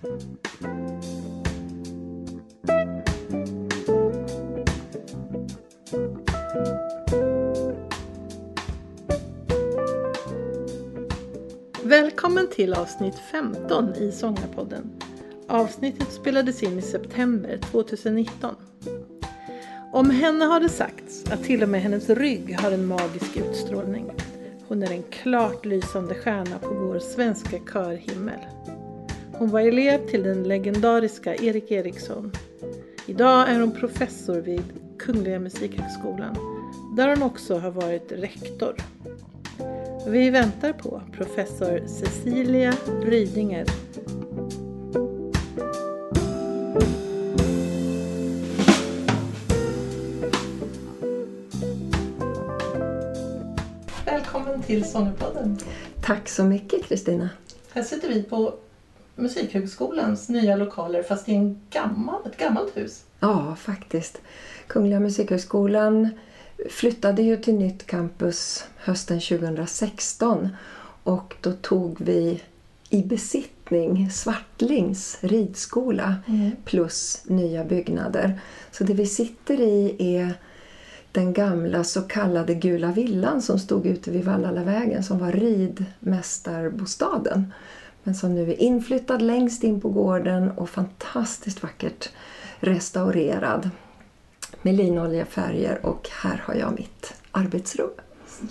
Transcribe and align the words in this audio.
Välkommen 0.00 0.18
till 12.50 12.74
avsnitt 12.74 13.14
15 13.32 13.94
i 13.94 14.12
Sångarpodden. 14.12 14.90
Avsnittet 15.48 16.12
spelades 16.12 16.62
in 16.62 16.78
i 16.78 16.82
september 16.82 17.58
2019. 17.70 18.54
Om 19.92 20.10
henne 20.10 20.44
har 20.44 20.60
det 20.60 20.68
sagts 20.68 21.30
att 21.30 21.44
till 21.44 21.62
och 21.62 21.68
med 21.68 21.82
hennes 21.82 22.10
rygg 22.10 22.60
har 22.60 22.72
en 22.72 22.86
magisk 22.86 23.36
utstrålning. 23.36 24.10
Hon 24.68 24.82
är 24.82 24.90
en 24.90 25.02
klart 25.02 25.64
lysande 25.64 26.14
stjärna 26.14 26.58
på 26.58 26.74
vår 26.74 26.98
svenska 26.98 27.58
körhimmel. 27.72 28.40
Hon 29.40 29.50
var 29.50 29.60
elev 29.60 30.06
till 30.06 30.22
den 30.22 30.42
legendariska 30.42 31.34
Erik 31.34 31.70
Eriksson. 31.70 32.32
Idag 33.06 33.48
är 33.48 33.60
hon 33.60 33.72
professor 33.72 34.40
vid 34.40 34.62
Kungliga 34.98 35.38
Musikhögskolan 35.38 36.36
där 36.96 37.08
hon 37.08 37.22
också 37.22 37.58
har 37.58 37.70
varit 37.70 38.12
rektor. 38.12 38.76
Vi 40.06 40.30
väntar 40.30 40.72
på 40.72 41.02
professor 41.12 41.86
Cecilia 41.86 42.74
Rydinger. 43.02 43.66
Välkommen 54.04 54.62
till 54.62 54.84
Sångerpodden. 54.84 55.58
Tack 56.02 56.28
så 56.28 56.44
mycket 56.44 56.84
Kristina. 56.84 57.28
Här 57.72 57.82
sitter 57.82 58.08
vi 58.08 58.22
på 58.22 58.54
Musikhögskolans 59.20 60.28
nya 60.28 60.56
lokaler 60.56 61.02
fast 61.02 61.28
i 61.28 61.34
en 61.34 61.60
gammal, 61.70 62.20
ett 62.26 62.36
gammalt 62.36 62.76
hus. 62.76 63.04
Ja, 63.20 63.56
faktiskt. 63.58 64.20
Kungliga 64.66 65.00
Musikhögskolan 65.00 66.08
flyttade 66.70 67.22
ju 67.22 67.36
till 67.36 67.54
nytt 67.54 67.86
campus 67.86 68.64
hösten 68.76 69.20
2016 69.20 70.48
och 71.02 71.36
då 71.40 71.52
tog 71.52 72.00
vi 72.00 72.42
i 72.90 73.02
besittning 73.02 74.10
Svartlings 74.10 75.18
ridskola 75.20 76.14
mm. 76.28 76.50
plus 76.64 77.22
nya 77.24 77.64
byggnader. 77.64 78.40
Så 78.70 78.84
det 78.84 78.94
vi 78.94 79.06
sitter 79.06 79.60
i 79.60 79.96
är 80.16 80.34
den 81.12 81.32
gamla 81.32 81.84
så 81.84 82.02
kallade 82.02 82.54
Gula 82.54 82.92
villan 82.92 83.42
som 83.42 83.58
stod 83.58 83.86
ute 83.86 84.10
vid 84.10 84.24
Vallalavägen 84.24 85.02
som 85.02 85.18
var 85.18 85.32
ridmästarbostaden. 85.32 87.52
Men 88.02 88.14
som 88.14 88.34
nu 88.34 88.50
är 88.50 88.60
inflyttad 88.60 89.22
längst 89.22 89.64
in 89.64 89.80
på 89.80 89.88
gården 89.88 90.50
och 90.50 90.70
fantastiskt 90.70 91.62
vackert 91.62 92.10
restaurerad 92.60 93.70
med 94.62 94.74
linoljefärger 94.74 95.86
och 95.86 96.08
här 96.22 96.42
har 96.46 96.54
jag 96.54 96.72
mitt 96.72 97.14
arbetsrum. 97.30 97.90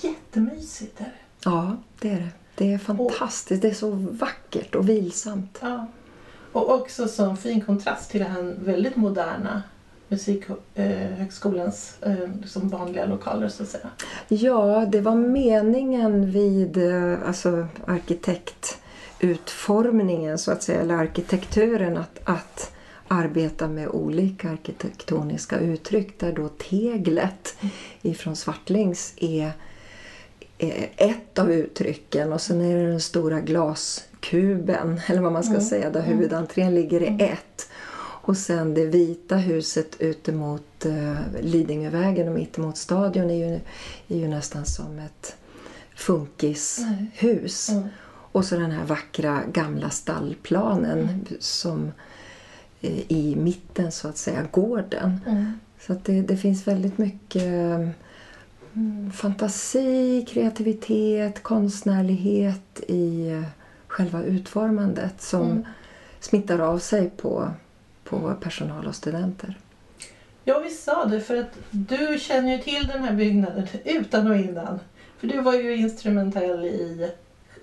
Jättemysigt 0.02 1.00
är 1.00 1.04
det. 1.04 1.12
Ja, 1.44 1.78
det 2.00 2.10
är 2.10 2.20
det. 2.20 2.30
Det 2.56 2.74
är 2.74 2.78
fantastiskt. 2.78 3.52
Och, 3.52 3.62
det 3.62 3.70
är 3.70 3.74
så 3.74 3.92
vackert 3.92 4.76
och 4.76 4.90
vilsamt. 4.90 5.60
Ja. 5.62 5.88
Och 6.52 6.74
också 6.74 7.08
så 7.08 7.36
fin 7.36 7.62
kontrast 7.62 8.12
till 8.12 8.20
den 8.20 8.66
väldigt 8.66 8.96
moderna 8.96 9.64
Musikhögskolans 10.08 11.98
eh, 12.02 12.30
liksom 12.42 12.70
vanliga 12.70 13.06
lokaler 13.06 13.50
så 13.50 13.64
att 13.64 13.70
säga. 13.70 13.90
Ja, 14.28 14.86
det 14.92 15.02
var 15.02 15.16
meningen 15.16 16.32
vid 16.32 16.78
eh, 16.78 17.28
alltså, 17.28 17.68
arkitektutformningen 19.20 20.38
så 20.38 20.52
att 20.52 20.64
säga, 20.64 20.82
eller 20.82 20.96
arkitekturen 20.96 21.98
att, 21.98 22.20
att 22.24 22.72
arbeta 23.08 23.68
med 23.68 23.88
olika 23.88 24.50
arkitektoniska 24.50 25.60
uttryck 25.60 26.20
där 26.20 26.32
då 26.32 26.50
teglet 26.50 27.56
ifrån 28.02 28.36
Svartlings 28.36 29.14
är 29.18 29.52
ett 30.98 31.40
av 31.40 31.52
uttrycken 31.52 32.34
och 32.34 32.42
sen 32.42 32.62
är 32.62 32.78
det 32.78 32.88
den 32.88 33.02
stora 33.02 33.40
glaskuben, 33.40 35.02
eller 35.08 35.22
vad 35.22 35.32
man 35.32 35.44
ska 35.44 35.54
mm. 35.54 35.66
säga, 35.66 35.90
där 35.90 36.00
mm. 36.00 36.12
huvudentrén 36.12 36.76
ligger 36.76 37.02
i 37.02 37.08
mm. 37.08 37.20
ett. 37.20 37.70
Och 38.22 38.38
sen 38.38 38.74
det 38.74 38.86
vita 38.86 39.36
huset 39.36 39.96
ute 40.00 40.32
mot 40.32 40.86
uh, 40.86 41.16
Lidingövägen 41.42 42.28
och 42.28 42.34
mittemot 42.34 42.78
stadion 42.78 43.30
är 43.30 43.36
ju, 43.36 43.60
är 44.08 44.18
ju 44.18 44.28
nästan 44.28 44.66
som 44.66 45.00
ett 45.00 45.36
funkishus. 45.96 47.70
Mm. 47.70 47.88
Och 48.32 48.46
så 48.46 48.56
den 48.56 48.72
här 48.72 48.86
vackra 48.86 49.44
gamla 49.52 49.90
stallplanen 49.90 51.00
mm. 51.00 51.26
som 51.40 51.92
Eh, 52.82 53.12
i 53.12 53.36
mitten 53.36 53.92
så 53.92 54.08
att 54.08 54.18
säga, 54.18 54.48
gården. 54.52 55.22
Mm. 55.28 55.60
Så 55.80 55.94
att 55.94 56.06
det, 56.06 56.22
det, 56.22 56.38
finns 56.38 56.68
väldigt 56.68 56.98
mycket 56.98 57.44
mm, 58.74 59.12
fantasi, 59.12 60.26
kreativitet, 60.30 61.44
konstnärlighet 61.44 62.84
i 62.88 63.30
eh, 63.30 63.44
själva 63.88 64.24
utformandet 64.24 65.22
som 65.22 65.52
mm. 65.52 65.66
smittar 66.20 66.60
av 66.60 66.80
sig 66.80 67.10
på, 67.10 67.52
på 68.04 68.36
personal 68.42 68.88
och 68.88 68.96
studenter. 68.96 69.58
Ja, 70.44 70.60
vi 70.60 70.70
sa 70.70 71.06
det 71.06 71.22
för 71.22 71.38
att 71.38 71.58
du 71.72 72.18
känner 72.20 72.58
ju 72.58 72.64
till 72.64 72.88
den 72.88 73.04
här 73.04 73.14
byggnaden 73.14 73.68
utan 73.86 74.28
och 74.28 74.38
innan. 74.38 74.80
För 75.18 75.28
du 75.28 75.42
var 75.42 75.54
ju 75.54 75.76
instrumentell 75.76 76.66
i 76.66 77.12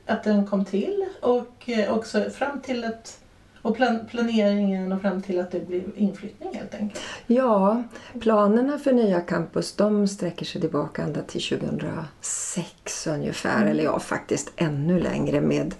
att 0.07 0.25
den 0.25 0.47
kom 0.47 0.65
till 0.65 1.05
och 1.21 1.69
eh, 1.69 1.95
också 1.95 2.31
fram 2.31 2.61
till 2.61 2.85
att 2.85 3.21
och 3.67 3.77
plan 3.77 3.99
planeringen 4.11 4.93
och 4.93 5.01
fram 5.01 5.23
till 5.23 5.41
att 5.41 5.51
det 5.51 5.67
blir 5.67 5.85
inflyttning 5.97 6.55
helt 6.55 6.75
enkelt? 6.75 7.01
Ja, 7.27 7.83
planerna 8.21 8.79
för 8.79 8.93
nya 8.93 9.21
campus 9.21 9.73
de 9.73 10.09
sträcker 10.09 10.47
sig 10.47 10.61
tillbaka 10.61 11.03
ända 11.03 11.23
till 11.23 11.43
2006 11.43 13.07
ungefär. 13.07 13.57
Mm. 13.57 13.69
Eller 13.69 13.85
ja, 13.85 13.99
faktiskt 13.99 14.53
ännu 14.57 15.01
längre 15.01 15.41
med 15.41 15.75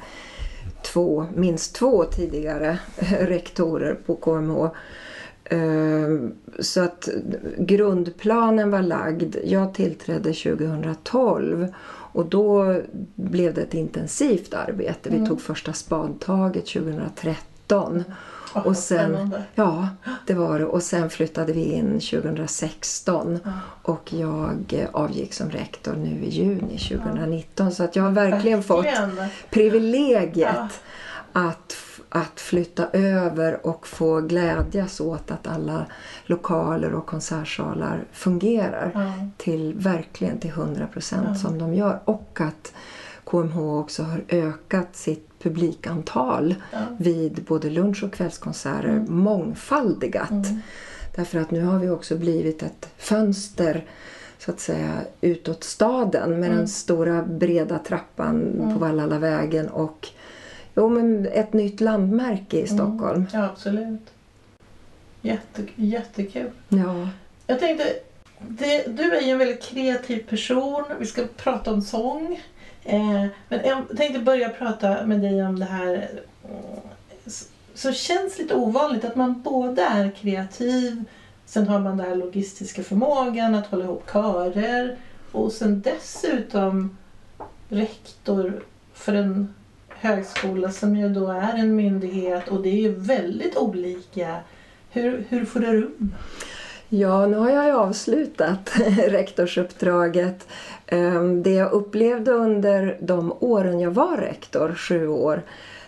två, 0.83 1.27
minst 1.35 1.75
två 1.75 2.05
tidigare 2.05 2.79
rektorer 3.21 3.95
på 3.95 4.15
KMH. 4.17 4.71
Ehm, 5.51 6.35
så 6.59 6.81
att 6.81 7.09
grundplanen 7.59 8.71
var 8.71 8.83
lagd. 8.83 9.37
Jag 9.45 9.75
tillträdde 9.75 10.33
2012 10.33 11.67
och 12.17 12.27
då 12.27 12.81
blev 13.15 13.55
det 13.55 13.63
ett 13.63 13.75
intensivt 13.75 14.55
arbete. 14.55 15.11
Vi 15.11 15.17
mm. 15.17 15.29
tog 15.29 15.41
första 15.41 15.73
spadtaget 15.73 16.67
2013 16.67 17.47
2013. 17.67 18.05
Oh, 18.55 18.67
och 18.67 18.77
sen, 18.77 19.35
ja, 19.55 19.89
det 20.27 20.35
var 20.35 20.59
det. 20.59 20.65
Och 20.65 20.83
sen 20.83 21.11
flyttade 21.11 21.53
vi 21.53 21.73
in 21.73 22.01
2016 22.01 23.41
ja. 23.45 23.51
och 23.83 24.13
jag 24.13 24.89
avgick 24.93 25.35
som 25.35 25.51
rektor 25.51 25.93
nu 25.97 26.25
i 26.25 26.31
juni 26.31 26.79
2019. 26.79 27.73
Så 27.73 27.85
att 27.85 27.97
jag 27.97 28.03
har 28.03 28.11
verkligen, 28.11 28.61
verkligen. 28.61 29.11
fått 29.11 29.51
privilegiet 29.51 30.35
ja. 30.35 30.69
att, 31.33 31.73
att 32.17 32.41
flytta 32.41 32.89
över 32.93 33.67
och 33.67 33.87
få 33.87 34.21
glädjas 34.21 35.01
åt 35.01 35.31
att 35.31 35.47
alla 35.47 35.87
lokaler 36.27 36.95
och 36.95 37.07
konsertsalar 37.07 38.05
fungerar 38.13 38.91
ja. 38.95 39.29
till 39.37 39.75
verkligen 39.75 40.39
till 40.39 40.51
100 40.51 40.87
procent 40.87 41.39
som 41.39 41.59
de 41.59 41.75
gör. 41.75 42.01
Och 42.05 42.39
att 42.41 42.73
KMH 43.25 43.59
också 43.59 44.03
har 44.03 44.25
ökat 44.29 44.97
sitt 44.97 45.29
publikantal 45.43 46.55
ja. 46.73 46.79
vid 46.99 47.45
både 47.45 47.71
lunch 47.71 48.05
och 48.05 48.13
kvällskonserter 48.13 48.89
mm. 48.89 49.07
mångfaldigat. 49.09 50.31
Mm. 50.31 50.61
Därför 51.17 51.39
att 51.39 51.51
nu 51.51 51.65
har 51.65 51.79
vi 51.79 51.89
också 51.89 52.17
blivit 52.17 52.63
ett 52.63 52.89
fönster 52.97 53.85
så 54.39 54.51
att 54.51 54.61
säga 54.61 55.01
utåt 55.21 55.65
staden 55.65 56.31
med 56.31 56.47
mm. 56.47 56.57
den 56.59 56.69
stora 56.69 57.23
breda 57.23 57.79
trappan 57.79 58.43
mm. 58.43 58.73
på 58.73 58.79
Vallalavägen 58.79 59.69
och 59.69 60.09
jo, 60.77 60.89
men 60.89 61.27
ett 61.27 61.53
nytt 61.53 61.81
landmärke 61.81 62.57
i 62.57 62.69
mm. 62.69 62.79
Stockholm. 62.79 63.27
Ja, 63.33 63.45
absolut. 63.45 64.13
Jätte, 65.23 65.63
jättekul. 65.75 66.51
Ja. 66.69 67.09
Jag 67.47 67.61
tänkte, 67.61 67.85
det, 68.49 68.97
du 68.97 69.17
är 69.17 69.21
ju 69.21 69.31
en 69.31 69.39
väldigt 69.39 69.63
kreativ 69.63 70.27
person. 70.29 70.85
Vi 70.99 71.07
ska 71.07 71.25
prata 71.37 71.73
om 71.73 71.83
sång. 71.83 72.41
Eh, 72.85 73.27
men 73.49 73.61
jag 73.65 73.97
tänkte 73.97 74.21
börja 74.21 74.49
prata 74.49 75.07
med 75.07 75.21
dig 75.21 75.47
om 75.47 75.59
det 75.59 75.65
här 75.65 76.09
som 77.75 77.93
känns 77.93 78.39
lite 78.39 78.55
ovanligt 78.55 79.05
att 79.05 79.17
man 79.17 79.43
både 79.43 79.83
är 79.83 80.11
kreativ, 80.11 81.05
sen 81.47 81.69
har 81.69 81.79
man 81.79 81.97
den 81.97 82.07
här 82.07 82.17
logistiska 82.17 82.83
förmågan 82.83 83.55
att 83.55 83.67
hålla 83.67 83.85
ihop 83.85 84.11
körer 84.13 84.97
och 85.33 85.53
sen 85.53 85.81
dessutom 85.81 86.97
rektor 87.69 88.63
för 88.95 89.15
en 89.15 89.55
högskola 90.01 90.71
som 90.71 90.97
ju 90.97 91.09
då 91.09 91.31
är 91.31 91.55
en 91.55 91.77
myndighet 91.77 92.49
och 92.49 92.63
det 92.63 92.69
är 92.69 92.83
ju 92.83 92.95
väldigt 92.95 93.57
olika. 93.57 94.37
Hur, 94.91 95.25
hur 95.29 95.45
får 95.45 95.61
det 95.61 95.73
rum? 95.73 96.15
Ja, 96.89 97.27
nu 97.27 97.37
har 97.37 97.51
jag 97.51 97.67
ju 97.67 97.73
avslutat 97.73 98.73
rektorsuppdraget. 99.09 100.49
Ehm, 100.87 101.43
det 101.43 101.51
jag 101.51 101.73
upplevde 101.73 102.31
under 102.31 102.99
de 103.01 103.33
åren 103.41 103.81
jag 103.81 103.91
var 103.91 104.17
rektor, 104.17 104.75
sju 104.75 105.09
år, 105.09 105.43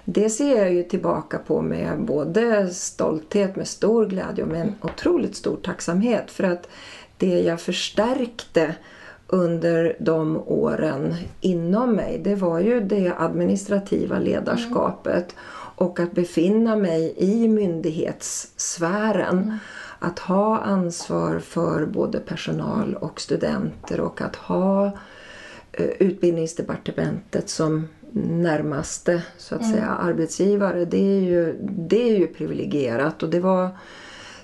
det 0.05 0.31
ser 0.31 0.57
jag 0.57 0.73
ju 0.75 0.83
tillbaka 0.83 1.39
på 1.39 1.63
med 1.63 2.01
både 2.01 2.69
stolthet, 2.69 3.57
med 3.57 3.69
stor 3.69 4.07
glädje 4.07 4.45
och 4.45 4.51
med 4.51 4.61
en 4.61 4.75
otroligt 4.83 5.37
stor 5.37 5.57
tacksamhet. 5.57 6.31
För 6.31 6.45
att 6.45 6.69
det 7.17 7.41
jag 7.41 7.61
förstärkte 7.61 8.75
under 9.29 9.97
de 9.99 10.37
åren 10.47 11.15
inom 11.41 11.93
mig, 11.93 12.21
det 12.25 12.35
var 12.35 12.61
ju 12.61 12.81
det 12.81 13.13
administrativa 13.19 14.19
ledarskapet 14.19 15.35
och 15.79 16.01
att 16.01 16.13
befinna 16.13 16.77
mig 16.77 17.15
i 17.17 17.49
myndighetssfären. 17.49 19.39
Mm. 19.39 19.59
Att 19.99 20.19
ha 20.19 20.59
ansvar 20.59 21.39
för 21.39 21.87
både 21.87 22.19
personal 22.19 22.95
och 22.95 23.21
studenter 23.21 24.01
och 24.01 24.21
att 24.21 24.37
ha 24.37 24.87
eh, 25.73 25.87
utbildningsdepartementet 25.99 27.49
som 27.49 27.89
närmaste 28.13 29.23
så 29.37 29.55
att 29.55 29.61
mm. 29.61 29.73
säga, 29.73 29.87
arbetsgivare. 29.87 30.85
Det 30.85 31.17
är, 31.17 31.21
ju, 31.21 31.57
det 31.63 32.11
är 32.11 32.19
ju 32.19 32.27
privilegierat 32.27 33.23
och 33.23 33.29
det 33.29 33.41
var, 33.41 33.69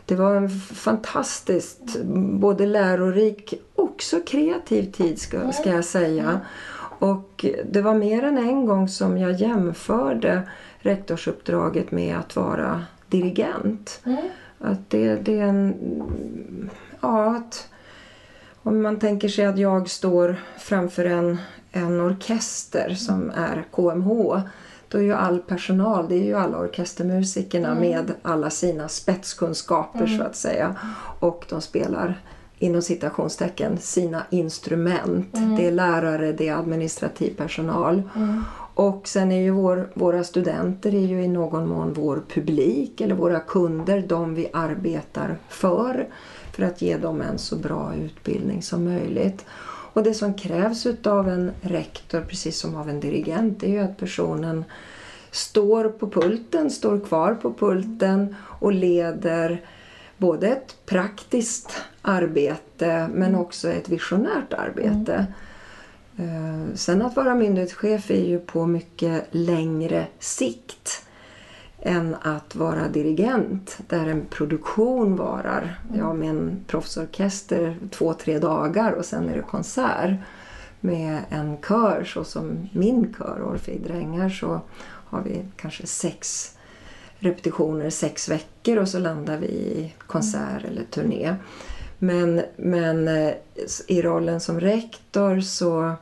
det 0.06 0.14
var 0.14 0.36
en 0.36 0.50
fantastiskt 0.50 2.02
både 2.40 2.66
lärorik 2.66 3.54
också 3.74 4.20
kreativ 4.20 4.92
tid 4.92 5.20
ska, 5.20 5.52
ska 5.52 5.70
jag 5.70 5.84
säga. 5.84 6.40
Och 6.98 7.46
det 7.64 7.82
var 7.82 7.94
mer 7.94 8.22
än 8.22 8.38
en 8.38 8.66
gång 8.66 8.88
som 8.88 9.18
jag 9.18 9.32
jämförde 9.32 10.42
rektorsuppdraget 10.78 11.90
med 11.90 12.16
att 12.16 12.36
vara 12.36 12.84
dirigent. 13.08 14.00
Mm. 14.04 14.28
Att 14.58 14.90
det, 14.90 15.14
det 15.14 15.38
är 15.38 15.44
en... 15.44 15.74
Ja, 17.00 17.36
att 17.36 17.68
om 18.62 18.82
man 18.82 18.98
tänker 18.98 19.28
sig 19.28 19.44
att 19.44 19.58
jag 19.58 19.90
står 19.90 20.36
framför 20.58 21.04
en, 21.04 21.38
en 21.72 22.00
orkester 22.00 22.94
som 22.94 23.30
är 23.30 23.64
KMH 23.70 24.40
då 24.94 25.00
är 25.00 25.02
ju 25.02 25.12
all 25.12 25.38
personal, 25.38 26.08
det 26.08 26.14
är 26.14 26.24
ju 26.24 26.34
alla 26.34 26.58
orkestermusikerna 26.58 27.68
mm. 27.68 27.80
med 27.80 28.12
alla 28.22 28.50
sina 28.50 28.88
spetskunskaper 28.88 30.04
mm. 30.04 30.18
så 30.18 30.24
att 30.24 30.36
säga. 30.36 30.76
Och 31.20 31.44
de 31.48 31.60
spelar 31.60 32.20
inom 32.58 32.82
citationstecken 32.82 33.78
sina 33.78 34.22
instrument. 34.30 35.36
Mm. 35.36 35.56
Det 35.56 35.66
är 35.66 35.72
lärare, 35.72 36.32
det 36.32 36.48
är 36.48 36.56
administrativ 36.56 37.36
personal. 37.36 38.02
Mm. 38.16 38.44
Och 38.74 39.08
sen 39.08 39.32
är 39.32 39.42
ju 39.42 39.50
vår, 39.50 39.90
våra 39.94 40.24
studenter 40.24 40.94
är 40.94 41.06
ju 41.06 41.24
i 41.24 41.28
någon 41.28 41.68
mån 41.68 41.92
vår 41.92 42.22
publik 42.34 43.00
eller 43.00 43.14
våra 43.14 43.40
kunder, 43.40 44.04
de 44.08 44.34
vi 44.34 44.48
arbetar 44.52 45.36
för. 45.48 46.08
För 46.52 46.62
att 46.62 46.82
ge 46.82 46.96
dem 46.96 47.20
en 47.20 47.38
så 47.38 47.56
bra 47.56 47.94
utbildning 47.94 48.62
som 48.62 48.84
möjligt. 48.84 49.44
Och 49.94 50.02
det 50.02 50.14
som 50.14 50.34
krävs 50.34 50.86
utav 50.86 51.28
en 51.28 51.52
rektor, 51.60 52.20
precis 52.20 52.58
som 52.58 52.74
av 52.74 52.88
en 52.88 53.00
dirigent, 53.00 53.62
är 53.62 53.68
ju 53.68 53.78
att 53.78 53.96
personen 53.96 54.64
står 55.30 55.88
på 55.88 56.10
pulten, 56.10 56.70
står 56.70 57.00
kvar 57.00 57.34
på 57.34 57.54
pulten 57.54 58.36
och 58.42 58.72
leder 58.72 59.60
både 60.16 60.48
ett 60.48 60.76
praktiskt 60.86 61.82
arbete 62.02 63.08
men 63.12 63.28
mm. 63.28 63.40
också 63.40 63.68
ett 63.68 63.88
visionärt 63.88 64.52
arbete. 64.52 65.26
Mm. 66.16 66.76
Sen 66.76 67.02
att 67.02 67.16
vara 67.16 67.34
myndighetschef 67.34 68.10
är 68.10 68.24
ju 68.24 68.38
på 68.38 68.66
mycket 68.66 69.24
längre 69.30 70.06
sikt 70.18 71.04
än 71.86 72.16
att 72.22 72.54
vara 72.54 72.88
dirigent 72.88 73.78
där 73.88 74.06
en 74.06 74.26
produktion 74.26 75.16
varar 75.16 75.80
ja, 75.94 76.12
med 76.12 76.28
en 76.28 76.64
proffsorkester 76.66 77.76
två, 77.90 78.14
tre 78.14 78.38
dagar 78.38 78.92
och 78.92 79.04
sen 79.04 79.28
är 79.28 79.36
det 79.36 79.42
konsert. 79.42 80.10
Med 80.80 81.18
en 81.28 81.56
kör 81.68 82.04
så 82.04 82.24
som 82.24 82.68
min 82.72 83.14
kör, 83.18 83.42
Orfej 83.42 83.78
Drängar, 83.78 84.28
så 84.28 84.60
har 84.82 85.22
vi 85.22 85.44
kanske 85.56 85.86
sex 85.86 86.50
repetitioner 87.18 87.90
sex 87.90 88.28
veckor 88.28 88.76
och 88.76 88.88
så 88.88 88.98
landar 88.98 89.38
vi 89.38 89.46
i 89.46 89.94
konsert 90.06 90.60
mm. 90.60 90.72
eller 90.72 90.84
turné. 90.84 91.34
Men, 91.98 92.42
men 92.56 93.08
eh, 93.08 93.34
i 93.88 94.02
rollen 94.02 94.40
som 94.40 94.60
rektor 94.60 95.40
så 95.40 95.92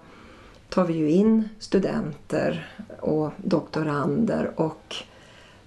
tar 0.68 0.84
vi 0.84 0.94
ju 0.94 1.10
in 1.10 1.48
studenter 1.58 2.74
och 3.00 3.32
doktorander 3.36 4.50
och 4.56 4.96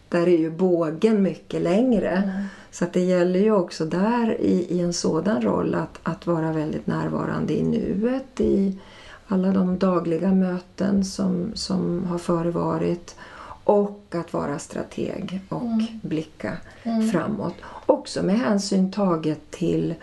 där 0.09 0.27
är 0.27 0.37
ju 0.37 0.51
bågen 0.51 1.23
mycket 1.23 1.61
längre. 1.61 2.09
Mm. 2.09 2.45
Så 2.71 2.83
att 2.83 2.93
det 2.93 2.99
gäller 2.99 3.39
ju 3.39 3.51
också 3.51 3.85
där 3.85 4.41
i, 4.41 4.67
i 4.69 4.79
en 4.79 4.93
sådan 4.93 5.41
roll 5.41 5.75
att, 5.75 5.99
att 6.03 6.27
vara 6.27 6.51
väldigt 6.51 6.87
närvarande 6.87 7.53
i 7.53 7.63
nuet, 7.63 8.41
i 8.41 8.79
alla 9.27 9.51
de 9.51 9.77
dagliga 9.77 10.31
möten 10.31 11.05
som, 11.05 11.51
som 11.53 12.03
har 12.03 12.17
förevarit 12.17 13.15
och 13.63 14.15
att 14.15 14.33
vara 14.33 14.59
strateg 14.59 15.41
och 15.49 15.61
mm. 15.61 15.85
blicka 16.01 16.57
mm. 16.83 17.09
framåt. 17.09 17.55
Också 17.85 18.23
med 18.23 18.39
hänsyn 18.39 18.91
taget 18.91 19.51
till, 19.51 19.95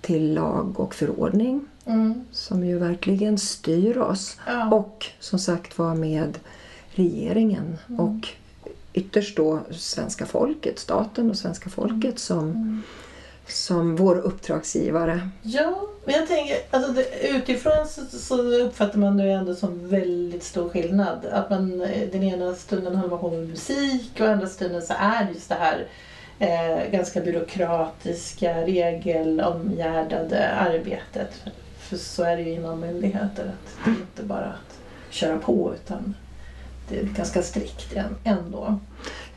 till 0.00 0.34
lag 0.34 0.80
och 0.80 0.94
förordning 0.94 1.66
mm. 1.84 2.24
som 2.32 2.64
ju 2.66 2.78
verkligen 2.78 3.38
styr 3.38 3.98
oss. 3.98 4.36
Ja. 4.46 4.74
Och 4.74 5.06
som 5.20 5.38
sagt 5.38 5.78
var 5.78 5.94
med 5.94 6.38
regeringen 6.90 7.78
mm. 7.88 8.00
och 8.00 8.28
ytterst 8.94 9.36
då 9.36 9.60
svenska 9.70 10.26
folket, 10.26 10.78
staten 10.78 11.30
och 11.30 11.36
svenska 11.36 11.70
folket 11.70 12.18
som, 12.18 12.38
mm. 12.38 12.82
som 13.46 13.96
vår 13.96 14.18
uppdragsgivare. 14.18 15.28
Ja, 15.42 15.88
men 16.04 16.14
jag 16.14 16.28
tänker, 16.28 16.56
alltså 16.70 16.92
det, 16.92 17.28
utifrån 17.28 17.86
så, 17.88 18.18
så, 18.18 18.42
uppfattar 18.42 18.98
man 18.98 19.16
det 19.16 19.24
ändå 19.24 19.54
som 19.54 19.88
väldigt 19.88 20.44
stor 20.44 20.68
skillnad. 20.68 21.26
Att 21.26 21.50
man 21.50 21.78
den 22.12 22.22
ena 22.22 22.54
stunden 22.54 22.96
håller 22.96 23.10
man 23.10 23.18
på 23.18 23.30
med 23.30 23.48
musik 23.48 24.20
och 24.20 24.26
andra 24.26 24.46
stunden 24.46 24.82
så 24.82 24.94
är 24.98 25.28
just 25.34 25.48
det 25.48 25.54
här 25.54 25.86
eh, 26.38 26.90
ganska 26.90 27.20
byråkratiska, 27.20 28.66
regelomgärdade 28.66 30.48
arbetet. 30.48 31.34
För, 31.34 31.50
för 31.78 31.96
så 31.96 32.22
är 32.22 32.36
det 32.36 32.42
ju 32.42 32.50
inom 32.50 32.80
myndigheter. 32.80 33.44
Att 33.44 33.84
det 33.84 33.90
är 33.90 33.94
inte 33.94 34.22
bara 34.22 34.46
att 34.46 34.78
köra 35.10 35.38
på 35.38 35.74
utan 35.74 36.14
det 36.88 37.00
är 37.00 37.04
ganska 37.04 37.42
strikt 37.42 37.94
ändå. 38.24 38.78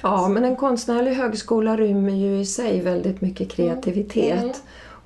Ja, 0.01 0.27
men 0.27 0.45
en 0.45 0.55
konstnärlig 0.55 1.13
högskola 1.13 1.77
rymmer 1.77 2.13
ju 2.13 2.39
i 2.39 2.45
sig 2.45 2.81
väldigt 2.81 3.21
mycket 3.21 3.51
kreativitet. 3.51 4.44
Mm 4.44 4.53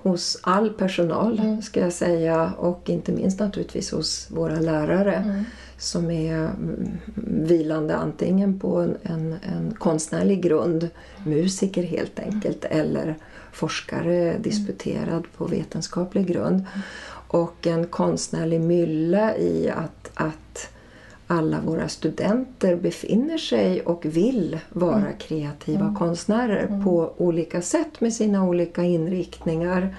hos 0.01 0.37
all 0.41 0.69
personal 0.69 1.39
mm. 1.39 1.61
ska 1.61 1.79
jag 1.79 1.93
säga 1.93 2.53
och 2.57 2.89
inte 2.89 3.11
minst 3.11 3.39
naturligtvis 3.39 3.91
hos 3.91 4.27
våra 4.31 4.59
lärare 4.59 5.15
mm. 5.15 5.43
som 5.77 6.11
är 6.11 6.37
mm, 6.37 6.97
vilande 7.47 7.95
antingen 7.95 8.59
på 8.59 8.79
en, 8.79 8.97
en, 9.03 9.35
en 9.43 9.75
konstnärlig 9.79 10.41
grund, 10.43 10.89
musiker 11.25 11.83
helt 11.83 12.19
enkelt, 12.19 12.65
mm. 12.65 12.79
eller 12.79 13.15
forskare 13.51 14.37
disputerad 14.37 15.23
på 15.37 15.45
vetenskaplig 15.45 16.27
grund. 16.27 16.63
Och 17.27 17.67
en 17.67 17.87
konstnärlig 17.87 18.61
mylla 18.61 19.37
i 19.37 19.69
att, 19.69 20.11
att 20.13 20.69
alla 21.31 21.61
våra 21.61 21.87
studenter 21.87 22.75
befinner 22.75 23.37
sig 23.37 23.81
och 23.81 24.05
vill 24.05 24.59
vara 24.69 24.97
mm. 24.97 25.17
kreativa 25.17 25.81
mm. 25.81 25.95
konstnärer 25.95 26.67
mm. 26.67 26.83
på 26.83 27.13
olika 27.17 27.61
sätt 27.61 28.01
med 28.01 28.13
sina 28.13 28.43
olika 28.43 28.83
inriktningar. 28.83 29.95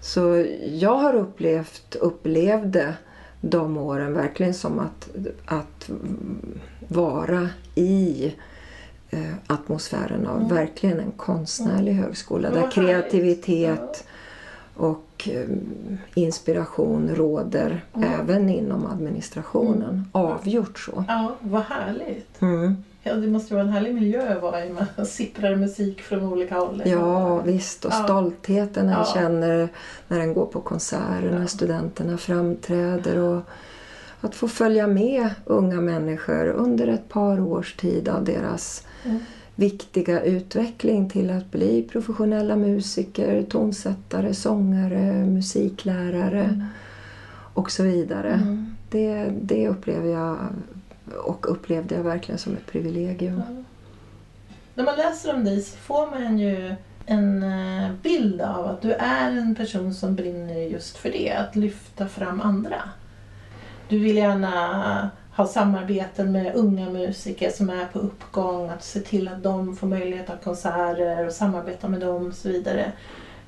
Så 0.00 0.46
jag 0.66 0.96
har 0.96 1.14
upplevt, 1.14 1.96
upplevde 1.96 2.94
de 3.40 3.76
åren 3.76 4.14
verkligen 4.14 4.54
som 4.54 4.78
att, 4.78 5.08
att 5.44 5.90
vara 6.88 7.48
i 7.74 8.34
eh, 9.10 9.34
atmosfären 9.46 10.26
av 10.26 10.36
mm. 10.36 10.54
verkligen 10.54 11.00
en 11.00 11.12
konstnärlig 11.12 11.92
mm. 11.92 12.04
högskola 12.04 12.50
där 12.50 12.70
kreativitet 12.70 14.04
och 14.76 15.28
eh, 15.32 15.48
inspiration 16.14 17.10
råder 17.14 17.84
mm. 17.94 18.08
även 18.20 18.50
inom 18.50 18.86
administrationen. 18.86 19.90
Mm. 19.90 20.04
Avgjort 20.12 20.78
så. 20.78 21.04
Ja, 21.08 21.34
vad 21.40 21.62
härligt. 21.62 22.42
Mm. 22.42 22.76
Ja, 23.02 23.14
det 23.14 23.26
måste 23.26 23.54
vara 23.54 23.64
en 23.64 23.70
härlig 23.70 23.94
miljö 23.94 24.36
att 24.36 24.42
vara 24.42 24.64
i. 24.64 24.72
Man 24.96 25.06
sipprar 25.06 25.56
musik 25.56 26.02
från 26.02 26.32
olika 26.32 26.54
håll. 26.54 26.82
Ja, 26.84 27.40
visst. 27.40 27.84
Och 27.84 27.92
ja. 27.92 28.04
stoltheten 28.04 28.88
jag 28.88 29.00
ja. 29.00 29.10
känner 29.14 29.68
när 30.08 30.18
den 30.18 30.34
går 30.34 30.46
på 30.46 30.60
konserter, 30.60 31.30
när 31.38 31.46
studenterna 31.46 32.18
framträder. 32.18 33.18
Och 33.18 33.42
att 34.20 34.34
få 34.34 34.48
följa 34.48 34.86
med 34.86 35.30
unga 35.44 35.80
människor 35.80 36.46
under 36.46 36.88
ett 36.88 37.08
par 37.08 37.40
års 37.40 37.76
tid 37.76 38.08
av 38.08 38.24
deras 38.24 38.86
mm 39.04 39.20
viktiga 39.54 40.22
utveckling 40.22 41.10
till 41.10 41.30
att 41.30 41.50
bli 41.50 41.82
professionella 41.82 42.56
musiker, 42.56 43.42
tonsättare, 43.42 44.34
sångare, 44.34 45.12
musiklärare 45.12 46.44
mm. 46.44 46.64
och 47.54 47.70
så 47.70 47.82
vidare. 47.82 48.32
Mm. 48.32 48.76
Det, 48.90 49.32
det 49.42 49.68
upplever 49.68 50.08
jag 50.08 50.38
och 51.24 51.50
upplevde 51.52 51.94
jag 51.94 52.02
verkligen 52.02 52.38
som 52.38 52.52
ett 52.52 52.66
privilegium. 52.66 53.42
Mm. 53.50 53.64
När 54.74 54.84
man 54.84 54.96
läser 54.96 55.34
om 55.34 55.44
dig 55.44 55.62
så 55.62 55.76
får 55.76 56.10
man 56.10 56.38
ju 56.38 56.74
en 57.06 57.42
eh, 57.42 57.92
bild 58.02 58.40
av 58.40 58.66
att 58.66 58.82
du 58.82 58.92
är 58.92 59.30
en 59.30 59.54
person 59.54 59.94
som 59.94 60.14
brinner 60.14 60.58
just 60.58 60.96
för 60.96 61.10
det, 61.10 61.32
att 61.32 61.56
lyfta 61.56 62.08
fram 62.08 62.40
andra. 62.40 62.82
Du 63.88 63.98
vill 63.98 64.16
gärna 64.16 65.10
ha 65.36 65.46
samarbeten 65.46 66.32
med 66.32 66.54
unga 66.54 66.90
musiker 66.90 67.50
som 67.50 67.70
är 67.70 67.86
på 67.86 67.98
uppgång, 67.98 68.68
att 68.68 68.84
se 68.84 69.00
till 69.00 69.28
att 69.28 69.42
de 69.42 69.76
får 69.76 69.86
möjlighet 69.86 70.30
att 70.30 70.36
ha 70.36 70.42
konserter 70.42 71.26
och 71.26 71.32
samarbeta 71.32 71.88
med 71.88 72.00
dem 72.00 72.26
och 72.26 72.34
så 72.34 72.48
vidare. 72.48 72.92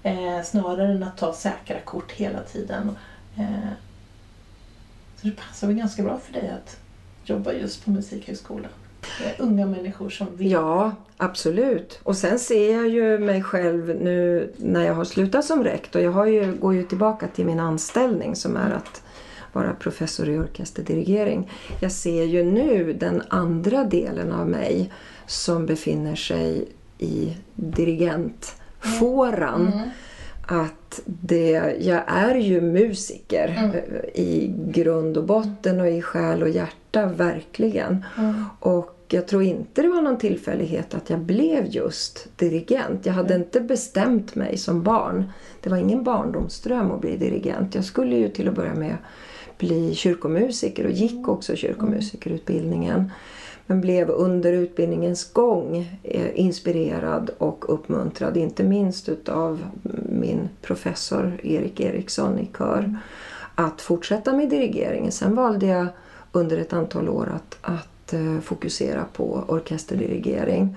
Eh, 0.03 0.43
snarare 0.45 0.93
än 0.93 1.03
att 1.03 1.17
ta 1.17 1.33
säkra 1.33 1.81
kort 1.81 2.13
hela 2.13 2.43
tiden. 2.43 2.97
Eh, 3.37 3.71
så 5.17 5.27
det 5.27 5.37
passar 5.37 5.67
väl 5.67 5.77
ganska 5.77 6.03
bra 6.03 6.19
för 6.19 6.33
dig 6.33 6.51
att 6.51 6.77
jobba 7.25 7.53
just 7.53 7.85
på 7.85 7.91
Musikhögskolan. 7.91 8.71
Med 9.25 9.35
unga 9.39 9.67
människor 9.67 10.11
som 10.11 10.37
vill. 10.37 10.51
Ja, 10.51 10.93
absolut. 11.17 12.01
Och 12.03 12.17
sen 12.17 12.39
ser 12.39 12.73
jag 12.73 12.89
ju 12.89 13.19
mig 13.19 13.43
själv 13.43 13.89
nu 14.01 14.53
när 14.57 14.85
jag 14.85 14.95
har 14.95 15.05
slutat 15.05 15.45
som 15.45 15.65
rektor. 15.65 16.03
Jag 16.03 16.13
har 16.13 16.27
ju, 16.27 16.55
går 16.55 16.75
ju 16.75 16.83
tillbaka 16.83 17.29
till 17.29 17.47
min 17.47 17.61
anställning 17.61 18.37
som 18.37 18.57
är 18.57 18.71
att 18.71 19.03
vara 19.57 19.75
professor 19.75 20.29
i 20.29 20.39
orkesterdirigering. 20.39 21.51
Jag 21.81 21.93
ser 21.93 22.25
ju 22.25 22.45
nu 22.45 22.93
den 22.93 23.23
andra 23.29 23.85
delen 23.85 24.33
av 24.33 24.49
mig 24.49 24.93
som 25.27 25.67
befinner 25.67 26.17
sig 26.17 26.69
i 26.99 27.37
dirigentfåran. 27.55 29.73
Mm. 29.73 29.89
Att 30.49 31.01
det, 31.05 31.77
jag 31.81 32.03
är 32.07 32.35
ju 32.35 32.61
musiker 32.61 33.55
Mm. 33.59 33.71
eh, 33.71 33.81
i 34.15 34.55
grund 34.67 35.17
och 35.17 35.25
botten 35.25 35.81
och 35.81 35.89
i 35.89 36.03
själ 36.03 36.43
och 36.43 36.49
hjärta, 36.49 37.07
verkligen. 37.07 38.05
Mm. 38.19 38.45
Och 38.61 38.93
jag 39.09 39.29
tror 39.29 39.43
inte 39.43 39.83
det 39.83 39.89
var 39.89 40.03
någon 40.03 40.19
tillfällighet 40.19 40.95
att 40.95 41.11
jag 41.11 41.21
blev 41.21 41.67
just 41.67 42.29
dirigent. 42.37 43.07
Jag 43.07 43.13
hade 43.13 43.35
inte 43.35 43.61
bestämt 43.61 44.35
mig 44.35 44.59
som 44.59 44.83
barn. 44.83 45.33
Det 45.61 45.71
var 45.71 45.77
ingen 45.77 46.05
barndomsdröm 46.05 46.91
att 46.91 47.01
bli 47.01 47.17
dirigent. 47.17 47.75
Jag 47.75 47.85
skulle 47.85 48.17
ju 48.17 48.29
till 48.29 48.49
att 48.49 48.55
börja 48.55 48.75
med 48.75 48.97
bli 49.59 49.95
kyrkomusiker 49.95 50.85
och 50.85 50.91
gick 50.91 51.29
också 51.29 51.57
kyrkomusikerutbildningen. 51.57 53.11
Men 53.67 53.81
blev 53.81 54.11
under 54.11 54.53
utbildningens 54.53 55.33
gång 55.33 55.99
eh, 56.03 56.41
inspirerad 56.41 57.31
och 57.39 57.75
uppmuntrad, 57.75 58.37
inte 58.37 58.65
minst 58.65 59.09
utav 59.09 59.65
min 60.09 60.49
professor 60.63 61.41
Erik 61.43 61.81
Eriksson 61.81 62.39
i 62.39 62.49
kör, 62.59 62.99
att 63.55 63.81
fortsätta 63.81 64.33
med 64.33 64.49
dirigeringen. 64.49 65.13
Sen 65.13 65.35
valde 65.35 65.67
jag 65.67 65.87
under 66.33 66.59
ett 66.59 66.73
antal 66.73 67.09
år 67.09 67.33
att, 67.35 67.59
att 67.61 68.13
eh, 68.13 68.41
fokusera 68.41 69.05
på 69.13 69.45
orkesterdirigering. 69.49 70.77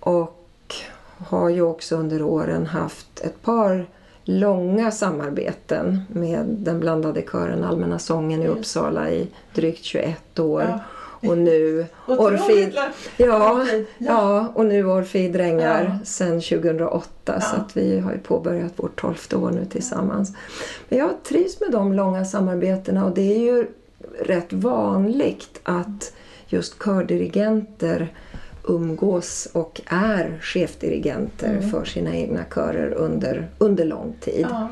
Och 0.00 0.74
har 1.18 1.48
ju 1.48 1.62
också 1.62 1.96
under 1.96 2.22
åren 2.22 2.66
haft 2.66 3.20
ett 3.20 3.42
par 3.42 3.86
långa 4.30 4.90
samarbeten 4.90 6.00
med 6.08 6.44
den 6.58 6.80
blandade 6.80 7.22
kören 7.22 7.64
Allmänna 7.64 7.98
sången 7.98 8.42
i. 8.42 8.46
Uppsala 8.46 9.10
i 9.10 9.26
drygt 9.54 9.84
21 9.84 10.38
år. 10.38 10.62
Ja. 10.62 10.80
Och 11.28 11.38
nu 11.38 11.86
lång- 12.06 12.24
ja, 13.16 13.64
Ja. 13.98 14.48
och 14.54 14.66
nu 14.66 14.84
Orfid 14.86 15.32
Drängar 15.32 15.84
Ja. 16.00 16.04
sedan 16.06 16.40
2008 16.40 17.40
så 17.40 17.56
Ja. 17.56 17.62
att 17.62 17.76
vi 17.76 17.98
har 18.00 18.12
ju 18.12 18.18
påbörjat 18.18 18.72
vårt 18.76 19.00
tolfte 19.00 19.36
år 19.36 19.50
nu 19.50 19.64
tillsammans. 19.64 20.32
Men 20.88 20.98
jag 20.98 21.10
trivs 21.28 21.60
med 21.60 21.70
de 21.72 21.92
långa 21.92 22.24
samarbetena 22.24 23.04
och 23.04 23.14
det 23.14 23.34
är 23.34 23.38
ju 23.38 23.66
rätt 24.20 24.52
vanligt 24.52 25.60
att 25.62 26.12
just 26.46 26.78
kördirigenter 26.78 28.12
umgås 28.68 29.48
och 29.52 29.80
är 29.86 30.38
chefdirigenter 30.42 31.50
Mm. 31.50 31.70
för 31.70 31.84
sina 31.84 32.16
egna 32.16 32.44
körer 32.44 32.90
under, 32.94 33.48
under 33.58 33.84
lång 33.84 34.14
tid. 34.20 34.46
Ja. 34.50 34.68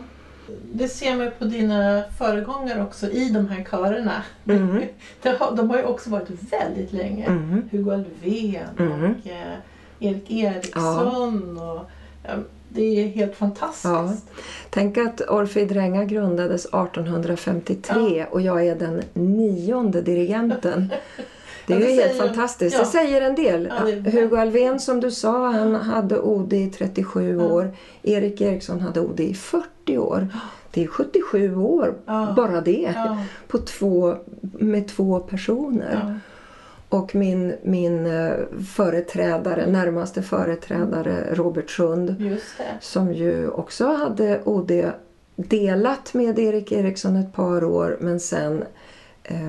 Det 0.73 0.89
ser 0.89 1.17
man 1.17 1.31
på 1.39 1.45
dina 1.45 2.03
föregångare 2.19 2.83
också 2.83 3.11
i 3.11 3.29
de 3.29 3.49
här 3.49 3.65
körerna. 3.71 4.23
Mm. 4.49 4.83
De 5.57 5.71
har, 5.71 5.77
ju 5.79 5.85
också 5.85 6.11
varit 6.11 6.29
väldigt 6.53 6.93
länge. 6.93 7.27
Mm. 7.27 7.69
Hugo 7.71 7.91
Alfvén 7.95 8.63
Mm. 8.79 8.93
och 9.05 9.27
eh, 9.27 9.55
Erik 10.01 10.31
Eriksson. 10.31 11.59
Och, 11.59 11.91
ja, 12.25 12.33
det 12.69 12.83
är 12.83 13.09
helt 13.09 13.35
fantastiskt. 13.37 13.85
Ja. 13.85 14.15
Tänk 14.71 14.99
att 14.99 15.21
Orfid 15.21 15.69
Drängar 15.69 16.05
grundades 16.05 16.67
1853 16.67 18.27
och 18.31 18.41
jag 18.41 18.67
är 18.67 18.75
den 18.77 19.03
nionde 19.15 20.03
dirigenten. 20.03 20.93
Det 21.67 21.75
är 21.75 21.79
ju 21.79 21.85
helt 21.87 22.17
säger- 22.17 22.27
fantastiskt. 22.27 22.77
ja. 22.77 22.81
Det 22.85 22.87
säger 22.91 23.21
en 23.23 23.35
del. 23.35 23.73
Ja, 24.05 24.11
Hugo 24.11 24.37
Alfvén 24.37 24.81
som 24.81 25.01
du 25.01 25.11
sa, 25.11 25.51
han 25.51 25.75
hade 25.75 26.21
OD 26.21 26.53
i 26.53 26.71
37 26.71 27.37
Ja. 27.39 27.45
år. 27.45 27.71
Erik 28.03 28.41
Eriksson 28.41 28.81
hade 28.81 29.01
OD 29.01 29.21
i 29.21 29.35
40 29.35 29.99
år. 29.99 30.29
Det 30.71 30.83
är 30.85 30.87
77 30.87 31.57
år, 31.57 31.95
bara 32.37 32.61
det. 32.61 32.95
På 33.49 33.59
två, 33.59 34.15
med 34.41 34.89
två 34.89 35.21
personer. 35.21 36.21
Och 36.89 37.15
min, 37.15 37.55
min 37.63 38.07
eh, 38.07 38.33
företrädare, 38.77 39.67
närmaste 39.67 40.23
företrädare 40.23 41.25
Robert 41.35 41.71
Sund 41.71 42.15
som 42.81 43.13
ju 43.13 43.49
också 43.49 43.87
hade 43.87 44.41
OD 44.45 44.73
delat 45.37 46.15
med 46.15 46.39
Erik 46.39 46.73
Eriksson 46.73 47.17
ett 47.17 47.33
par 47.33 47.65
år 47.65 47.97
men 48.01 48.21
sen 48.21 48.65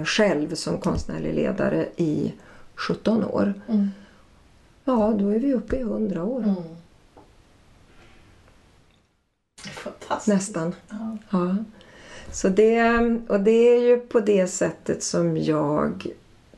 själv 0.05 0.55
som 0.55 0.77
konstnärlig 0.77 1.33
ledare 1.33 1.87
i 1.95 2.33
17 2.75 3.23
år. 3.23 3.53
Mm. 3.67 3.89
Ja, 4.85 5.13
då 5.19 5.29
är 5.29 5.39
vi 5.39 5.53
uppe 5.53 5.75
i 5.75 5.81
100 5.81 6.23
år. 6.23 6.43
Mm. 6.43 6.55
Fantastiskt. 9.71 10.27
Nästan. 10.27 10.75
Ja. 10.89 11.17
Ja. 11.29 11.55
Så 12.31 12.49
det, 12.49 12.99
och 13.27 13.39
det 13.39 13.51
är 13.51 13.81
ju 13.81 13.97
på 13.99 14.19
det 14.19 14.47
sättet 14.47 15.03
som 15.03 15.37
jag 15.37 16.07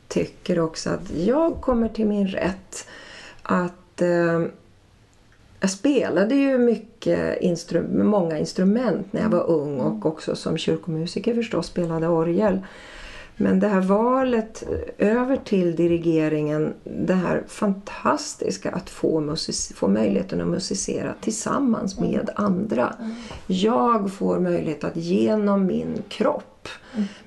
tycker 0.08 0.58
också 0.60 0.90
att 0.90 1.10
jag 1.10 1.60
kommer 1.60 1.88
till 1.88 2.06
min 2.06 2.28
rätt. 2.28 2.86
Att 3.42 4.02
eh, 4.02 4.42
jag 5.60 5.70
spelade 5.70 6.34
ju 6.34 6.58
mycket 6.58 7.40
instru- 7.42 8.02
många 8.02 8.38
instrument 8.38 9.12
när 9.12 9.20
jag 9.22 9.28
var 9.28 9.50
ung 9.50 9.80
och 9.80 10.06
också 10.06 10.36
som 10.36 10.58
kyrkomusiker 10.58 11.34
förstås 11.34 11.66
spelade 11.66 12.08
orgel. 12.08 12.60
Men 13.42 13.60
det 13.60 13.68
här 13.68 13.80
valet 13.80 14.64
över 14.98 15.36
till 15.36 15.76
dirigeringen, 15.76 16.74
det 16.84 17.14
här 17.14 17.42
fantastiska 17.48 18.70
att 18.70 18.90
få, 18.90 19.20
music- 19.20 19.74
få 19.74 19.88
möjligheten 19.88 20.40
att 20.40 20.48
musicera 20.48 21.14
tillsammans 21.20 21.98
med 22.00 22.30
andra. 22.34 22.94
Jag 23.46 24.12
får 24.12 24.38
möjlighet 24.40 24.84
att 24.84 24.96
genom 24.96 25.66
min 25.66 26.02
kropp, 26.08 26.68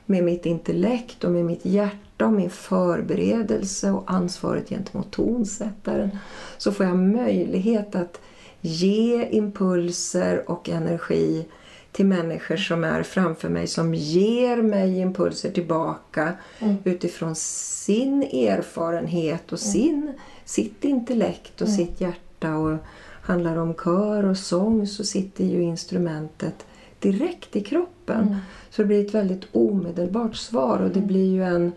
med 0.06 0.24
mitt 0.24 0.46
intellekt 0.46 1.24
och 1.24 1.32
med 1.32 1.46
mitt 1.46 1.66
hjärta 1.66 2.26
och 2.26 2.34
min 2.34 2.50
förberedelse 2.50 3.92
och 3.92 4.04
ansvaret 4.08 4.70
gentemot 4.70 5.12
tonsättaren, 5.12 6.10
så 6.58 6.72
får 6.72 6.86
jag 6.86 6.98
möjlighet 6.98 7.96
att 7.96 8.20
ge 8.62 9.28
impulser 9.32 10.50
och 10.52 10.70
energi 10.70 11.46
till 11.94 12.06
människor 12.06 12.56
som 12.58 12.84
är 12.84 13.04
framför 13.04 13.50
mig 13.50 13.68
som 13.68 13.94
ger 13.94 14.62
mig 14.62 15.00
impulser 15.00 15.52
tillbaka 15.52 16.34
Mm. 16.60 16.76
utifrån 16.84 17.36
sin 17.36 18.24
erfarenhet 18.24 19.52
och 19.52 19.60
sin, 19.60 20.14
sitt 20.46 20.84
intellekt 20.84 21.62
och 21.62 21.68
sitt 21.70 22.02
hjärta. 22.02 22.56
Och 22.58 22.78
handlar 23.22 23.58
om 23.58 23.74
kör 23.74 24.26
och 24.26 24.38
sång 24.38 24.88
så 24.88 25.04
sitter 25.04 25.44
ju 25.46 25.62
instrumentet 25.62 26.66
direkt 27.00 27.56
i 27.56 27.62
kroppen. 27.62 28.22
Mm. 28.28 28.36
Så 28.70 28.82
det 28.82 28.88
blir 28.88 29.06
ett 29.06 29.14
väldigt 29.14 29.44
omedelbart 29.52 30.36
svar 30.36 30.80
och 30.80 30.90
det 30.90 31.02
blir 31.02 31.32
ju 31.34 31.44
en, 31.44 31.72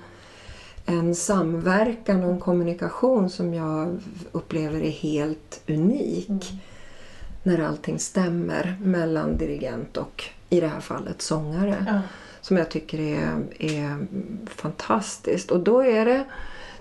en 0.86 1.14
samverkan 1.14 2.24
och 2.24 2.30
en 2.30 2.40
kommunikation 2.40 3.30
som 3.30 3.54
jag 3.54 3.98
upplever 4.32 4.80
är 4.82 4.90
helt 4.90 5.60
unik 5.68 6.28
Mm. 6.28 6.40
När 7.46 7.64
allting 7.64 7.98
stämmer 7.98 8.76
mellan 8.82 9.36
dirigent 9.36 9.96
och 9.96 10.24
i 10.50 10.60
det 10.60 10.66
här 10.66 10.80
fallet 10.80 11.22
sångare. 11.22 11.84
Ja. 11.86 12.00
Som 12.40 12.56
jag 12.56 12.70
tycker 12.70 13.00
är, 13.00 13.44
är 13.58 14.06
fantastiskt. 14.46 15.50
Och 15.50 15.60
då 15.60 15.80
är 15.84 16.04
det 16.04 16.24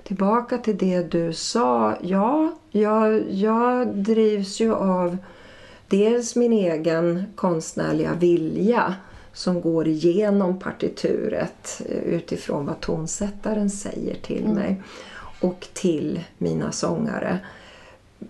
tillbaka 0.03 0.57
till 0.57 0.77
det 0.77 1.11
du 1.11 1.33
sa. 1.33 1.95
Ja, 2.01 2.55
jag, 2.71 3.31
jag 3.31 3.95
drivs 3.95 4.61
ju 4.61 4.73
av 4.73 5.17
dels 5.87 6.35
min 6.35 6.53
egen 6.53 7.23
konstnärliga 7.35 8.13
vilja 8.13 8.95
som 9.33 9.61
går 9.61 9.87
igenom 9.87 10.59
partituret 10.59 11.81
eh, 11.89 11.97
utifrån 11.97 12.65
vad 12.65 12.79
tonsättaren 12.79 13.69
säger 13.69 14.15
till 14.15 14.47
mig 14.47 14.81
och 15.41 15.67
till 15.73 16.19
mina 16.37 16.71
sångare. 16.71 17.39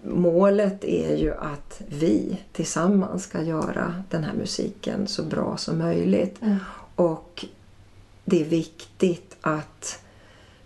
Målet 0.04 0.84
är 0.84 1.16
ju 1.16 1.34
att 1.34 1.82
vi 1.88 2.42
tillsammans 2.52 3.24
ska 3.24 3.42
göra 3.42 4.04
den 4.10 4.24
här 4.24 4.34
musiken 4.34 5.08
så 5.08 5.24
bra 5.24 5.58
som 5.58 5.78
möjligt. 5.78 6.42
Mm. 6.42 6.58
Och 6.96 7.46
det 8.26 8.42
är 8.42 8.46
viktigt 8.46 9.36
att 9.42 10.00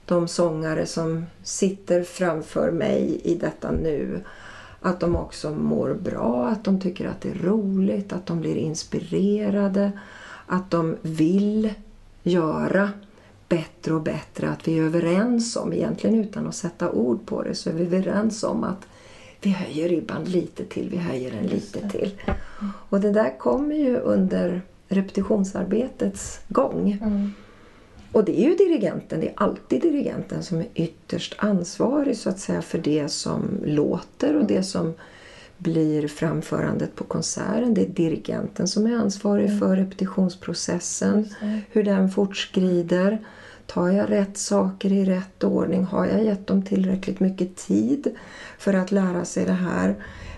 de 0.06 0.28
sångare 0.28 0.86
som 0.86 1.26
sitter 1.44 2.04
framför 2.04 2.72
mig 2.72 3.22
i 3.24 3.36
detta 3.36 3.72
nu, 3.72 4.24
Att 4.82 5.00
de 5.00 5.16
också 5.16 5.52
mår 5.52 5.94
bra, 5.94 6.48
att 6.48 6.64
de 6.64 6.80
tycker 6.82 7.08
att 7.08 7.22
det 7.22 7.30
är 7.30 7.44
roligt, 7.44 8.14
att 8.14 8.26
de 8.26 8.40
blir 8.40 8.56
inspirerade, 8.56 9.92
att 10.46 10.72
de 10.72 10.96
vill 11.02 11.74
göra 12.24 12.90
bättre 13.50 13.94
och 13.94 14.02
bättre. 14.02 14.50
Att 14.50 14.68
vi 14.68 14.80
är 14.80 14.84
överens 14.84 15.56
om, 15.56 15.74
egentligen 15.74 16.20
utan 16.20 16.48
att 16.48 16.56
sätta 16.56 16.92
ord 16.92 17.26
på 17.26 17.44
det, 17.44 17.56
så 17.56 17.70
är 17.70 17.74
vi 17.74 17.84
överens 17.84 18.44
om 18.44 18.64
att 18.64 18.88
vi 19.42 19.50
höjer 19.50 19.90
ribban 19.90 20.24
lite 20.24 20.66
till, 20.66 20.90
vi 20.90 20.98
höjer 20.98 21.32
den 21.32 21.48
lite 21.48 21.90
till. 21.90 22.12
Och 22.90 23.00
det 23.00 23.12
där 23.12 23.38
kommer 23.38 23.76
ju 23.76 23.98
under 23.98 24.62
repetitionsarbetets 24.88 26.40
gång. 26.48 26.98
Mm. 27.02 27.34
Och 28.12 28.26
det 28.26 28.40
är 28.42 28.50
ju 28.50 28.56
dirigenten, 28.56 29.20
det 29.20 29.28
är 29.28 29.34
alltid 29.36 29.82
dirigenten 29.82 30.44
som 30.44 30.60
är 30.60 30.68
ytterst 30.74 31.36
ansvarig 31.38 32.18
så 32.18 32.30
att 32.30 32.40
säga 32.40 32.62
för 32.62 32.78
det 32.78 33.10
som 33.10 33.62
låter 33.66 34.36
och 34.36 34.46
det 34.46 34.64
som 34.64 34.94
blir 35.58 36.08
framförandet 36.08 36.96
på 36.96 37.04
konserten. 37.04 37.74
Det 37.74 37.82
är 37.82 37.90
dirigenten 37.90 38.68
som 38.68 38.88
är 38.88 38.96
ansvarig 38.96 39.60
för 39.60 39.76
repetitionsprocessen, 39.76 41.30
hur 41.72 41.84
den 41.84 42.10
fortskrider. 42.10 43.20
Tar 43.70 43.90
jag 43.90 44.10
rätt 44.10 44.38
saker 44.38 44.92
i 44.94 45.06
rätt 45.06 45.44
ordning? 45.44 45.84
Har 45.84 46.06
jag 46.06 46.24
gett 46.24 46.48
dem 46.48 46.66
tillräckligt 46.66 47.20
mycket 47.20 47.56
tid 47.56 48.16
för 48.58 48.74
att 48.74 48.92
lära 48.92 49.26
sig 49.26 49.46
det 49.46 49.52
här? 49.52 49.96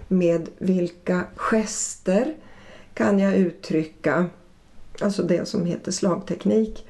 Med 0.08 0.50
vilka 0.58 1.24
gester 1.36 2.34
kan 2.94 3.20
jag 3.20 3.36
uttrycka, 3.36 4.26
alltså 5.02 5.24
det 5.24 5.48
som 5.48 5.66
heter 5.66 5.92
slagteknik, 5.92 6.88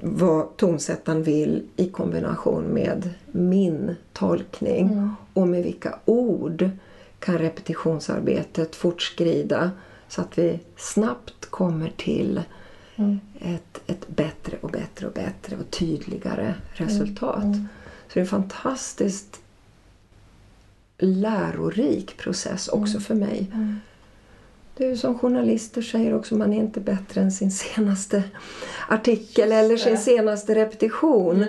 vad 0.00 0.56
tonsättaren 0.56 1.22
vill 1.22 1.68
i 1.76 1.88
kombination 1.88 2.64
med 2.64 3.10
min 3.26 3.96
tolkning 4.12 4.86
Mm. 4.86 5.10
och 5.32 5.48
med 5.48 5.62
vilka 5.62 5.98
ord 6.04 6.70
kan 7.18 7.38
repetitionsarbetet 7.38 8.76
fortskrida 8.76 9.70
så 10.08 10.20
att 10.20 10.38
vi 10.38 10.60
snabbt 10.76 11.46
kommer 11.50 11.92
till 11.96 12.42
Mm. 12.96 13.20
ett, 13.40 13.80
ett 13.86 14.08
bättre 14.08 14.56
och 14.60 14.70
bättre 14.70 15.06
och 15.06 15.12
bättre 15.12 15.56
och 15.56 15.70
tydligare 15.70 16.54
resultat. 16.72 17.44
Mm. 17.44 17.68
Så 18.08 18.14
det 18.14 18.20
är 18.20 18.24
en 18.24 18.28
fantastiskt 18.28 19.40
lärorik 20.98 22.16
process 22.16 22.68
också 22.68 23.00
för 23.00 23.14
mig. 23.14 23.50
Mm. 23.54 23.80
Det 24.76 24.86
är 24.86 24.96
som 24.96 25.18
journalister 25.18 25.82
säger 25.82 26.14
också, 26.14 26.36
man 26.36 26.52
är 26.52 26.56
inte 26.56 26.80
bättre 26.80 27.20
än 27.20 27.32
sin 27.32 27.50
senaste 27.50 28.22
artikel 28.88 29.52
eller 29.52 29.76
sin 29.76 29.98
senaste 29.98 30.54
repetition. 30.54 31.46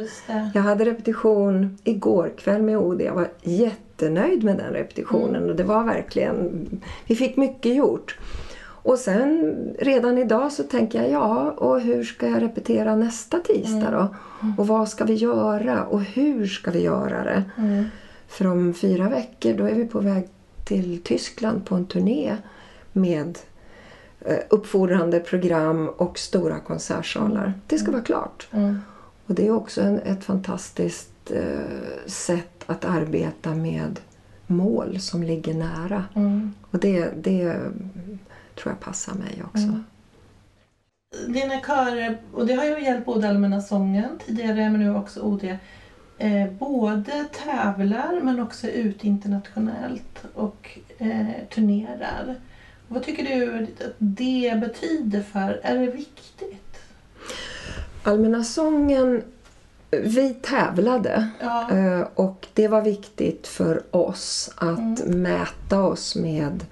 Jag 0.53 0.61
hade 0.61 0.85
repetition 0.85 1.77
igår 1.83 2.31
kväll 2.37 2.61
med 2.61 2.77
Ode. 2.77 3.03
Jag 3.03 3.13
var 3.13 3.31
jättenöjd 3.43 4.43
med 4.43 4.57
den 4.57 4.73
repetitionen 4.73 5.49
och 5.49 5.55
det 5.55 5.63
var 5.63 5.83
verkligen... 5.83 6.67
Vi 7.07 7.15
fick 7.15 7.37
mycket 7.37 7.75
gjort. 7.75 8.17
Och 8.87 8.99
sen 8.99 9.55
redan 9.79 10.17
idag 10.17 10.51
så 10.51 10.63
tänker 10.63 11.01
jag, 11.01 11.11
ja, 11.11 11.51
och 11.51 11.81
hur 11.81 12.03
ska 12.03 12.27
jag 12.27 12.41
repetera 12.41 12.95
nästa 12.95 13.39
tisdag 13.39 13.91
då? 13.91 14.15
Och 14.57 14.67
vad 14.67 14.89
ska 14.89 15.05
vi 15.05 15.13
göra 15.13 15.85
och 15.85 16.01
hur 16.01 16.45
ska 16.45 16.71
vi 16.71 16.81
göra 16.81 17.23
det? 17.23 17.43
Mm. 17.57 17.85
För 18.27 18.47
om 18.47 18.73
fyra 18.73 19.09
veckor 19.09 19.53
då 19.53 19.65
är 19.65 19.73
vi 19.73 19.85
på 19.85 19.99
väg 19.99 20.27
till 20.65 21.01
Tyskland 21.03 21.65
på 21.65 21.75
en 21.75 21.85
turné 21.85 22.37
med 22.91 23.39
eh, 24.21 24.37
uppfordrande 24.49 25.19
program 25.19 25.89
och 25.89 26.19
stora 26.19 26.59
konsertsalar. 26.59 27.53
Det 27.67 27.77
ska 27.77 27.91
vara 27.91 28.01
klart. 28.01 28.47
Mm. 28.51 28.79
Och 29.25 29.35
det 29.35 29.47
är 29.47 29.51
också 29.51 29.81
en, 29.81 29.99
ett 29.99 30.23
fantastiskt 30.23 31.31
eh, 31.31 32.05
sätt 32.05 32.63
att 32.65 32.85
arbeta 32.85 33.55
med 33.55 33.99
mål 34.47 34.99
som 34.99 35.23
ligger 35.23 35.53
nära. 35.53 36.03
Mm. 36.15 36.53
Och 36.71 36.79
det, 36.79 37.09
det 37.23 37.41
mm, 37.41 38.19
tror 38.61 38.73
jag 38.73 38.79
passar 38.79 39.13
mig 39.13 39.43
också. 39.45 39.63
Mm. 39.63 39.83
Dina 41.27 41.61
körer, 41.61 42.17
och 42.33 42.45
det 42.47 42.53
har 42.53 42.65
ju 42.65 42.83
hjälpt 42.83 43.05
både 43.05 43.29
Allmänna 43.29 43.61
sången 43.61 44.19
tidigare 44.25 44.69
men 44.69 44.79
nu 44.79 44.95
också 44.95 45.21
OD, 45.21 45.43
eh, 46.17 46.47
både 46.59 47.25
tävlar 47.43 48.19
men 48.21 48.39
också 48.39 48.67
är 48.67 48.71
ute 48.71 49.07
internationellt 49.07 50.23
och 50.33 50.79
eh, 50.97 51.27
turnerar. 51.53 52.35
Vad 52.87 53.03
tycker 53.03 53.23
du 53.23 53.63
att 53.63 53.93
det 53.97 54.61
betyder 54.61 55.21
för, 55.21 55.59
är 55.63 55.77
det 55.79 55.91
viktigt? 55.91 56.77
Allmänna 58.03 58.43
sången, 58.43 59.23
vi 59.91 60.33
tävlade 60.33 61.27
Ja, 61.39 61.71
eh, 61.71 62.07
och 62.15 62.47
det 62.53 62.67
var 62.67 62.81
viktigt 62.81 63.47
för 63.47 63.95
oss 63.95 64.51
att 64.55 65.01
Mm. 65.01 65.21
mäta 65.21 65.81
oss 65.83 66.15
med 66.15 66.65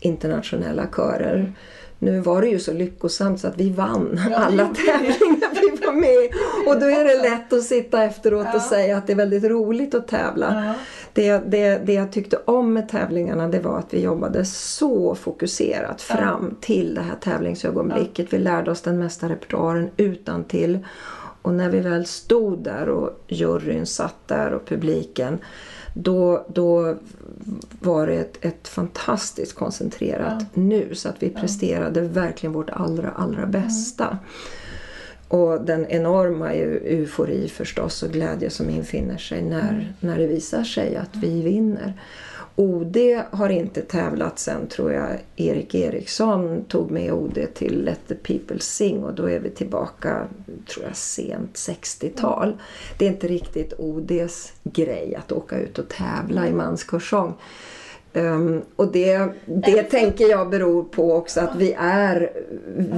internationella 0.00 0.86
körer. 0.86 1.52
Nu 1.98 2.20
var 2.20 2.42
det 2.42 2.48
ju 2.48 2.58
så 2.58 2.72
lyckosamt 2.72 3.40
så 3.40 3.48
att 3.48 3.58
vi 3.58 3.70
vann 3.70 4.20
alla 4.34 4.66
tävlingar 4.66 5.50
vi 5.60 5.86
var 5.86 5.92
med. 5.92 6.30
Och 6.66 6.80
då 6.80 6.86
är 6.86 7.04
det 7.04 7.22
lätt 7.22 7.52
att 7.52 7.62
sitta 7.62 8.04
efteråt 8.04 8.54
och 8.54 8.62
säga 8.62 8.96
att 8.96 9.06
det 9.06 9.12
är 9.12 9.16
väldigt 9.16 9.44
roligt 9.44 9.94
att 9.94 10.08
tävla. 10.08 10.74
Det, 11.12 11.38
det, 11.38 11.86
det 11.86 11.92
jag 11.92 12.12
tyckte 12.12 12.36
om 12.44 12.72
med 12.72 12.88
tävlingarna 12.88 13.48
det 13.48 13.60
var 13.60 13.78
att 13.78 13.94
vi 13.94 14.00
jobbade 14.00 14.44
så 14.44 15.14
fokuserat 15.14 16.02
fram 16.02 16.56
till 16.60 16.94
det 16.94 17.00
här 17.00 17.16
tävlingsögonblicket. 17.20 18.32
Vi 18.32 18.38
lärde 18.38 18.70
oss 18.70 18.82
den 18.82 18.98
mesta 18.98 19.28
repertoaren 19.28 19.90
utan 19.96 20.44
till. 20.44 20.78
Och 21.42 21.54
när 21.54 21.68
vi 21.68 21.80
väl 21.80 22.06
stod 22.06 22.64
där 22.64 22.88
och 22.88 23.24
juryn 23.28 23.86
satt 23.86 24.28
där 24.28 24.52
och 24.52 24.66
publiken 24.66 25.38
då, 25.94 26.46
då 26.48 26.96
var 27.80 28.06
det 28.06 28.14
ett, 28.14 28.44
ett 28.44 28.68
fantastiskt 28.68 29.54
koncentrerat 29.54 30.44
nu 30.54 30.94
så 30.94 31.08
att 31.08 31.22
vi 31.22 31.30
presterade 31.30 32.00
verkligen 32.00 32.52
vårt 32.52 32.70
allra, 32.70 33.10
allra 33.10 33.46
bästa. 33.46 34.18
Och 35.28 35.60
den 35.60 35.86
enorma 35.86 36.52
eu- 36.52 36.82
eufori 36.84 37.48
förstås 37.48 38.02
och 38.02 38.10
glädje 38.10 38.50
som 38.50 38.70
infinner 38.70 39.18
sig 39.18 39.42
när, 39.42 39.92
när 40.00 40.18
det 40.18 40.26
visar 40.26 40.64
sig 40.64 40.96
att 40.96 41.16
vi 41.16 41.42
vinner. 41.42 41.94
OD 42.60 42.96
har 43.30 43.48
inte 43.48 43.82
tävlat 43.82 44.38
sen 44.38 44.66
tror 44.66 44.92
jag 44.92 45.08
Erik 45.36 45.74
Eriksson 45.74 46.64
tog 46.64 46.90
med 46.90 47.12
OD 47.12 47.38
till 47.54 47.84
Let 47.84 48.00
the 48.08 48.14
people 48.14 48.58
sing 48.58 49.04
och 49.04 49.14
då 49.14 49.30
är 49.30 49.40
vi 49.40 49.50
tillbaka 49.50 50.26
tror 50.66 50.86
jag 50.86 50.96
sent 50.96 51.54
60-tal. 51.54 52.58
Det 52.98 53.04
är 53.04 53.08
inte 53.08 53.28
riktigt 53.28 53.72
ODs 53.78 54.52
grej 54.62 55.14
att 55.14 55.32
åka 55.32 55.58
ut 55.58 55.78
och 55.78 55.88
tävla 55.88 56.48
i 56.48 56.52
manskörsång. 56.52 57.34
Um, 58.12 58.62
och 58.76 58.92
det, 58.92 59.28
det 59.46 59.82
tänker 59.82 60.30
jag 60.30 60.50
beror 60.50 60.84
på 60.84 61.14
också 61.14 61.40
att 61.40 61.56
vi 61.56 61.76
är, 61.78 62.30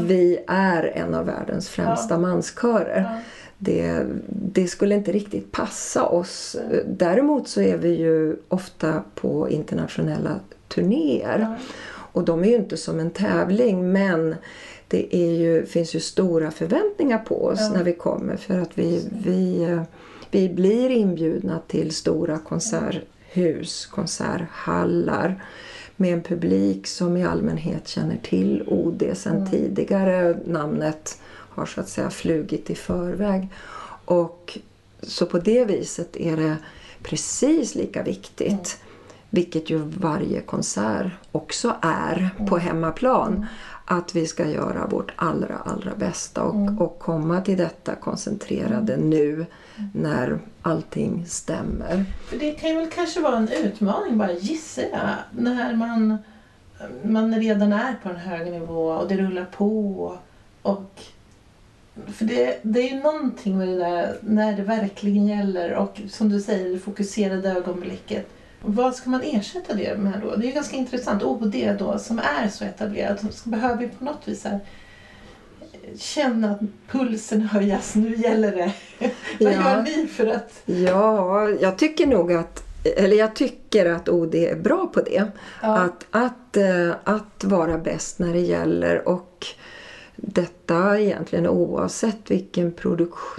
vi 0.06 0.38
är 0.46 0.82
en 0.84 1.14
av 1.14 1.26
världens 1.26 1.68
främsta 1.68 2.18
manskörer. 2.18 3.22
Det, 3.64 4.06
det 4.28 4.66
skulle 4.66 4.94
inte 4.94 5.12
riktigt 5.12 5.52
passa 5.52 6.06
oss. 6.06 6.56
Däremot 6.86 7.48
så 7.48 7.60
är 7.60 7.76
vi 7.76 7.88
ju 7.88 8.36
ofta 8.48 9.02
på 9.14 9.50
internationella 9.50 10.40
turnéer. 10.68 11.58
Och 12.12 12.24
de 12.24 12.44
är 12.44 12.48
ju 12.48 12.54
inte 12.54 12.76
som 12.76 13.00
en 13.00 13.10
tävling 13.10 13.92
men 13.92 14.34
det 14.88 15.16
ju, 15.16 15.66
finns 15.66 15.94
ju 15.94 16.00
stora 16.00 16.50
förväntningar 16.50 17.18
på 17.18 17.44
oss 17.44 17.70
när 17.74 17.84
vi 17.84 17.92
kommer 17.92 18.36
för 18.36 18.58
att 18.58 18.78
vi, 18.78 19.08
vi, 19.24 19.78
vi 20.30 20.48
blir 20.48 20.90
inbjudna 20.90 21.60
till 21.66 21.94
stora 21.94 22.38
konserthus, 22.38 23.86
konserthallar 23.86 25.44
med 25.96 26.12
en 26.12 26.22
publik 26.22 26.86
som 26.86 27.16
i 27.16 27.24
allmänhet 27.24 27.88
känner 27.88 28.16
till 28.16 28.62
OD 28.66 29.02
sedan 29.14 29.50
tidigare. 29.50 30.36
Namnet 30.44 31.18
har 31.54 31.66
så 31.66 31.80
att 31.80 31.88
säga 31.88 32.10
flugit 32.10 32.70
i 32.70 32.74
förväg. 32.74 33.48
Och 34.04 34.58
så 35.02 35.26
på 35.26 35.38
det 35.38 35.64
viset 35.64 36.16
är 36.16 36.36
det 36.36 36.56
precis 37.02 37.74
lika 37.74 38.02
viktigt, 38.02 38.80
vilket 39.30 39.70
ju 39.70 39.78
varje 39.78 40.40
konsert 40.40 41.12
också 41.32 41.76
är 41.82 42.30
på 42.48 42.58
hemmaplan, 42.58 43.46
att 43.84 44.14
vi 44.14 44.26
ska 44.26 44.48
göra 44.48 44.86
vårt 44.86 45.12
allra, 45.16 45.56
allra 45.56 45.94
bästa 45.94 46.42
och, 46.42 46.80
och 46.80 46.98
komma 46.98 47.40
till 47.40 47.56
detta 47.56 47.94
koncentrerade 47.94 48.96
nu 48.96 49.46
när 49.94 50.38
allting 50.62 51.26
stämmer. 51.26 52.04
För 52.26 52.36
det 52.36 52.52
kan 52.52 52.70
ju 52.70 52.76
väl 52.76 52.90
kanske 52.90 53.20
vara 53.20 53.36
en 53.36 53.48
utmaning 53.48 54.18
bara 54.18 54.32
gissar 54.32 54.82
jag. 54.82 55.42
När 55.42 55.76
man, 55.76 56.18
man 57.02 57.34
redan 57.34 57.72
är 57.72 57.94
på 58.02 58.08
en 58.08 58.16
hög 58.16 58.52
nivå 58.52 58.88
och 58.88 59.08
det 59.08 59.16
rullar 59.16 59.44
på. 59.44 60.18
Och, 60.62 61.02
för 62.06 62.24
det, 62.24 62.58
det 62.62 62.80
är 62.80 62.94
ju 62.94 63.00
någonting 63.00 63.58
med 63.58 63.68
det 63.68 63.76
där 63.76 64.16
när 64.20 64.56
det 64.56 64.62
verkligen 64.62 65.26
gäller 65.26 65.74
och 65.74 66.00
som 66.10 66.28
du 66.28 66.40
säger 66.40 66.70
det 66.70 66.78
fokuserade 66.78 67.50
ögonblicket. 67.50 68.26
Vad 68.64 68.94
ska 68.94 69.10
man 69.10 69.20
ersätta 69.22 69.74
det 69.74 69.98
med 69.98 70.20
då? 70.22 70.36
Det 70.36 70.44
är 70.44 70.48
ju 70.48 70.52
ganska 70.54 70.76
intressant. 70.76 71.22
OD 71.22 71.76
då 71.78 71.98
som 71.98 72.18
är 72.18 72.48
så 72.48 72.64
etablerat 72.64 73.34
så 73.34 73.48
behöver 73.48 73.82
ju 73.82 73.88
på 73.88 74.04
något 74.04 74.28
vis 74.28 74.44
här, 74.44 74.60
känna 75.98 76.50
att 76.50 76.60
pulsen 76.90 77.40
höjas. 77.40 77.94
Nu 77.94 78.16
gäller 78.16 78.56
det. 78.56 78.72
Vad 79.40 79.52
Ja. 79.52 79.76
gör 79.76 79.82
ni 79.82 80.06
för 80.06 80.26
att... 80.26 80.62
Ja, 80.64 81.48
jag 81.48 81.78
tycker 81.78 82.06
nog 82.06 82.32
att 82.32 82.62
eller 82.96 83.16
jag 83.16 83.34
tycker 83.36 83.86
att 83.86 84.08
OD 84.08 84.34
är 84.34 84.56
bra 84.56 84.86
på 84.86 85.00
det. 85.00 85.24
Ja. 85.62 85.78
Att, 85.78 86.06
att, 86.10 86.56
eh, 86.56 86.90
att 87.04 87.44
vara 87.44 87.78
bäst 87.78 88.18
när 88.18 88.32
det 88.32 88.40
gäller 88.40 89.08
och 89.08 89.46
detta 90.24 90.98
egentligen 91.00 91.46
oavsett 91.48 92.30
vilken 92.30 92.72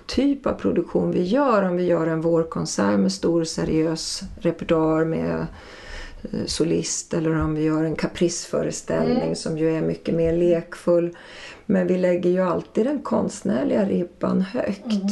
typ 0.05 0.45
av 0.45 0.53
produktion 0.53 1.11
vi 1.11 1.23
gör. 1.23 1.63
Om 1.63 1.75
vi 1.77 1.83
gör 1.83 2.07
en 2.07 2.21
vårkonsert 2.21 2.99
med 2.99 3.11
stor 3.11 3.43
seriös 3.43 4.21
repertoar 4.41 5.05
med 5.05 5.47
eh, 6.23 6.39
solist 6.45 7.13
eller 7.13 7.41
om 7.41 7.55
vi 7.55 7.63
gör 7.63 7.83
en 7.83 7.95
capriceföreställning 7.95 9.21
Mm. 9.21 9.35
som 9.35 9.57
ju 9.57 9.77
är 9.77 9.81
mycket 9.81 10.15
mer 10.15 10.37
lekfull. 10.37 11.17
Men 11.65 11.87
vi 11.87 11.97
lägger 11.97 12.29
ju 12.29 12.39
alltid 12.41 12.85
den 12.85 12.99
konstnärliga 13.01 13.85
ribban 13.85 14.41
högt. 14.41 14.85
Mm. 14.85 15.07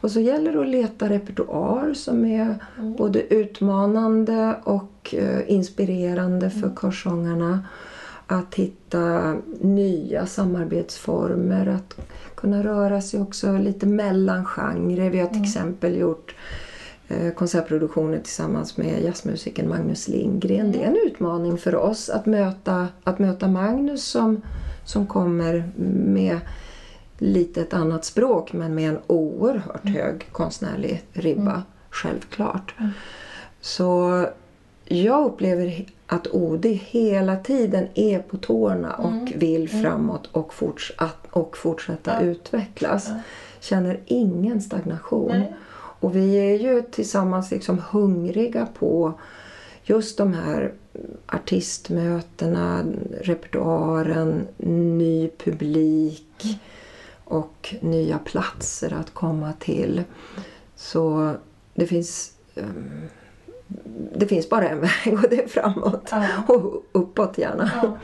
Och 0.00 0.10
så 0.10 0.20
gäller 0.20 0.52
det 0.52 0.60
att 0.60 0.68
leta 0.68 1.08
repertoar 1.08 1.94
som 1.94 2.24
är 2.24 2.54
Mm. 2.78 2.94
både 2.96 3.34
utmanande 3.34 4.56
och 4.64 5.14
eh, 5.18 5.40
inspirerande 5.50 6.50
för 6.50 6.58
Mm. 6.66 6.76
körsångarna. 6.80 7.62
Att 8.26 8.54
hitta 8.54 9.34
nya 9.60 10.26
samarbetsformer, 10.26 11.66
att 11.66 11.96
kunna 12.34 12.62
röra 12.64 13.00
sig 13.00 13.20
också 13.20 13.52
lite 13.58 13.86
mellan 13.86 14.44
genrer. 14.44 15.10
Vi 15.10 15.18
har 15.20 15.26
till 15.26 15.36
Mm. 15.36 15.44
exempel 15.48 15.96
gjort 15.96 16.34
eh, 17.08 17.32
konsertproduktioner 17.34 18.18
tillsammans 18.18 18.76
med 18.76 19.02
jazzmusikern 19.04 19.68
Magnus 19.68 20.08
Lindgren. 20.08 20.72
Det 20.72 20.78
är 20.82 20.88
Mm. 20.88 20.94
en 21.00 21.06
utmaning 21.10 21.58
för 21.58 21.74
oss 21.74 22.08
att 22.10 22.26
möta, 22.26 22.88
att 23.04 23.18
möta 23.18 23.48
Magnus 23.48 24.04
som, 24.04 24.40
som 24.84 25.06
kommer 25.06 25.72
med 26.06 26.38
lite 27.18 27.60
ett 27.60 27.74
annat 27.74 28.04
språk 28.04 28.52
men 28.52 28.74
med 28.74 28.88
en 28.88 28.98
oerhört 29.06 29.88
hög 29.88 30.28
konstnärlig 30.32 31.02
ribba, 31.12 31.62
självklart. 31.90 32.74
Mm. 32.78 32.90
Så 33.60 34.26
jag 34.84 35.26
upplever 35.26 35.84
att 36.06 36.26
OD 36.26 36.64
hela 36.66 37.36
tiden 37.36 37.88
är 37.94 38.18
på 38.18 38.36
tårna 38.36 38.92
och 38.94 39.10
Mm. 39.12 39.38
vill 39.38 39.68
framåt 39.68 40.28
och, 40.32 40.52
forts- 40.52 40.92
och 41.30 41.56
fortsätta 41.56 42.12
Ja. 42.20 42.20
utvecklas. 42.20 43.06
Ja. 43.08 43.14
Känner 43.60 44.00
ingen 44.06 44.60
stagnation. 44.62 45.30
Nej. 45.32 45.54
Och 46.00 46.16
vi 46.16 46.34
är 46.36 46.58
ju 46.58 46.82
tillsammans 46.82 47.50
liksom 47.50 47.82
hungriga 47.90 48.66
på 48.78 49.12
just 49.84 50.18
de 50.18 50.34
här 50.34 50.72
artistmötena, 51.26 52.84
repertoaren, 53.20 54.46
ny 54.56 55.30
publik 55.44 56.58
och 57.24 57.74
nya 57.80 58.18
platser 58.18 58.92
att 59.00 59.14
komma 59.14 59.52
till. 59.52 60.02
Så 60.76 61.32
det 61.74 61.86
finns, 61.86 62.32
ehm, 62.54 63.00
det 64.16 64.26
finns 64.26 64.48
bara 64.48 64.68
en 64.68 64.80
väg 65.04 65.14
och 65.24 65.30
det 65.30 65.42
är 65.42 65.48
framåt. 65.48 66.08
Ja. 66.10 66.26
Och 66.48 66.84
uppåt 66.92 67.38
gärna. 67.38 67.70
Ja. 67.82 67.98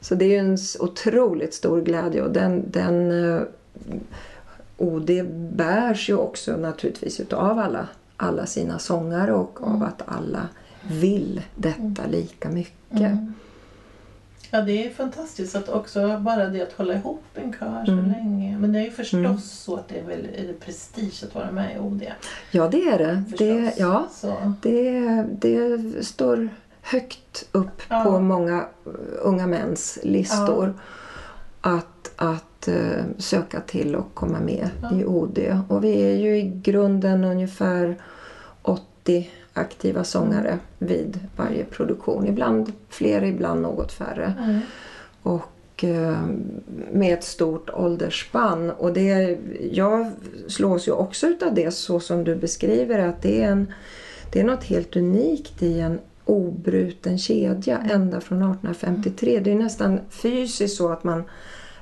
Så 0.00 0.14
det 0.14 0.24
är 0.24 0.28
ju 0.28 0.36
en 0.36 0.58
otroligt 0.80 1.54
stor 1.54 1.80
glädje 1.80 2.22
och 2.22 2.30
den, 2.30 2.70
den 2.70 3.24
eh, 3.34 3.42
och 4.76 5.00
det 5.00 5.22
bärs 5.32 6.10
ju 6.10 6.16
också 6.16 6.56
naturligtvis 6.56 7.20
utav 7.20 7.58
alla, 7.58 7.88
alla 8.16 8.46
sina 8.46 8.78
sångare 8.78 9.32
och 9.32 9.62
av 9.62 9.82
att 9.82 10.02
alla 10.06 10.48
vill 10.82 11.42
detta 11.54 12.06
lika 12.10 12.48
mycket. 12.48 13.00
Mm. 13.00 13.34
Ja, 14.50 14.60
det 14.60 14.86
är 14.86 14.90
fantastiskt 14.90 15.56
att 15.56 15.68
också 15.68 16.18
bara 16.18 16.46
det 16.48 16.62
att 16.62 16.72
hålla 16.72 16.94
ihop 16.94 17.22
en 17.34 17.52
kör 17.52 17.84
så 17.86 17.92
Mm. 17.92 18.10
länge. 18.10 18.58
Men 18.58 18.72
det 18.72 18.78
är 18.78 18.82
ju 18.84 18.90
förstås 18.90 19.14
Mm. 19.18 19.38
så 19.40 19.76
att 19.76 19.88
det 19.88 19.98
är 19.98 20.04
väl 20.04 20.28
är 20.36 20.46
det 20.46 20.60
prestige 20.60 21.24
att 21.24 21.34
vara 21.34 21.50
med 21.50 21.76
i 21.76 21.78
OD. 21.78 22.02
Ja, 22.50 22.68
det 22.68 22.82
är 22.82 22.98
det. 22.98 23.22
det 23.38 23.74
ja, 23.78 24.08
Så. 24.12 24.52
det, 24.62 25.00
det 25.40 25.78
står 26.06 26.48
högt 26.82 27.48
upp 27.52 27.82
Ja. 27.88 28.04
på 28.04 28.20
många 28.20 28.56
eh, 28.86 28.92
unga 29.22 29.46
mäns 29.46 29.98
listor 30.02 30.74
att, 31.60 32.10
att 32.16 32.68
eh, 32.68 33.04
söka 33.18 33.60
till 33.60 33.94
och 33.96 34.14
komma 34.14 34.40
med 34.40 34.70
Ja. 34.82 34.94
i 35.00 35.04
OD. 35.04 35.38
Och 35.68 35.84
vi 35.84 36.02
är 36.02 36.16
ju 36.16 36.38
i 36.38 36.42
grunden 36.64 37.24
ungefär 37.24 37.96
80 38.62 39.30
aktiva 39.58 40.04
sångare 40.04 40.58
vid 40.78 41.20
varje 41.36 41.64
produktion. 41.64 42.26
Ibland 42.26 42.72
fler, 42.88 43.24
ibland 43.24 43.62
något 43.62 43.92
färre. 43.92 44.34
Mm. 44.38 44.60
Och 45.22 45.84
eh, 45.84 46.22
med 46.92 47.14
ett 47.14 47.24
stort 47.24 47.70
åldersspann. 47.70 48.70
Och 48.70 48.92
det, 48.92 49.38
jag 49.72 50.10
slås 50.48 50.88
ju 50.88 50.92
också 50.92 51.26
utav 51.26 51.54
det 51.54 51.70
så 51.70 52.00
som 52.00 52.24
du 52.24 52.36
beskriver 52.36 52.98
att 52.98 53.22
det 53.22 53.42
är, 53.42 53.50
en, 53.50 53.72
det 54.32 54.40
är 54.40 54.44
något 54.44 54.64
helt 54.64 54.96
unikt 54.96 55.62
i 55.62 55.80
en 55.80 55.98
obruten 56.24 57.18
kedja 57.18 57.78
ända 57.78 58.20
från 58.20 58.38
1853. 58.38 59.40
Det 59.40 59.50
är 59.50 59.54
nästan 59.54 60.00
fysiskt 60.10 60.76
så 60.76 60.88
att 60.88 61.04
man 61.04 61.24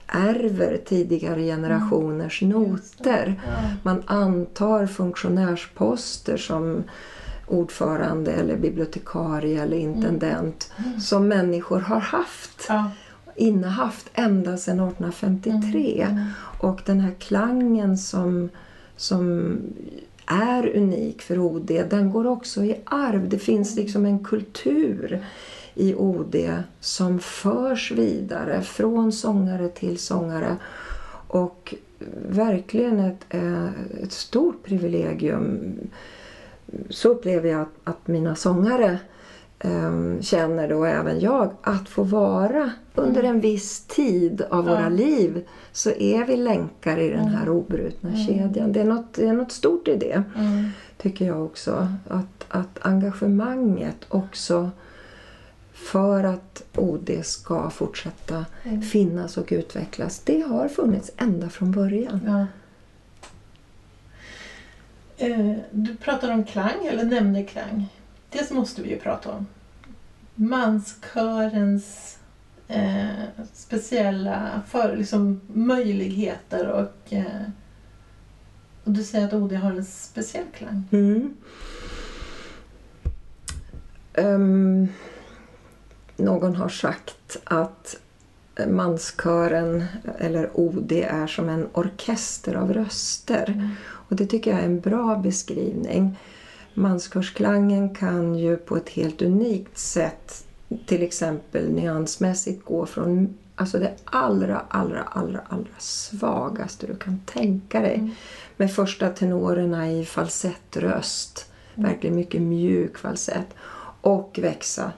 ärver 0.06 0.78
tidigare 0.84 1.42
generationers 1.42 2.42
noter. 2.42 3.40
Man 3.82 4.02
antar 4.06 4.86
funktionärsposter 4.86 6.36
som 6.36 6.84
ordförande 7.46 8.32
eller 8.32 8.56
bibliotekarie 8.56 9.62
eller 9.62 9.76
intendent 9.76 10.72
som 11.00 11.28
människor 11.28 11.80
har 11.80 12.00
haft, 12.00 12.66
Ja. 12.68 12.90
innehaft 13.36 14.10
ända 14.14 14.56
sedan 14.56 14.80
1853. 14.80 16.06
Mm. 16.10 16.24
Och 16.60 16.80
den 16.86 17.00
här 17.00 17.12
klangen 17.18 17.98
som, 17.98 18.48
som 18.96 19.56
är 20.26 20.76
unik 20.76 21.22
för 21.22 21.38
OD, 21.38 21.66
den 21.90 22.10
går 22.10 22.26
också 22.26 22.64
i 22.64 22.76
arv. 22.84 23.28
Det 23.28 23.38
finns 23.38 23.76
liksom 23.76 24.06
en 24.06 24.24
kultur 24.24 25.24
i 25.74 25.94
OD 25.94 26.36
som 26.80 27.18
förs 27.18 27.92
vidare 27.92 28.62
från 28.62 29.12
sångare 29.12 29.68
till 29.68 29.98
sångare. 29.98 30.56
Och 31.28 31.74
verkligen 32.28 33.00
ett, 33.00 33.24
eh, 33.30 33.66
ett 34.02 34.12
stort 34.12 34.62
privilegium. 34.64 35.74
Så 36.90 37.08
upplever 37.08 37.48
jag 37.50 37.60
att, 37.60 37.68
att 37.84 38.06
mina 38.08 38.34
sångare 38.34 38.98
eh, 39.58 40.20
känner 40.20 40.72
och 40.72 40.88
även 40.88 41.20
jag 41.20 41.50
att 41.62 41.88
få 41.88 42.02
vara 42.02 42.70
under 42.94 43.22
en 43.22 43.40
viss 43.40 43.80
tid 43.86 44.42
av 44.50 44.66
Ja. 44.66 44.70
våra 44.74 44.88
liv 44.88 45.46
så 45.72 45.90
är 45.90 46.24
vi 46.24 46.36
länkar 46.36 46.98
i 46.98 47.08
den 47.10 47.28
här 47.28 47.48
obrutna 47.48 48.16
kedjan. 48.26 48.72
Det 48.72 48.80
är, 48.80 48.84
något, 48.84 49.14
det 49.14 49.26
är 49.26 49.32
något 49.32 49.52
stort 49.52 49.88
i 49.88 49.96
det 49.96 50.22
Mm. 50.36 50.68
tycker 50.98 51.26
jag 51.26 51.44
också. 51.44 51.88
Att, 52.08 52.44
att 52.48 52.78
engagemanget 52.80 53.96
också 54.08 54.70
för 55.72 56.24
att 56.24 56.62
OD 56.76 57.10
ska 57.22 57.70
fortsätta 57.70 58.44
Mm. 58.64 58.82
finnas 58.82 59.36
och 59.36 59.46
utvecklas, 59.50 60.18
det 60.24 60.40
har 60.40 60.68
funnits 60.68 61.10
ända 61.16 61.48
från 61.48 61.72
början. 61.72 62.20
Ja. 62.26 62.46
Eh, 65.18 65.56
du 65.70 65.96
pratar 65.96 66.32
om 66.32 66.44
klang, 66.44 66.86
eller 66.86 67.04
nämnde 67.04 67.42
klang. 67.42 67.88
Det 68.30 68.50
måste 68.50 68.82
vi 68.82 68.90
ju 68.90 68.98
prata 68.98 69.30
om. 69.30 69.46
Manskörens 70.34 72.18
eh, 72.68 73.22
speciella 73.52 74.62
för, 74.66 74.96
liksom, 74.96 75.40
möjligheter 75.46 76.68
och, 76.68 77.12
eh, 77.12 77.42
och 78.84 78.92
du 78.92 79.04
säger 79.04 79.26
att 79.26 79.32
OD 79.32 79.52
har 79.52 79.70
en 79.70 79.84
speciell 79.84 80.46
klang. 80.54 80.88
Mm. 80.92 81.36
Ehm, 84.14 84.88
någon 86.16 86.56
har 86.56 86.68
sagt 86.68 87.36
att 87.44 87.96
manskören 88.66 89.84
eller 90.18 90.50
OD 90.54 90.92
är 90.92 91.26
som 91.26 91.48
en 91.48 91.68
orkester 91.72 92.54
av 92.54 92.72
röster. 92.72 93.76
Och 94.08 94.16
det 94.16 94.26
tycker 94.26 94.50
jag 94.50 94.60
är 94.60 94.64
en 94.64 94.80
bra 94.80 95.16
beskrivning. 95.16 96.18
Manskörsklangen 96.74 97.94
kan 97.94 98.34
ju 98.34 98.56
på 98.56 98.76
ett 98.76 98.88
helt 98.88 99.22
unikt 99.22 99.78
sätt 99.78 100.44
till 100.86 101.02
exempel 101.02 101.72
nyansmässigt 101.72 102.64
gå 102.64 102.86
från 102.86 103.34
alltså 103.54 103.78
det 103.78 103.94
allra, 104.04 104.62
allra, 104.68 105.02
allra, 105.02 105.40
allra 105.48 105.78
svagaste 105.78 106.86
du 106.86 106.96
kan 106.96 107.20
tänka 107.26 107.80
dig. 107.80 108.10
Med 108.56 108.72
första 108.72 109.08
tenorerna 109.08 109.92
i 109.92 110.04
falsettröst, 110.04 111.52
verkligen 111.74 112.16
mycket 112.16 112.42
mjuk 112.42 112.98
falsett. 112.98 113.46
Och 114.00 114.38
växa 114.42 114.92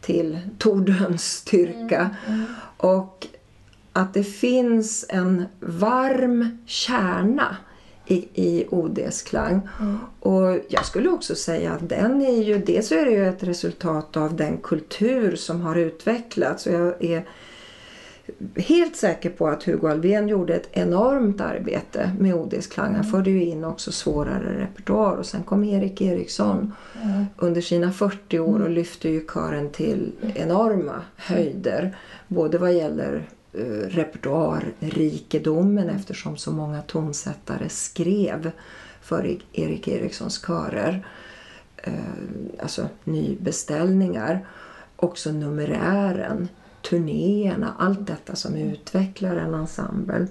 till 0.00 0.38
tordöns 0.58 1.24
styrka. 1.24 2.16
Och 2.76 3.26
att 3.92 4.14
det 4.14 4.24
finns 4.24 5.06
en 5.08 5.44
varm 5.60 6.58
kärna 6.66 7.56
i, 8.06 8.28
i 8.34 8.66
ODs 8.70 9.22
klang. 9.22 9.68
Och 10.20 10.58
jag 10.68 10.84
skulle 10.84 11.08
också 11.08 11.34
säga 11.34 11.72
att 11.72 11.88
den 11.88 12.22
är 12.22 12.42
ju, 12.42 12.58
dels 12.58 12.92
är 12.92 13.04
det 13.04 13.10
ju 13.10 13.28
ett 13.28 13.42
resultat 13.42 14.16
av 14.16 14.36
den 14.36 14.58
kultur 14.58 15.36
som 15.36 15.60
har 15.60 15.76
utvecklats. 15.76 16.66
Och 16.66 16.72
jag 16.72 17.04
är 17.04 17.24
helt 18.56 18.96
säker 18.96 19.30
på 19.30 19.48
att 19.48 19.62
Hugo 19.62 19.88
Alvén 19.88 20.28
gjorde 20.28 20.54
ett 20.54 20.68
enormt 20.72 21.40
arbete 21.40 22.10
med 22.18 22.34
Odis 22.34 22.66
klang. 22.66 22.94
Han 22.94 23.04
förde 23.04 23.30
ju 23.30 23.44
in 23.44 23.64
också 23.64 23.92
svårare 23.92 24.60
repertoar 24.60 25.16
och 25.16 25.26
sen 25.26 25.42
kom 25.42 25.64
Erik 25.64 26.00
Eriksson 26.00 26.72
under 27.36 27.60
sina 27.60 27.92
40 27.92 28.38
år 28.38 28.62
och 28.62 28.70
lyfte 28.70 29.08
ju 29.08 29.26
kören 29.26 29.70
till 29.70 30.12
enorma 30.34 31.02
höjder. 31.16 31.96
Både 32.28 32.58
vad 32.58 32.74
gäller 32.74 33.28
Eh, 33.58 33.88
repertoarrikedomen 33.88 35.88
eftersom 35.88 36.36
så 36.36 36.52
många 36.52 36.82
tonsättare 36.82 37.68
skrev 37.68 38.50
för 39.00 39.38
Erik 39.52 39.88
Erikssons 39.88 40.46
körer. 40.46 41.06
Eh, 41.76 41.92
alltså 42.62 42.88
nybeställningar. 43.04 44.46
Också 44.96 45.32
numerären 45.32 46.48
turnéerna, 46.82 47.74
allt 47.78 48.06
detta 48.06 48.36
som 48.36 48.54
utvecklar 48.54 49.36
en 49.36 49.54
ensemble. 49.54 50.26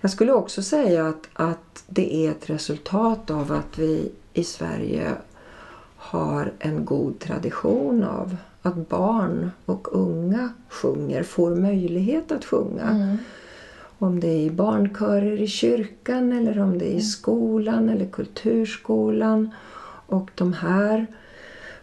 Jag 0.00 0.10
skulle 0.10 0.32
också 0.32 0.62
säga 0.62 1.06
att, 1.06 1.28
att 1.32 1.84
det 1.86 2.14
är 2.14 2.30
ett 2.30 2.50
resultat 2.50 3.30
av 3.30 3.52
att 3.52 3.78
vi 3.78 4.12
i 4.32 4.44
Sverige 4.44 5.12
har 5.96 6.52
en 6.58 6.84
god 6.84 7.18
tradition 7.18 8.04
av 8.04 8.36
att 8.66 8.88
barn 8.88 9.50
och 9.64 9.88
unga 9.92 10.50
sjunger, 10.68 11.22
får 11.22 11.56
möjlighet 11.56 12.32
att 12.32 12.44
sjunga. 12.44 12.82
Mm. 12.82 13.16
Om 13.98 14.20
det 14.20 14.28
är 14.28 14.40
i 14.40 14.50
barnkörer 14.50 15.40
i 15.40 15.46
kyrkan 15.46 16.32
eller 16.32 16.58
om 16.58 16.78
det 16.78 16.94
är 16.94 16.96
i 16.96 17.00
skolan 17.00 17.88
eller 17.88 18.06
kulturskolan. 18.06 19.50
Och 20.06 20.30
de 20.34 20.52
här 20.52 21.06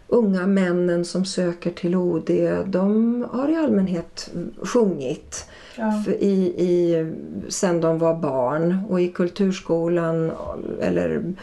unga 0.08 0.46
männen 0.46 1.04
som 1.04 1.24
söker 1.24 1.70
till 1.70 1.96
OD, 1.96 2.30
de 2.66 3.24
har 3.30 3.48
i 3.48 3.56
allmänhet 3.56 4.30
sjungit 4.62 5.46
ja. 5.76 6.04
i, 6.18 6.34
i, 6.58 7.06
sen 7.48 7.80
de 7.80 7.98
var 7.98 8.14
barn. 8.14 8.78
Och 8.88 9.00
i 9.00 9.08
kulturskolan 9.08 10.32
eller 10.80 11.34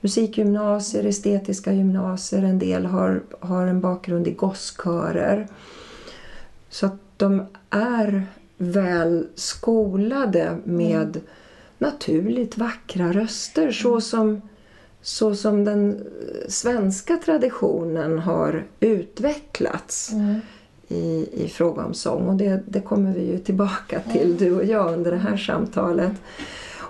musikgymnasier, 0.00 1.04
estetiska 1.04 1.72
gymnasier, 1.72 2.42
en 2.42 2.58
del 2.58 2.86
har, 2.86 3.22
har 3.40 3.66
en 3.66 3.80
bakgrund 3.80 4.28
i 4.28 4.30
gosskörer. 4.30 5.48
Så 6.70 6.86
att 6.86 6.98
de 7.16 7.46
är 7.70 8.26
väl 8.56 9.26
skolade 9.34 10.58
med 10.64 11.16
mm. 11.16 11.20
naturligt 11.78 12.58
vackra 12.58 13.12
röster 13.12 13.72
så 13.72 13.88
mm. 13.88 14.00
som 14.00 14.40
så 15.02 15.34
som 15.34 15.64
den 15.64 16.06
svenska 16.48 17.16
traditionen 17.16 18.18
har 18.18 18.66
utvecklats 18.80 20.12
mm. 20.12 20.40
i, 20.88 21.28
i 21.32 21.48
fråga 21.48 21.84
om 21.84 21.94
sång. 21.94 22.28
Och 22.28 22.34
det, 22.34 22.62
det 22.66 22.80
kommer 22.80 23.12
vi 23.14 23.26
ju 23.26 23.38
tillbaka 23.38 24.00
till, 24.00 24.26
mm. 24.26 24.36
du 24.36 24.56
och 24.56 24.64
jag, 24.64 24.92
under 24.92 25.10
det 25.10 25.16
här 25.16 25.36
samtalet. 25.36 26.12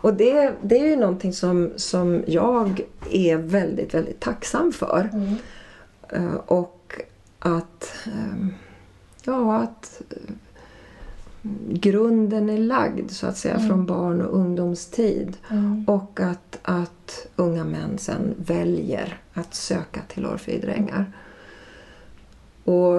Och 0.01 0.15
det, 0.15 0.53
det 0.63 0.79
är 0.79 0.87
ju 0.87 0.97
någonting 0.97 1.33
som, 1.33 1.71
som 1.77 2.25
jag 2.27 2.81
är 3.11 3.37
väldigt, 3.37 3.95
väldigt 3.95 4.21
tacksam 4.21 4.73
för. 4.73 5.11
Mm. 5.13 5.35
Uh, 6.17 6.35
och 6.35 7.01
att, 7.39 7.95
um, 8.07 8.55
ja, 9.25 9.57
att 9.57 10.03
grunden 11.69 12.51
är 12.51 12.59
lagd 12.59 13.11
så 13.11 13.27
att 13.27 13.37
säga 13.37 13.55
mm. 13.55 13.69
från 13.69 13.87
barn 13.87 14.21
och 14.21 14.39
ungdomstid. 14.39 15.37
Mm. 15.51 15.85
Och 15.89 16.21
att, 16.21 16.59
att 16.63 17.27
unga 17.37 17.65
män 17.65 17.99
sen 17.99 18.35
väljer 18.37 19.21
att 19.33 19.55
söka 19.55 20.01
till 20.09 20.27
Orfejdrängar. 20.27 21.13
Och, 22.69 22.95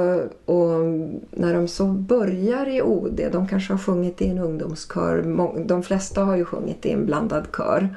och 0.45 0.85
när 1.31 1.53
de 1.53 1.67
så 1.67 1.85
börjar 1.85 2.67
i 2.67 2.81
OD, 2.81 3.21
de 3.31 3.47
kanske 3.47 3.73
har 3.73 3.77
sjungit 3.77 4.21
i 4.21 4.27
en 4.27 4.39
ungdomskör, 4.39 5.23
de 5.65 5.83
flesta 5.83 6.23
har 6.23 6.35
ju 6.35 6.45
sjungit 6.45 6.85
i 6.85 6.91
en 6.91 7.05
blandad 7.05 7.47
kör 7.57 7.95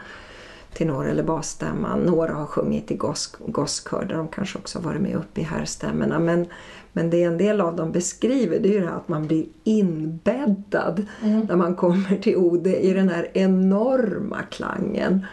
tenor 0.75 1.09
eller 1.09 1.23
basstämman. 1.23 2.01
Några 2.01 2.35
har 2.35 2.47
sjungit 2.47 2.91
i 2.91 2.99
gosskör 3.47 4.05
där 4.05 4.17
de 4.17 4.29
kanske 4.29 4.59
också 4.59 4.79
har 4.79 4.85
varit 4.85 5.01
med 5.01 5.17
uppe 5.17 5.41
i 5.41 5.45
herrstämmorna. 5.45 6.19
Men, 6.19 6.47
men 6.93 7.11
det 7.11 7.23
en 7.23 7.39
del 7.39 7.61
av 7.61 7.77
dem 7.77 7.93
beskriver 7.93 8.59
det 8.59 8.69
är 8.69 8.73
ju 8.73 8.81
det 8.81 8.87
här 8.87 8.97
att 8.97 9.09
man 9.09 9.27
blir 9.27 9.47
inbäddad 9.65 11.07
mm. 11.23 11.41
när 11.41 11.57
man 11.57 11.75
kommer 11.75 12.17
till 12.17 12.37
Ode 12.37 12.77
i 12.77 12.93
den 12.93 13.09
här 13.09 13.31
enorma 13.35 14.43
klangen. 14.51 15.27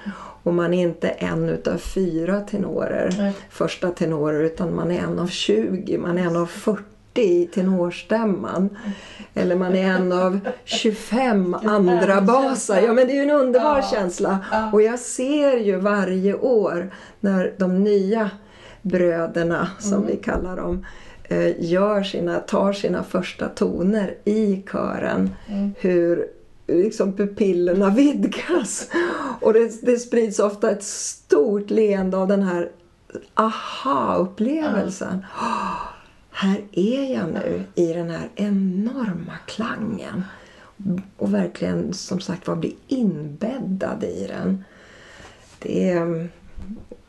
Och 0.43 0.54
man 0.54 0.73
är 0.73 0.82
inte 0.82 1.10
en 1.10 1.49
utav 1.49 1.78
fyra 1.78 2.41
tenorer, 2.41 3.15
mm. 3.19 3.34
första 3.49 3.91
tenorer, 3.91 4.43
utan 4.43 4.75
man 4.75 4.91
är 4.91 4.99
en 4.99 5.19
av 5.19 5.28
20, 5.28 5.97
man 5.97 6.17
är 6.17 6.23
en 6.23 6.36
av 6.36 6.45
40 6.45 6.84
i 7.13 7.49
tenorstämman. 7.54 8.78
Eller 9.34 9.56
man 9.56 9.75
är 9.75 9.88
en 9.88 10.12
av 10.12 10.39
25 10.65 11.54
andra 11.65 12.21
basar. 12.21 12.82
Ja 12.82 12.93
men 12.93 13.08
det 13.08 13.13
är 13.13 13.15
ju 13.15 13.32
en 13.32 13.39
underbar 13.39 13.78
ja. 13.78 13.89
känsla. 13.91 14.39
Ja. 14.52 14.71
Och 14.73 14.82
jag 14.82 14.99
ser 14.99 15.58
ju 15.58 15.75
varje 15.75 16.34
år 16.34 16.93
när 17.19 17.54
de 17.58 17.84
nya 17.84 18.30
bröderna, 18.82 19.67
som 19.80 19.93
mm. 19.93 20.08
vi 20.08 20.15
kallar 20.15 20.56
dem, 20.56 20.86
eh, 21.23 21.63
gör 21.63 22.04
sina, 22.04 22.39
tar 22.39 22.73
sina 22.73 23.04
första 23.04 23.47
toner 23.47 24.15
i 24.25 24.63
kören. 24.71 25.36
Mm. 25.47 25.73
Hur 25.80 26.28
liksom 26.69 27.13
pupillerna 27.13 27.89
vidgas. 27.95 28.89
Och 29.41 29.53
det, 29.53 29.86
det 29.86 29.99
sprids 29.99 30.39
ofta 30.39 30.71
ett 30.71 30.84
stort 30.84 31.69
leende 31.69 32.17
av 32.17 32.27
den 32.27 32.43
här 32.43 32.71
aha-upplevelsen. 33.34 35.25
Här 36.32 36.62
är 36.71 37.13
jag 37.13 37.34
nu 37.34 37.63
i 37.75 37.93
den 37.93 38.10
här 38.10 38.29
enorma 38.36 39.38
klangen. 39.45 40.23
Och 41.17 41.34
verkligen 41.34 41.93
som 41.93 42.19
sagt 42.19 42.47
var 42.47 42.55
bli 42.55 42.75
inbäddad 42.88 44.03
i 44.03 44.27
den. 44.27 44.63
Det 45.60 45.89
är, 45.89 46.29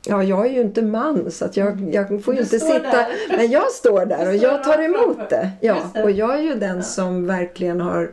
Ja, 0.06 0.22
jag 0.22 0.46
är 0.46 0.50
ju 0.50 0.60
inte 0.60 0.82
man 0.82 1.30
så 1.30 1.44
att 1.44 1.56
jag, 1.56 1.94
jag 1.94 2.24
får 2.24 2.34
ju 2.34 2.40
inte 2.40 2.60
sitta... 2.60 2.78
Där. 2.78 3.36
Men 3.36 3.50
jag 3.50 3.70
står 3.70 4.06
där 4.06 4.28
och 4.28 4.36
jag 4.36 4.64
tar 4.64 4.82
emot 4.82 5.30
det. 5.30 5.50
Ja, 5.60 5.76
och 6.02 6.10
jag 6.10 6.38
är 6.38 6.42
ju 6.42 6.54
den 6.54 6.82
som 6.82 7.26
verkligen 7.26 7.80
har, 7.80 8.10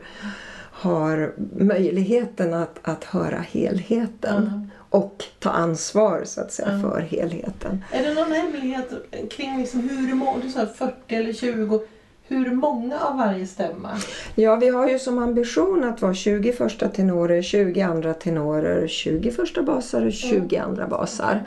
har 0.80 1.34
möjligheten 1.56 2.54
att, 2.54 2.80
att 2.82 3.04
höra 3.04 3.38
helheten. 3.38 4.48
Mm 4.48 4.68
och 4.90 5.24
ta 5.40 5.50
ansvar 5.50 6.22
så 6.26 6.42
att 6.42 6.52
säga 6.52 6.68
mm. 6.68 6.82
för 6.82 7.00
helheten. 7.00 7.84
Är 7.92 8.04
det 8.04 8.14
någon 8.14 8.32
hemlighet 8.32 8.90
kring 9.30 9.58
liksom 9.58 9.90
hur 9.90 10.16
många, 10.16 10.44
du 10.44 10.50
sa 10.50 10.66
40 10.66 10.94
eller 11.08 11.34
20, 11.34 11.82
hur 12.28 12.52
många 12.52 13.00
av 13.00 13.18
varje 13.18 13.48
stämma? 13.48 13.90
Ja, 14.36 14.56
vi 14.56 14.70
har 14.70 14.90
ju 14.90 15.00
som 15.00 15.20
ambition 15.20 15.84
att 15.84 16.02
vara 16.02 16.14
20 16.14 16.54
första 16.54 16.90
tenorer, 16.90 17.42
20 17.42 17.82
andra 17.82 18.14
tenorer, 18.14 18.88
20 18.88 19.32
första 19.32 19.64
basar 19.64 20.06
och 20.06 20.14
20 20.14 20.56
mm. 20.56 20.70
andra 20.70 20.88
basar. 20.88 21.44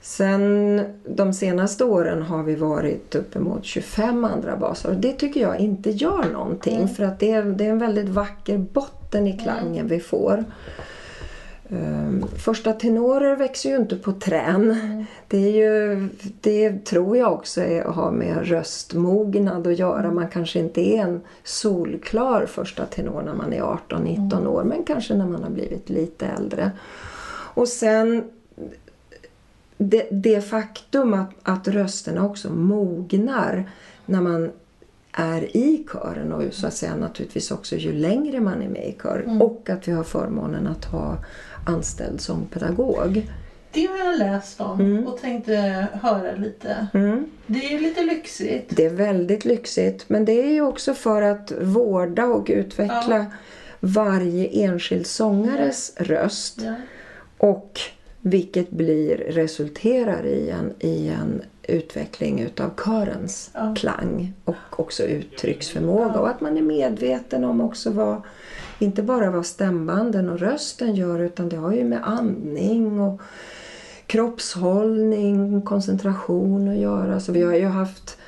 Sen 0.00 0.82
de 1.04 1.32
senaste 1.32 1.84
åren 1.84 2.22
har 2.22 2.42
vi 2.42 2.54
varit 2.54 3.14
uppemot 3.14 3.64
25 3.64 4.24
andra 4.24 4.56
basar 4.56 4.90
och 4.90 4.96
det 4.96 5.12
tycker 5.12 5.40
jag 5.40 5.60
inte 5.60 5.90
gör 5.90 6.24
någonting 6.32 6.76
mm. 6.76 6.88
för 6.88 7.04
att 7.04 7.20
det 7.20 7.30
är, 7.30 7.42
det 7.42 7.66
är 7.66 7.70
en 7.70 7.78
väldigt 7.78 8.08
vacker 8.08 8.58
botten 8.58 9.26
i 9.26 9.38
klangen 9.38 9.76
mm. 9.76 9.88
vi 9.88 10.00
får. 10.00 10.44
Um, 11.70 12.24
första 12.36 12.72
tenorer 12.72 13.36
växer 13.36 13.70
ju 13.70 13.76
inte 13.76 13.96
på 13.96 14.12
trän. 14.12 14.70
Mm. 14.70 15.04
Det, 15.28 15.36
är 15.36 15.50
ju, 15.50 16.08
det 16.40 16.84
tror 16.84 17.16
jag 17.16 17.32
också 17.32 17.60
är, 17.60 17.84
har 17.84 18.10
med 18.10 18.48
röstmognad 18.48 19.66
att 19.66 19.78
göra. 19.78 20.12
Man 20.12 20.28
kanske 20.28 20.58
inte 20.58 20.80
är 20.80 21.02
en 21.02 21.20
solklar 21.44 22.46
första 22.46 22.86
tenor 22.86 23.22
när 23.22 23.34
man 23.34 23.52
är 23.52 23.62
18-19 23.62 24.32
mm. 24.32 24.48
år 24.48 24.64
men 24.64 24.84
kanske 24.84 25.14
när 25.14 25.26
man 25.26 25.42
har 25.42 25.50
blivit 25.50 25.90
lite 25.90 26.26
äldre. 26.26 26.70
Och 27.54 27.68
sen 27.68 28.24
det, 29.78 30.08
det 30.10 30.40
faktum 30.40 31.14
att, 31.14 31.30
att 31.42 31.68
rösterna 31.68 32.26
också 32.26 32.50
mognar 32.50 33.70
när 34.06 34.20
man 34.20 34.50
är 35.12 35.56
i 35.56 35.86
kören 35.92 36.32
och 36.32 36.42
så 36.54 36.66
att 36.66 36.74
säga 36.74 36.96
naturligtvis 36.96 37.50
också 37.50 37.76
ju 37.76 37.92
längre 37.92 38.40
man 38.40 38.62
är 38.62 38.68
med 38.68 38.88
i 38.88 38.96
kör 39.02 39.22
mm. 39.26 39.42
och 39.42 39.70
att 39.70 39.88
vi 39.88 39.92
har 39.92 40.04
förmånen 40.04 40.66
att 40.66 40.84
ha 40.84 41.18
anställd 41.66 42.20
som 42.20 42.46
pedagog. 42.46 43.30
Det 43.72 43.86
har 43.86 43.98
jag 43.98 44.18
läst 44.18 44.60
om 44.60 44.80
mm. 44.80 45.06
och 45.06 45.20
tänkte 45.20 45.86
höra 45.92 46.32
lite. 46.36 46.86
Mm. 46.94 47.30
Det 47.46 47.58
är 47.58 47.70
ju 47.70 47.78
lite 47.78 48.02
lyxigt. 48.02 48.76
Det 48.76 48.84
är 48.84 48.90
väldigt 48.90 49.44
lyxigt 49.44 50.04
men 50.08 50.24
det 50.24 50.32
är 50.32 50.52
ju 50.52 50.60
också 50.60 50.94
för 50.94 51.22
att 51.22 51.52
vårda 51.60 52.26
och 52.26 52.46
utveckla 52.50 53.16
ja. 53.16 53.26
varje 53.80 54.46
enskild 54.46 55.06
sångares 55.06 55.92
ja. 55.96 56.04
röst. 56.04 56.60
Ja. 56.64 56.74
Och 57.38 57.80
vilket 58.30 58.70
blir, 58.70 59.16
resulterar 59.16 60.26
i 60.26 60.50
en, 60.50 60.72
i 60.78 61.08
en 61.08 61.42
utveckling 61.62 62.40
utav 62.40 62.70
körens 62.84 63.50
klang 63.76 64.32
och 64.44 64.80
också 64.80 65.02
uttrycksförmåga 65.02 66.20
och 66.20 66.28
att 66.28 66.40
man 66.40 66.56
är 66.56 66.62
medveten 66.62 67.44
om 67.44 67.60
också 67.60 67.90
vad 67.90 68.22
inte 68.78 69.02
bara 69.02 69.30
vad 69.30 69.46
stämbanden 69.46 70.28
och 70.28 70.38
rösten 70.38 70.94
gör 70.94 71.18
utan 71.18 71.48
det 71.48 71.56
har 71.56 71.72
ju 71.72 71.84
med 71.84 72.08
andning 72.08 73.00
och 73.00 73.20
kroppshållning, 74.06 75.62
koncentration 75.62 76.68
att 76.68 76.76
göra. 76.76 77.20
Så 77.20 77.32
vi 77.32 77.42
har 77.42 77.54
ju 77.54 77.66
haft, 77.66 78.18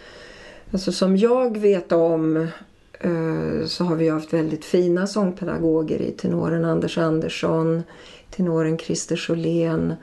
alltså 0.73 0.93
som 0.93 1.17
jag 1.17 1.59
vet 1.59 1.93
om 1.93 2.37
eh, 3.01 3.67
så 3.67 3.85
har 3.85 3.97
vi 3.97 4.09
haft 4.09 4.33
väldigt 4.33 4.65
fina 4.65 5.07
sångpedagoger 5.07 6.03
i 6.03 6.11
tenoren 6.11 6.65
Anders 6.65 6.99
Andersson, 6.99 7.83
tenoren 8.31 8.79
Christer 8.79 9.17
Solén 9.17 9.95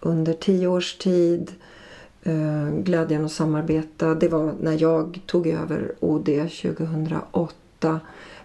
under 0.00 0.32
tio 0.32 0.66
års 0.68 0.98
tid. 0.98 1.52
Eh, 2.22 2.68
glädjen 2.70 3.24
att 3.24 3.32
samarbeta, 3.32 4.14
det 4.14 4.28
var 4.28 4.54
när 4.60 4.82
jag 4.82 5.20
tog 5.26 5.46
över 5.46 5.92
OD 6.00 6.26
2008 6.62 8.00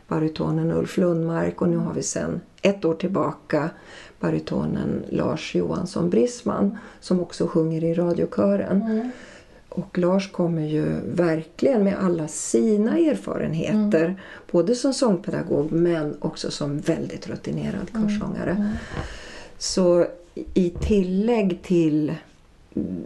barytonen 0.07 0.71
Ulf 0.71 0.97
Lundmark 0.97 1.61
och 1.61 1.69
nu 1.69 1.77
har 1.77 1.93
vi 1.93 2.03
sen 2.03 2.41
ett 2.61 2.85
år 2.85 2.93
tillbaka 2.93 3.69
barytonen 4.19 5.05
Lars 5.09 5.55
Johansson 5.55 6.09
Brisman 6.09 6.77
som 6.99 7.19
också 7.19 7.47
sjunger 7.47 7.83
i 7.83 7.93
radiokören. 7.93 8.81
Mm. 8.81 9.11
Och 9.69 9.97
Lars 9.97 10.31
kommer 10.31 10.61
ju 10.61 10.85
verkligen 11.05 11.83
med 11.83 11.97
alla 11.99 12.27
sina 12.27 12.97
erfarenheter 12.97 14.05
mm. 14.05 14.15
både 14.51 14.75
som 14.75 14.93
sångpedagog 14.93 15.71
men 15.71 16.17
också 16.19 16.51
som 16.51 16.79
väldigt 16.79 17.27
rutinerad 17.27 17.91
mm. 17.95 18.09
körsångare. 18.09 18.51
Mm. 18.51 18.71
Så 19.63 20.05
i 20.53 20.69
tillägg 20.69 21.61
till 21.61 22.15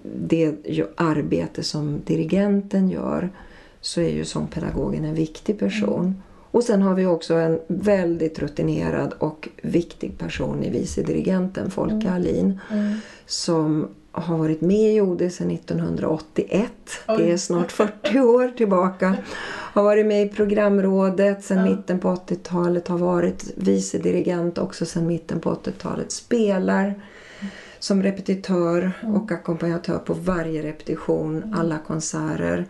det 0.04 0.56
arbete 0.96 1.64
som 1.64 2.02
dirigenten 2.06 2.90
gör 2.90 3.30
så 3.82 4.02
är 4.02 4.10
ju 4.10 4.26
sångpedagogen 4.26 5.06
en 5.06 5.16
viktig 5.16 5.60
person. 5.60 6.00
Mm. 6.00 6.16
Och 6.52 6.64
sen 6.64 6.82
har 6.82 6.96
vi 6.96 7.06
också 7.06 7.34
en 7.34 7.60
väldigt 7.68 8.40
rutinerad 8.40 9.14
och 9.20 9.50
viktig 9.62 10.18
person 10.18 10.64
i 10.64 10.70
vicedirigenten 10.70 11.72
Folke 11.72 11.96
mm. 11.96 12.04
mm. 12.72 13.00
som 13.26 13.88
har 14.22 14.38
varit 14.38 14.62
med 14.62 14.94
i 14.96 15.02
OD 15.02 15.34
sedan 15.34 15.52
1981. 15.52 16.72
Oj. 17.08 17.18
Det 17.18 17.32
är 17.32 17.38
snart 17.38 17.72
40 17.72 18.20
år 18.20 18.48
tillbaka. 18.58 19.16
Har 19.74 19.84
varit 19.84 20.06
med 20.06 20.26
i 20.26 20.30
programrådet 20.30 21.44
sedan 21.44 21.58
ja. 21.58 21.76
mitten 21.76 22.00
på 22.00 22.16
80-talet. 22.16 22.88
Har 22.88 22.98
varit 22.98 23.54
vicedirigent 23.56 24.58
också 24.58 24.86
sedan 24.86 25.08
mitten 25.08 25.40
på 25.40 25.54
80-talet. 25.54 26.12
Spelar 26.12 26.94
som 27.80 28.04
repetitör 28.04 28.92
och 29.04 29.32
ackompanjatör 29.32 29.98
på 29.98 30.14
varje 30.14 30.64
repetition, 30.64 31.56
alla 31.58 31.78
konserter. 31.78 32.66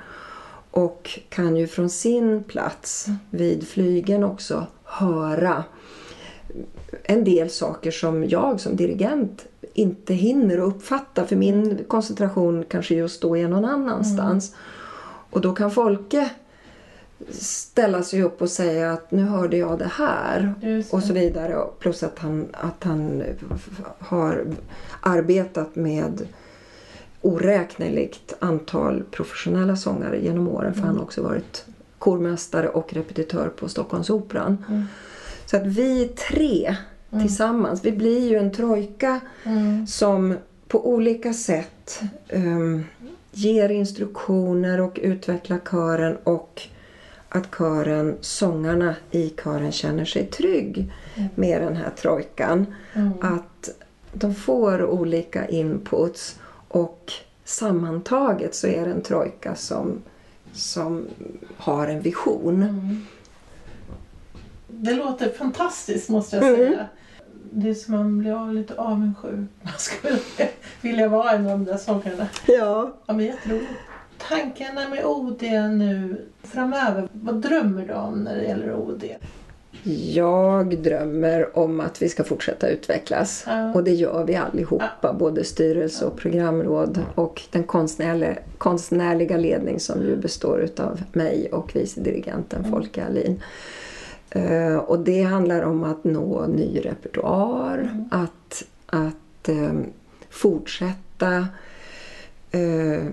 Och 0.72 1.20
kan 1.30 1.56
ju 1.56 1.68
från 1.68 1.90
sin 1.90 2.44
plats 2.44 3.08
vid 3.30 3.68
flygen 3.68 4.24
också 4.24 4.68
höra 4.84 5.64
en 7.04 7.24
del 7.24 7.50
saker 7.50 7.92
som 7.92 8.30
jag 8.30 8.60
som 8.60 8.76
dirigent 8.76 9.46
inte 9.78 10.13
hinner 10.13 10.58
uppfatta 10.58 11.26
för 11.26 11.36
min 11.36 11.84
koncentration 11.88 12.66
kanske 12.70 12.96
just 12.96 13.22
då 13.22 13.38
är 13.38 13.48
någon 13.48 13.66
annanstans. 13.66 14.50
Mm. 14.50 14.62
Och 15.30 15.42
då 15.42 15.54
kan 15.54 15.72
Folke 15.72 16.30
ställa 17.30 18.04
sig 18.04 18.24
upp 18.24 18.42
och 18.42 18.50
säga 18.50 18.92
att 18.92 19.12
nu 19.12 19.24
hörde 19.24 19.58
jag 19.58 19.80
det 19.80 19.92
här 19.94 20.54
det. 20.62 20.94
och 20.94 21.04
så 21.04 21.13
vidare. 21.13 21.63
Plus 21.80 22.04
att 22.04 22.20
han, 22.20 22.48
att 22.52 22.84
han 22.84 23.24
har 24.00 24.46
arbetat 25.02 25.76
med 25.76 26.28
oräkneligt 27.22 28.34
antal 28.40 29.04
professionella 29.12 29.76
sångare 29.76 30.20
genom 30.20 30.48
åren 30.48 30.74
för 30.74 30.80
mm. 30.80 30.88
han 30.88 30.98
har 30.98 31.04
också 31.04 31.24
varit 31.24 31.66
kormästare 31.98 32.70
och 32.70 32.94
repetitör 32.94 33.50
på 33.50 33.70
Stockholmsoperan. 33.70 34.66
Mm. 34.70 34.84
Så 35.46 35.58
att 35.58 35.66
vi 35.66 36.08
tre 36.08 36.76
mm. 37.18 37.28
tillsammans, 37.28 37.86
vi 37.86 37.92
blir 37.92 38.30
ju 38.30 38.38
en 38.38 38.52
trojka 38.52 39.20
mm. 39.44 39.88
som 39.88 40.38
på 40.68 40.90
olika 40.90 41.34
sätt 41.34 42.02
um, 42.30 42.86
ger 43.32 43.70
instruktioner 43.70 44.82
och 44.82 45.00
utvecklar 45.02 45.60
kören 45.60 46.18
och 46.24 46.62
att 47.30 47.56
kören, 47.58 48.18
sångarna 48.22 48.96
i 49.12 49.34
kören 49.44 49.72
känner 49.72 50.06
sig 50.06 50.26
trygg 50.26 50.92
mm. 51.16 51.30
med 51.36 51.62
den 51.62 51.76
här 51.76 51.90
trojkan. 51.90 52.66
Mm. 52.94 53.14
Att 53.22 53.70
de 54.14 54.36
får 54.36 54.86
olika 54.86 55.48
inputs 55.48 56.40
och 56.68 57.12
sammantaget 57.44 58.56
så 58.56 58.68
är 58.68 58.86
det 58.86 58.92
en 58.92 59.02
trojka 59.02 59.56
som, 59.56 60.02
som 60.54 61.06
har 61.58 61.88
en 61.88 62.02
vision. 62.02 62.64
Mm. 62.64 63.06
Det 64.68 64.94
låter 64.94 65.30
fantastiskt 65.30 66.10
måste 66.10 66.36
jag 66.36 66.56
säga. 66.56 66.68
Mm. 66.68 66.86
Det 67.52 67.70
är 67.70 67.74
som 67.74 67.94
man 67.94 68.18
blir 68.18 68.54
lite 68.54 68.76
avundsjuk. 68.76 69.50
Man 69.64 69.74
skulle 69.78 70.20
vilja 70.82 71.08
vara 71.08 71.32
en 71.32 71.46
av 71.46 71.52
de 71.52 71.66
där 71.66 71.78
sångarna. 71.78 72.28
Ja. 72.48 72.92
ja 73.06 73.14
men 73.14 73.26
jätteroligt. 73.26 73.72
Tankarna 74.18 74.90
med 74.90 75.06
OD 75.06 75.42
nu 75.72 76.26
framöver, 76.44 77.08
vad 77.12 77.36
drömmer 77.36 77.86
du 77.88 77.94
om 77.94 78.20
när 78.20 78.36
det 78.36 78.44
gäller 78.44 78.74
OD? 78.76 79.04
Jag 80.14 80.78
drömmer 80.78 81.58
om 81.58 81.80
att 81.80 82.02
vi 82.02 82.10
ska 82.10 82.24
fortsätta 82.24 82.70
utvecklas 82.70 83.44
ja. 83.48 83.74
och 83.74 83.84
det 83.84 83.92
gör 83.92 84.24
vi 84.26 84.36
allihopa, 84.36 84.90
ja. 85.02 85.14
både 85.14 85.44
styrelse 85.44 86.06
och 86.06 86.18
programråd 86.18 87.00
och 87.16 87.42
den 87.52 87.64
konstnärliga, 87.64 88.38
konstnärliga 88.58 89.38
ledning 89.38 89.80
som 89.80 90.02
ju 90.02 90.16
består 90.16 90.68
av 90.78 91.02
mig 91.14 91.50
och 91.52 91.76
vice 91.76 92.02
dirigenten. 92.02 92.72
Folke 92.72 93.06
Alin. 93.06 93.42
Uh, 94.36 94.78
och 94.78 95.00
det 95.00 95.24
handlar 95.24 95.62
om 95.62 95.84
att 95.84 96.04
nå 96.04 96.48
ny 96.48 96.80
repertoar, 96.80 97.78
mm. 97.78 98.06
att, 98.12 98.63
att 98.86 99.50
um, 99.50 99.86
fortsätta 100.30 101.48
eh, 102.52 103.04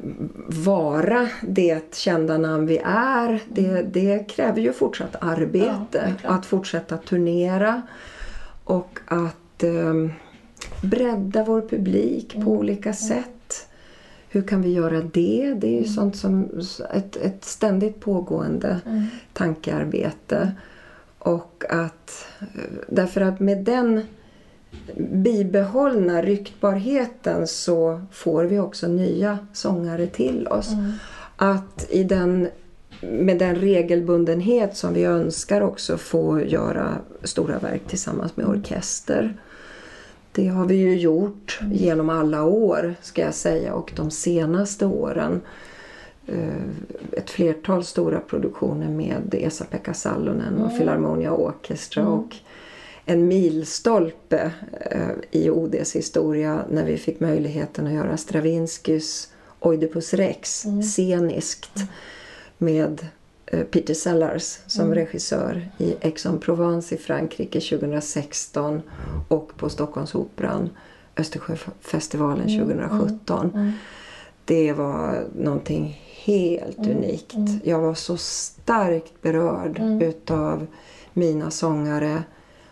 vara 0.46 1.29
det 1.42 1.94
kända 1.94 2.38
namn 2.38 2.66
vi 2.66 2.79
är, 2.85 3.40
det, 3.48 3.66
mm. 3.66 3.92
det 3.92 4.29
kräver 4.29 4.61
ju 4.61 4.72
fortsatt 4.72 5.16
arbete. 5.20 6.14
Ja, 6.22 6.31
att 6.31 6.46
fortsätta 6.46 6.96
turnera 6.96 7.83
och 8.64 8.98
att 9.07 9.62
eh, 9.62 9.94
bredda 10.83 11.44
vår 11.44 11.61
publik 11.61 12.35
mm. 12.35 12.46
på 12.46 12.53
olika 12.53 12.92
sätt. 12.92 13.68
Hur 14.29 14.42
kan 14.42 14.62
vi 14.62 14.72
göra 14.72 15.00
det? 15.00 15.55
Det 15.57 15.66
är 15.66 15.70
ju 15.70 15.79
mm. 15.79 15.90
sånt 15.90 16.16
som 16.16 16.48
ett, 16.94 17.16
ett 17.16 17.44
ständigt 17.44 18.00
pågående 18.00 18.81
mm. 18.87 19.07
tankearbete. 19.33 20.53
Och 21.24 21.64
att, 21.68 22.26
därför 22.88 23.20
att 23.20 23.40
med 23.40 23.64
den 23.64 24.00
bibehållna 24.96 26.22
ryktbarheten 26.22 27.46
så 27.46 28.00
får 28.12 28.44
vi 28.44 28.58
också 28.58 28.88
nya 28.88 29.38
sångare 29.52 30.06
till 30.06 30.46
oss. 30.46 30.72
Mm. 30.72 30.92
Att 31.37 31.87
i 31.90 32.04
den, 32.04 32.48
med 33.00 33.38
den 33.38 33.54
regelbundenhet 33.54 34.76
som 34.76 34.94
vi 34.94 35.04
önskar 35.04 35.60
också 35.60 35.96
få 35.96 36.40
göra 36.40 36.98
stora 37.22 37.58
verk 37.58 37.82
tillsammans 37.88 38.37
med 38.37 38.46
orkester. 38.46 39.37
Det 40.32 40.48
har 40.48 40.66
vi 40.66 40.74
ju 40.74 40.98
gjort 40.98 41.58
mm. 41.60 41.72
genom 41.72 42.10
alla 42.10 42.44
år 42.44 42.94
ska 43.02 43.22
jag 43.22 43.34
säga 43.34 43.74
och 43.74 43.92
de 43.96 44.10
senaste 44.10 44.87
åren 44.87 45.40
ett 47.12 47.30
flertal 47.30 47.84
stora 47.84 48.20
produktioner 48.20 48.88
med 48.88 49.34
Esa-Pekka 49.34 49.94
Salonen 49.94 50.54
och 50.54 50.66
mm. 50.66 50.78
Philharmonia 50.78 51.32
Orchestra 51.32 52.02
mm. 52.02 52.12
och 52.12 52.37
en 53.04 53.28
milstolpe 53.28 54.52
eh, 54.90 55.08
i 55.30 55.50
ODs 55.50 55.96
historia 55.96 56.64
när 56.70 56.84
vi 56.84 56.96
fick 56.96 57.20
möjligheten 57.20 57.87
att 57.87 57.92
göra 57.92 58.16
Stravinskys 58.16 59.32
Oidipus 59.60 60.14
Rex 60.14 60.64
mm. 60.64 60.82
sceniskt 60.82 61.80
med 62.58 63.06
eh, 63.46 63.64
Peter 63.64 63.94
Sellars 63.94 64.58
som 64.66 64.84
mm. 64.84 64.94
regissör 64.94 65.68
i 65.78 65.94
Aix-en-Provence 66.02 66.94
i 66.94 66.98
Frankrike 66.98 67.60
2016 67.60 68.82
och 69.28 69.56
på 69.56 69.68
Stockholmsoperan 69.68 70.70
Östersjöfestivalen 71.16 72.48
2017. 72.58 73.40
Mm. 73.40 73.60
mm. 73.60 73.72
Det 74.44 74.72
var 74.72 75.26
någonting 75.37 76.00
helt 76.24 76.78
mm. 76.78 76.96
unikt. 76.96 77.34
Mm. 77.34 77.60
Jag 77.64 77.80
var 77.80 77.94
så 77.94 78.16
starkt 78.16 79.22
berörd 79.22 80.02
utav 80.02 80.66
mina 81.12 81.50
sångare 81.50 82.22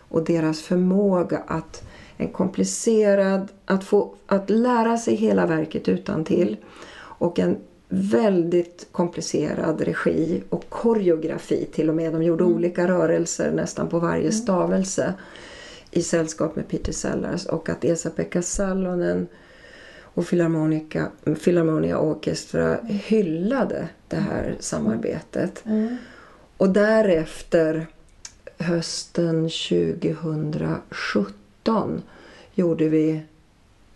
och 0.09 0.23
deras 0.23 0.61
förmåga 0.61 1.43
att 1.47 1.83
en 2.17 2.29
komplicerad, 2.29 3.51
att, 3.65 3.83
få, 3.83 4.15
att 4.25 4.49
lära 4.49 4.97
sig 4.97 5.15
hela 5.15 5.45
verket 5.45 5.89
utan 5.89 6.25
till 6.25 6.57
och 6.95 7.39
en 7.39 7.57
väldigt 7.89 8.87
komplicerad 8.91 9.81
regi 9.81 10.43
och 10.49 10.69
koreografi 10.69 11.67
till 11.73 11.89
och 11.89 11.95
med. 11.95 12.13
De 12.13 12.23
gjorde 12.23 12.43
mm. 12.43 12.55
olika 12.55 12.87
rörelser 12.87 13.51
nästan 13.51 13.89
på 13.89 13.99
varje 13.99 14.21
mm. 14.21 14.31
stavelse 14.31 15.13
i 15.91 16.01
sällskap 16.01 16.55
med 16.55 16.67
Peter 16.67 16.91
Sellars 16.91 17.45
och 17.45 17.69
att 17.69 17.85
Esa-Pekka 17.85 18.41
Salonen 18.41 19.27
och 20.13 20.27
Philharmonica, 20.27 21.11
Philharmonia 21.43 21.97
Orchestra 21.97 22.77
mm. 22.77 22.87
hyllade 22.87 23.87
det 24.07 24.15
här 24.15 24.43
mm. 24.43 24.55
samarbetet. 24.59 25.63
Mm. 25.65 25.97
Och 26.57 26.69
därefter 26.69 27.87
hösten 28.57 29.49
2017 29.49 32.01
gjorde 32.53 32.89
vi 32.89 33.21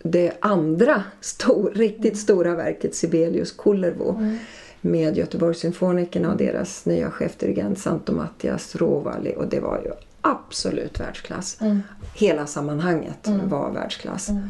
det 0.02 0.32
andra 0.40 1.02
stor, 1.20 1.72
riktigt 1.74 2.18
stora 2.18 2.54
verket 2.54 2.94
Sibelius 2.94 3.52
Kullervo. 3.52 4.16
Mm. 4.18 4.38
med 4.80 5.16
Göteborgssymfonikerna 5.16 6.30
och 6.30 6.36
deras 6.36 6.86
nya 6.86 7.10
chefdirigent 7.10 7.78
Santo 7.78 8.12
Mattias 8.12 8.76
Rovali 8.76 9.34
och 9.36 9.48
det 9.48 9.60
var 9.60 9.80
ju 9.84 9.90
absolut 10.20 11.00
världsklass. 11.00 11.60
Mm. 11.60 11.82
Hela 12.14 12.46
sammanhanget 12.46 13.26
Mm. 13.26 13.48
var 13.48 13.70
världsklass. 13.70 14.28
Mm. 14.28 14.48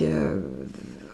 Och 0.00 0.06
eh, 0.06 0.38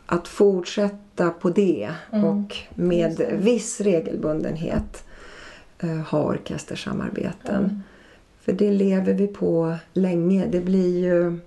att 0.07 0.29
fortsätta 0.29 1.31
på 1.31 1.51
det 1.51 1.91
Mm. 2.11 2.25
och 2.25 2.57
med 2.75 3.39
viss 3.41 3.81
regelbundenhet 3.81 5.05
eh, 5.79 5.97
ha 5.97 6.23
orkestersamarbeten. 6.23 7.65
Mm. 7.65 7.83
För 8.41 8.53
det 8.53 8.71
lever 8.71 9.15
vi 9.15 9.27
på 9.27 9.77
länge. 9.93 10.47
Det 10.47 10.61
blir 10.61 10.99
ju, 10.99 11.39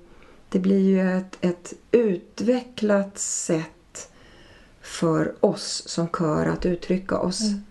det 0.49 0.59
blir 0.59 0.79
ju 0.79 1.17
ett, 1.17 1.37
ett 1.41 1.73
utvecklat 1.91 3.17
sätt 3.19 4.09
för 4.81 5.33
oss 5.39 5.83
som 5.87 6.07
kör 6.07 6.45
att 6.45 6.65
uttrycka 6.65 7.17
oss 7.17 7.41
Mm. 7.41 7.61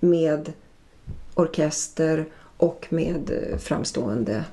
med 0.00 0.52
orkester 1.34 2.26
och 2.56 2.86
med 2.90 3.30
eh, 3.30 3.58
framstående 3.58 4.44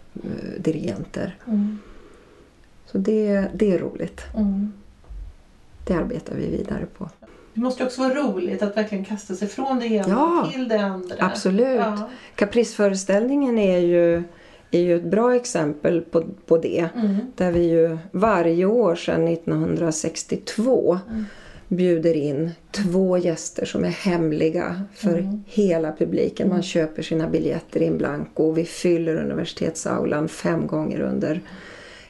dirigenter. 0.58 1.36
Mm. 1.48 1.78
Så 2.92 2.98
det, 2.98 3.48
det 3.54 3.72
är 3.74 3.80
roligt. 3.80 4.22
Mm. 4.36 4.74
Det 5.88 5.94
arbetar 5.94 6.36
vi 6.36 6.48
vidare 6.50 6.86
på. 6.98 7.10
Det 7.54 7.62
måste 7.62 7.84
också 7.86 8.02
vara 8.02 8.14
roligt 8.14 8.62
att 8.62 8.78
verkligen 8.78 9.06
kasta 9.06 9.36
sig 9.36 9.48
från 9.48 9.80
det 9.80 9.86
ena 9.88 10.10
Ja, 10.10 10.50
till 10.54 10.68
det 10.68 10.80
andra. 10.80 11.16
Absolut. 11.20 11.78
Ja. 11.80 12.10
Capriceföreställningen 12.36 13.58
är 13.58 13.78
ju, 13.80 14.24
är 14.72 14.80
ju 14.82 14.96
ett 14.98 15.04
bra 15.12 15.36
exempel 15.36 16.02
på, 16.02 16.24
på 16.46 16.58
det. 16.58 16.90
Mm. 16.96 17.16
Där 17.36 17.52
vi 17.52 17.70
ju 17.70 17.98
varje 18.12 18.66
år 18.66 18.96
sedan 18.96 19.28
1962 19.28 21.00
Mm. 21.10 21.26
bjuder 21.68 22.14
in 22.14 22.52
två 22.72 23.18
gäster 23.18 23.66
som 23.66 23.84
är 23.86 23.90
hemliga 23.90 24.82
för 24.96 25.18
Mm. 25.18 25.44
hela 25.48 25.92
publiken. 25.92 26.50
Man 26.50 26.64
köper 26.64 27.02
sina 27.02 27.30
biljetter 27.30 27.82
in 27.82 27.98
blanco. 27.98 28.52
Vi 28.52 28.66
fyller 28.66 29.16
universitetsaulan 29.16 30.28
fem 30.28 30.68
gånger 30.68 31.00
under 31.02 31.42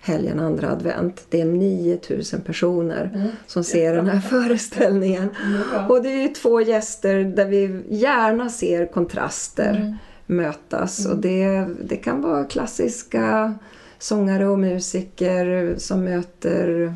helgen 0.07 0.39
andra 0.39 0.71
advent. 0.71 1.25
Det 1.29 1.41
är 1.41 1.45
9000 1.45 2.41
personer 2.41 3.11
Mm. 3.15 3.27
som 3.47 3.63
ser 3.63 3.93
den 3.95 4.07
här 4.09 4.19
föreställningen. 4.19 5.29
Bra. 5.71 5.85
Och 5.89 6.03
det 6.03 6.09
är 6.09 6.21
ju 6.21 6.27
två 6.27 6.61
gäster 6.61 7.23
där 7.23 7.45
vi 7.45 7.81
gärna 7.89 8.49
ser 8.49 8.85
kontraster 8.85 9.75
Mm. 9.75 9.95
mötas. 10.25 11.05
Och 11.05 11.17
det, 11.17 11.65
det 11.83 11.95
kan 11.97 12.21
vara 12.21 12.43
klassiska 12.43 13.53
sångare 13.99 14.47
och 14.47 14.59
musiker 14.59 15.75
som 15.77 16.03
möter 16.03 16.93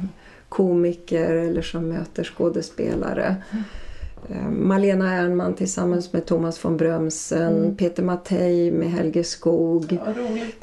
komiker 0.50 1.32
eller 1.36 1.62
som 1.62 1.88
möter 1.90 2.24
skådespelare. 2.24 3.36
Eh, 4.30 4.50
Malena 4.50 5.14
Ernman 5.14 5.54
tillsammans 5.54 6.14
med 6.14 6.26
Thomas 6.26 6.66
von 6.66 6.78
Brömsen, 6.78 7.58
Mm. 7.58 7.76
Peter 7.76 8.04
Mattei 8.04 8.72
med 8.72 8.92
Helge 8.92 9.24
Skog, 9.24 9.98
Ja. 10.06 10.14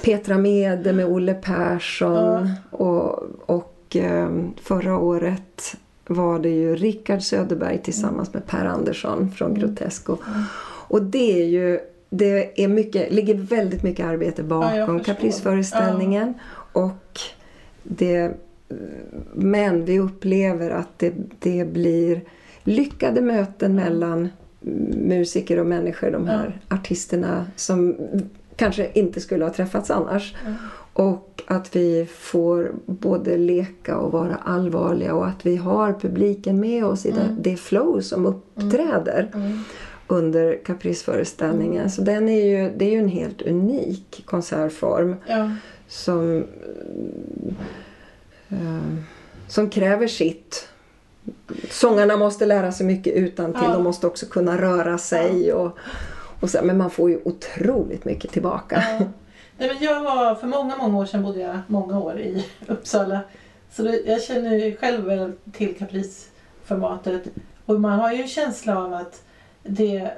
Petra 0.02 0.38
Mede 0.38 0.92
med 0.92 1.06
Olle 1.06 1.34
Persson 1.34 2.50
och, 2.70 3.22
och 3.46 3.96
eh, 3.96 4.28
förra 4.62 4.98
året 4.98 5.76
var 6.06 6.38
det 6.38 6.48
ju 6.50 6.76
Rickard 6.76 7.22
Söderberg 7.22 7.78
tillsammans 7.82 8.34
med 8.34 8.46
Per 8.46 8.64
Andersson 8.64 9.30
från 9.30 9.54
Grotesco. 9.54 10.16
Mm. 10.26 10.42
Och 10.88 11.02
det 11.02 11.42
är 11.42 11.46
ju 11.46 11.80
det 12.10 12.62
är 12.64 12.68
mycket, 12.68 13.12
ligger 13.12 13.34
väldigt 13.34 13.82
mycket 13.82 14.06
arbete 14.06 14.42
Ja, 14.42 14.48
bakom 14.48 14.98
förstår. 14.98 15.14
Capriceföreställningen. 15.14 16.34
Och 16.72 17.20
det, 17.82 18.32
men 19.34 19.84
vi 19.84 19.98
upplever 20.00 20.70
att 20.70 20.98
det, 20.98 21.12
det 21.38 21.64
blir 21.72 22.20
lyckade 22.68 23.20
möten 23.20 23.74
mellan 23.74 24.28
musiker 24.96 25.58
och 25.58 25.66
människor, 25.66 26.10
de 26.10 26.26
här 26.26 26.60
artisterna 26.68 27.46
som 27.56 27.96
kanske 28.56 28.90
inte 28.94 29.20
skulle 29.20 29.44
ha 29.44 29.52
träffats 29.52 29.90
annars. 29.90 30.34
Mm. 30.42 30.54
Och 30.92 31.42
att 31.46 31.76
vi 31.76 32.06
får 32.18 32.72
både 32.86 33.36
leka 33.36 33.96
och 33.96 34.12
vara 34.12 34.34
allvarliga 34.34 35.14
och 35.14 35.26
att 35.26 35.46
vi 35.46 35.56
har 35.56 35.92
publiken 35.92 36.60
med 36.60 36.84
oss 36.84 37.06
i 37.06 37.10
det, 37.10 37.36
det 37.40 37.56
flow 37.56 38.00
som 38.00 38.26
uppträder 38.26 39.30
Mm. 39.34 39.58
under 40.06 40.58
Capriceföreställningen. 40.64 41.90
Så 41.90 42.02
den 42.02 42.28
är 42.28 42.44
ju, 42.46 42.72
det 42.76 42.84
är 42.84 42.90
ju 42.90 42.98
en 42.98 43.08
helt 43.08 43.42
unik 43.42 44.22
konsertform 44.26 45.16
Ja. 45.26 45.50
som, 45.88 46.44
eh, 48.48 48.94
som 49.48 49.70
kräver 49.70 50.06
sitt. 50.06 50.68
Sångarna 51.70 52.16
måste 52.16 52.46
lära 52.46 52.72
sig 52.72 52.86
mycket 52.86 53.14
utan 53.14 53.52
till. 53.52 53.62
Ja. 53.64 53.72
De 53.72 53.82
måste 53.84 54.06
också 54.06 54.26
kunna 54.26 54.60
röra 54.60 54.98
sig. 54.98 55.52
Och, 55.52 55.78
och 56.40 56.50
så, 56.50 56.58
men 56.62 56.78
man 56.78 56.90
får 56.90 57.10
ju 57.10 57.20
otroligt 57.24 58.04
mycket 58.04 58.30
tillbaka. 58.32 58.84
Ja. 58.98 59.06
Nej, 59.58 59.74
men 59.74 59.84
jag 59.84 60.02
var, 60.02 60.34
för 60.34 60.46
många, 60.46 60.76
många 60.76 60.98
år 60.98 61.06
sedan 61.06 61.22
bodde 61.22 61.40
jag 61.40 61.58
många 61.66 61.98
år 62.00 62.18
i 62.20 62.46
Uppsala. 62.66 63.20
Så 63.72 63.82
det, 63.82 64.02
jag 64.06 64.22
känner 64.22 64.54
ju 64.56 64.76
själv 64.76 65.04
väl 65.04 65.32
till 65.52 65.74
Caprice-formatet. 65.76 67.22
Och 67.66 67.80
man 67.80 67.98
har 67.98 68.12
ju 68.12 68.22
en 68.22 68.28
känsla 68.28 68.78
av 68.84 68.94
att 68.94 69.22
det, 69.62 70.10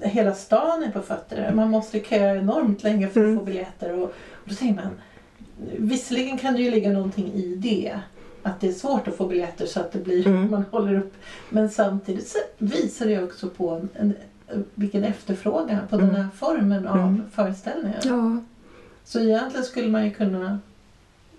hela 0.00 0.34
stan 0.34 0.82
är 0.82 0.90
på 0.90 1.00
fötter. 1.02 1.52
Man 1.54 1.70
måste 1.70 2.00
köa 2.00 2.36
enormt 2.36 2.82
länge 2.82 3.08
för 3.08 3.20
att 3.20 3.26
Mm. 3.26 3.38
få 3.38 3.44
biljetter. 3.44 3.92
Och, 3.92 4.04
och 4.04 4.48
då 4.48 4.54
tänker 4.54 4.74
man, 4.84 5.00
visserligen 5.78 6.38
kan 6.38 6.54
det 6.54 6.62
ju 6.62 6.70
ligga 6.70 6.90
någonting 6.92 7.32
i 7.34 7.54
det. 7.54 8.00
Att 8.42 8.60
det 8.60 8.68
är 8.68 8.72
svårt 8.72 9.08
att 9.08 9.16
få 9.16 9.26
biljetter 9.28 9.66
så 9.66 9.80
att 9.80 9.92
det 9.92 9.98
blir, 9.98 10.26
Mm. 10.26 10.50
man 10.50 10.64
håller 10.70 10.98
upp. 10.98 11.12
Men 11.48 11.70
samtidigt 11.70 12.34
visar 12.58 13.06
det 13.06 13.22
också 13.22 13.48
på 13.48 13.70
en, 13.70 13.88
en, 14.48 14.64
vilken 14.74 15.04
efterfrågan 15.04 15.78
på 15.90 15.96
den 15.96 16.10
här 16.14 16.28
formen 16.34 16.86
av 16.86 16.98
Mm. 16.98 17.22
föreställningar. 17.32 18.00
Ja, 18.04 18.36
Så 19.04 19.20
egentligen 19.20 19.64
skulle 19.64 19.88
man 19.88 20.04
ju 20.04 20.10
kunna 20.10 20.58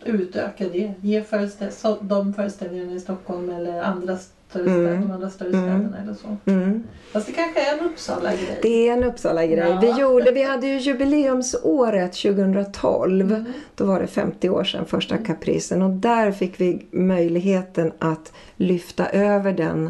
utöka 0.05 0.69
det. 0.69 0.93
Ge 1.01 1.23
föreställ- 1.23 1.97
de 2.01 2.33
föreställningarna 2.33 2.91
i 2.93 2.99
Stockholm 2.99 3.49
eller 3.49 3.81
andra 3.83 4.17
större 4.51 4.69
Mm. 4.89 5.01
de 5.01 5.11
andra 5.11 5.29
större 5.29 5.49
Mm. 5.49 5.61
städerna 5.63 5.97
eller 6.03 6.13
så. 6.13 6.51
mm. 6.51 6.83
Fast 7.11 7.27
det 7.27 7.33
kanske 7.33 7.59
är 7.71 7.77
en 7.79 7.85
Uppsala-grej. 7.85 8.59
Det 8.61 8.87
är 8.89 8.93
en 8.93 9.03
Uppsala-grej. 9.03 9.57
Ja. 9.69 9.79
Vi, 9.81 10.01
gjorde, 10.01 10.31
vi 10.31 10.43
hade 10.43 10.67
ju 10.67 10.77
jubileumsåret 10.79 12.13
2012. 12.13 13.31
Mm. 13.31 13.45
Då 13.75 13.85
var 13.85 13.99
det 13.99 14.07
50 14.07 14.49
år 14.49 14.63
sedan 14.63 14.85
första 14.85 15.17
kapricen 15.17 15.81
och 15.81 15.89
där 15.89 16.31
fick 16.31 16.61
vi 16.61 16.85
möjligheten 16.91 17.91
att 17.99 18.33
lyfta 18.55 19.09
över 19.09 19.53
den 19.53 19.89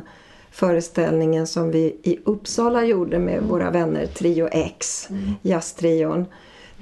föreställningen 0.52 1.48
som 1.48 1.72
vi 1.72 1.84
i 2.04 2.20
Uppsala 2.26 2.84
gjorde 2.86 3.20
med 3.20 3.42
våra 3.44 3.72
vänner 3.72 4.06
Trio 4.06 4.48
X, 4.52 5.08
Mm. 5.10 5.22
jazztrion, 5.42 6.26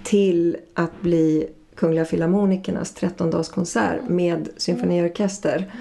till 0.03 0.57
att 0.73 1.01
bli 1.01 1.47
Kungliga 1.75 2.05
Filharmonikernas 2.05 2.93
13-dagskonsert 2.95 3.99
med 4.07 4.49
symfoniorkester. 4.57 5.71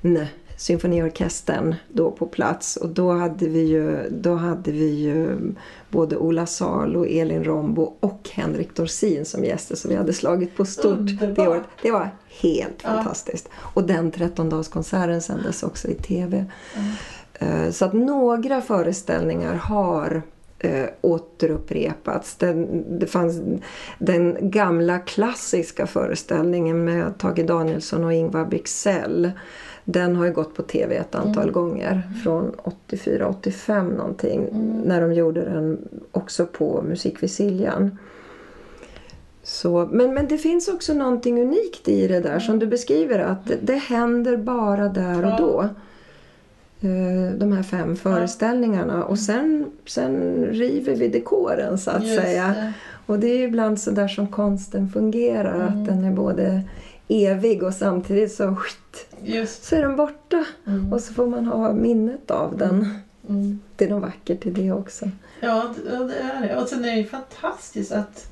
Nej, 0.00 0.28
symfoniorkestern 0.56 1.74
då 1.88 2.10
på 2.10 2.26
plats 2.26 2.76
och 2.76 2.88
då 2.88 3.12
hade 3.12 3.48
vi 3.48 3.60
ju, 3.62 4.08
då 4.10 4.34
hade 4.34 4.72
vi 4.72 4.90
ju 4.94 5.36
både 5.90 6.16
Ola 6.16 6.46
Salo, 6.46 7.04
Elin 7.06 7.44
Rombo 7.44 7.92
och 8.00 8.30
Henrik 8.32 8.76
Dorsin 8.76 9.24
som 9.24 9.44
gäster 9.44 9.76
så 9.76 9.88
vi 9.88 9.94
hade 9.96 10.12
slagit 10.12 10.56
på 10.56 10.64
stort 10.64 10.98
det 10.98 11.12
Underbart. 11.26 11.48
året. 11.48 11.62
Det 11.82 11.90
var 11.90 12.10
helt 12.40 12.80
Ja. 12.82 12.88
fantastiskt. 12.88 13.48
Och 13.56 13.84
den 13.86 14.12
13-dagskonserten 14.12 15.20
sändes 15.22 15.62
också 15.62 15.88
i 15.88 15.94
TV. 15.94 16.44
Mm. 16.76 16.90
Eh, 17.66 17.70
Så 17.70 17.84
att 17.84 17.92
några 17.92 18.60
föreställningar 18.60 19.54
har 19.54 20.22
eh, 20.58 20.86
återupprepats. 21.00 22.36
Den, 22.36 22.84
det 22.98 23.06
fanns 23.06 23.40
den 23.98 24.50
gamla 24.50 24.98
klassiska 24.98 25.86
föreställningen 25.86 26.84
med 26.84 27.18
Tage 27.18 27.46
Danielsson 27.46 28.04
och 28.04 28.12
Ingvar 28.12 28.44
Bixell. 28.44 29.30
Den 29.84 30.16
har 30.16 30.24
ju 30.26 30.32
gått 30.32 30.54
på 30.54 30.62
TV 30.62 30.96
ett 30.96 31.14
antal 31.14 31.42
Mm. 31.42 31.52
gånger. 31.52 32.02
Från 32.24 32.52
84-85 32.88 33.96
någonting. 33.96 34.48
Mm. 34.48 34.80
När 34.84 35.00
de 35.00 35.12
gjorde 35.14 35.40
den 35.44 35.78
också 36.12 36.46
på 36.46 36.82
Musikvisiljan. 36.88 37.98
Så, 39.42 39.88
men, 39.92 40.14
men 40.14 40.26
det 40.28 40.38
finns 40.38 40.68
också 40.68 40.94
någonting 40.94 41.42
unikt 41.42 41.88
i 41.88 42.06
det 42.08 42.20
där 42.20 42.38
som 42.38 42.58
du 42.58 42.66
beskriver 42.66 43.18
att 43.18 43.46
det, 43.46 43.56
det 43.62 43.74
händer 43.76 44.36
bara 44.36 44.88
där 44.88 45.24
och 45.32 45.38
då. 45.38 45.68
Eh, 46.88 47.34
De 47.38 47.52
här 47.52 47.62
fem 47.62 47.96
föreställningarna 47.96 49.04
och 49.04 49.18
sen, 49.18 49.66
sen 49.86 50.44
river 50.50 50.94
vi 50.96 51.08
dekoren 51.08 51.78
så 51.78 51.90
att 51.90 52.06
Just 52.06 52.22
säga. 52.22 52.46
det. 52.48 52.72
Och 53.06 53.18
det 53.18 53.26
är 53.26 53.36
ju 53.38 53.44
ibland 53.44 53.80
så 53.80 53.90
där 53.90 54.08
som 54.08 54.26
konsten 54.26 54.88
fungerar. 54.88 55.54
Mm. 55.54 55.68
Att 55.68 55.86
den 55.86 56.04
är 56.04 56.10
både 56.12 56.62
evig 57.08 57.62
och 57.62 57.74
samtidigt 57.74 58.32
så, 58.32 58.54
skit, 58.54 59.06
Just. 59.22 59.64
så 59.64 59.76
är 59.76 59.82
den 59.82 59.96
borta. 59.96 60.44
Mm. 60.66 60.92
Och 60.92 61.00
så 61.00 61.14
får 61.14 61.26
man 61.26 61.46
ha 61.46 61.72
minnet 61.72 62.30
av 62.30 62.56
den. 62.58 62.88
Mm. 63.28 63.60
Det 63.76 63.84
är 63.84 63.90
nog 63.90 64.00
vackert 64.00 64.46
i 64.46 64.50
det 64.50 64.72
också. 64.72 65.10
Ja, 65.40 65.74
det, 65.84 65.90
ja, 65.96 66.10
är 66.38 66.48
det. 66.48 66.56
Och 66.62 66.68
sen 66.68 66.84
är 66.84 66.88
det 66.90 66.96
ju 66.96 67.04
fantastiskt 67.06 67.92
att 67.92 68.30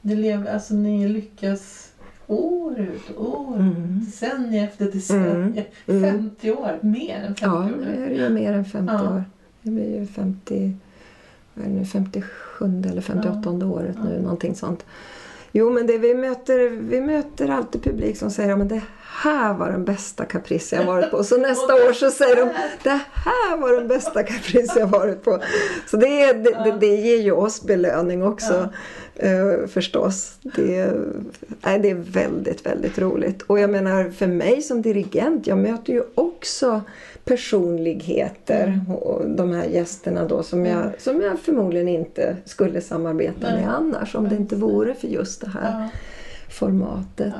det 0.00 0.14
lever, 0.14 0.52
alltså, 0.54 0.74
ni 0.74 1.08
lyckas 1.08 1.88
år 2.26 2.78
ut 2.80 3.16
år 3.16 3.56
Mm. 3.56 4.00
Decennium 4.04 4.64
efter 4.64 4.84
decennium. 4.92 5.56
Mm. 5.86 6.12
50 6.12 6.52
år. 6.52 6.78
Mer 6.80 7.16
än 7.16 7.34
50 7.34 7.44
Ja, 7.44 7.58
år 7.58 7.62
nu 7.64 7.76
nu. 7.96 8.04
är 8.04 8.08
det 8.08 8.14
ju 8.14 8.28
mer 8.28 8.52
än 8.52 8.64
50 8.64 8.94
Ja. 8.94 9.10
år. 9.14 9.24
Det 9.62 9.70
blir 9.70 9.98
ju 10.00 10.06
50, 10.06 10.76
vad 11.54 11.64
är 11.64 11.68
det 11.68 11.74
nu, 11.74 11.84
57 11.84 12.82
eller 12.90 13.00
58 13.02 13.50
året 13.66 13.96
nu, 14.04 14.20
någonting 14.22 14.54
sånt. 14.54 14.84
Jo, 15.52 15.70
men 15.70 15.86
det 15.86 15.98
vi 15.98 16.14
möter, 16.14 16.68
vi 16.68 17.00
möter 17.00 17.48
alltid 17.48 17.82
publik 17.82 18.16
som 18.16 18.30
säger 18.30 18.60
att 18.60 18.68
det 18.68 18.82
här 19.22 19.54
var 19.54 19.70
den 19.70 19.84
bästa 19.84 20.24
Caprice 20.24 20.76
jag 20.76 20.84
varit 20.84 21.10
på. 21.10 21.24
Så 21.24 21.36
nästa 21.36 21.74
år 21.88 21.92
så 21.92 22.10
säger 22.10 22.36
de 22.36 22.50
det 22.82 23.00
här 23.12 23.56
var 23.56 23.72
den 23.72 23.88
bästa 23.88 24.22
Caprice 24.22 24.78
jag 24.78 24.86
varit 24.86 25.24
på. 25.24 25.38
Så 25.86 25.96
det, 25.96 26.32
det, 26.32 26.50
det, 26.64 26.76
det 26.80 26.96
ger 26.96 27.22
ju 27.22 27.32
oss 27.32 27.62
belöning 27.62 28.22
också 28.22 28.68
eh, 29.14 29.66
förstås. 29.68 30.32
Det, 30.42 30.92
nej, 31.60 31.78
det 31.78 31.90
är 31.90 31.94
väldigt, 31.94 32.66
väldigt 32.66 32.98
roligt. 32.98 33.42
Och 33.42 33.60
jag 33.60 33.70
menar 33.70 34.10
för 34.10 34.26
mig 34.26 34.62
som 34.62 34.82
dirigent, 34.82 35.46
jag 35.46 35.58
möter 35.58 35.92
ju 35.92 36.02
också 36.14 36.82
personligheter 37.24 38.80
och 39.00 39.30
de 39.30 39.52
här 39.52 39.64
gästerna 39.64 40.24
då 40.24 40.42
som 40.42 40.66
jag, 40.66 41.00
som 41.00 41.20
jag 41.20 41.38
förmodligen 41.38 41.88
inte 41.88 42.36
skulle 42.44 42.80
samarbeta 42.80 43.54
med 43.54 43.74
annars 43.74 44.14
om 44.14 44.28
det 44.28 44.36
inte 44.36 44.56
vore 44.56 44.94
för 44.94 45.08
just 45.08 45.40
det 45.40 45.48
här 45.48 45.88
formatet. 46.50 47.34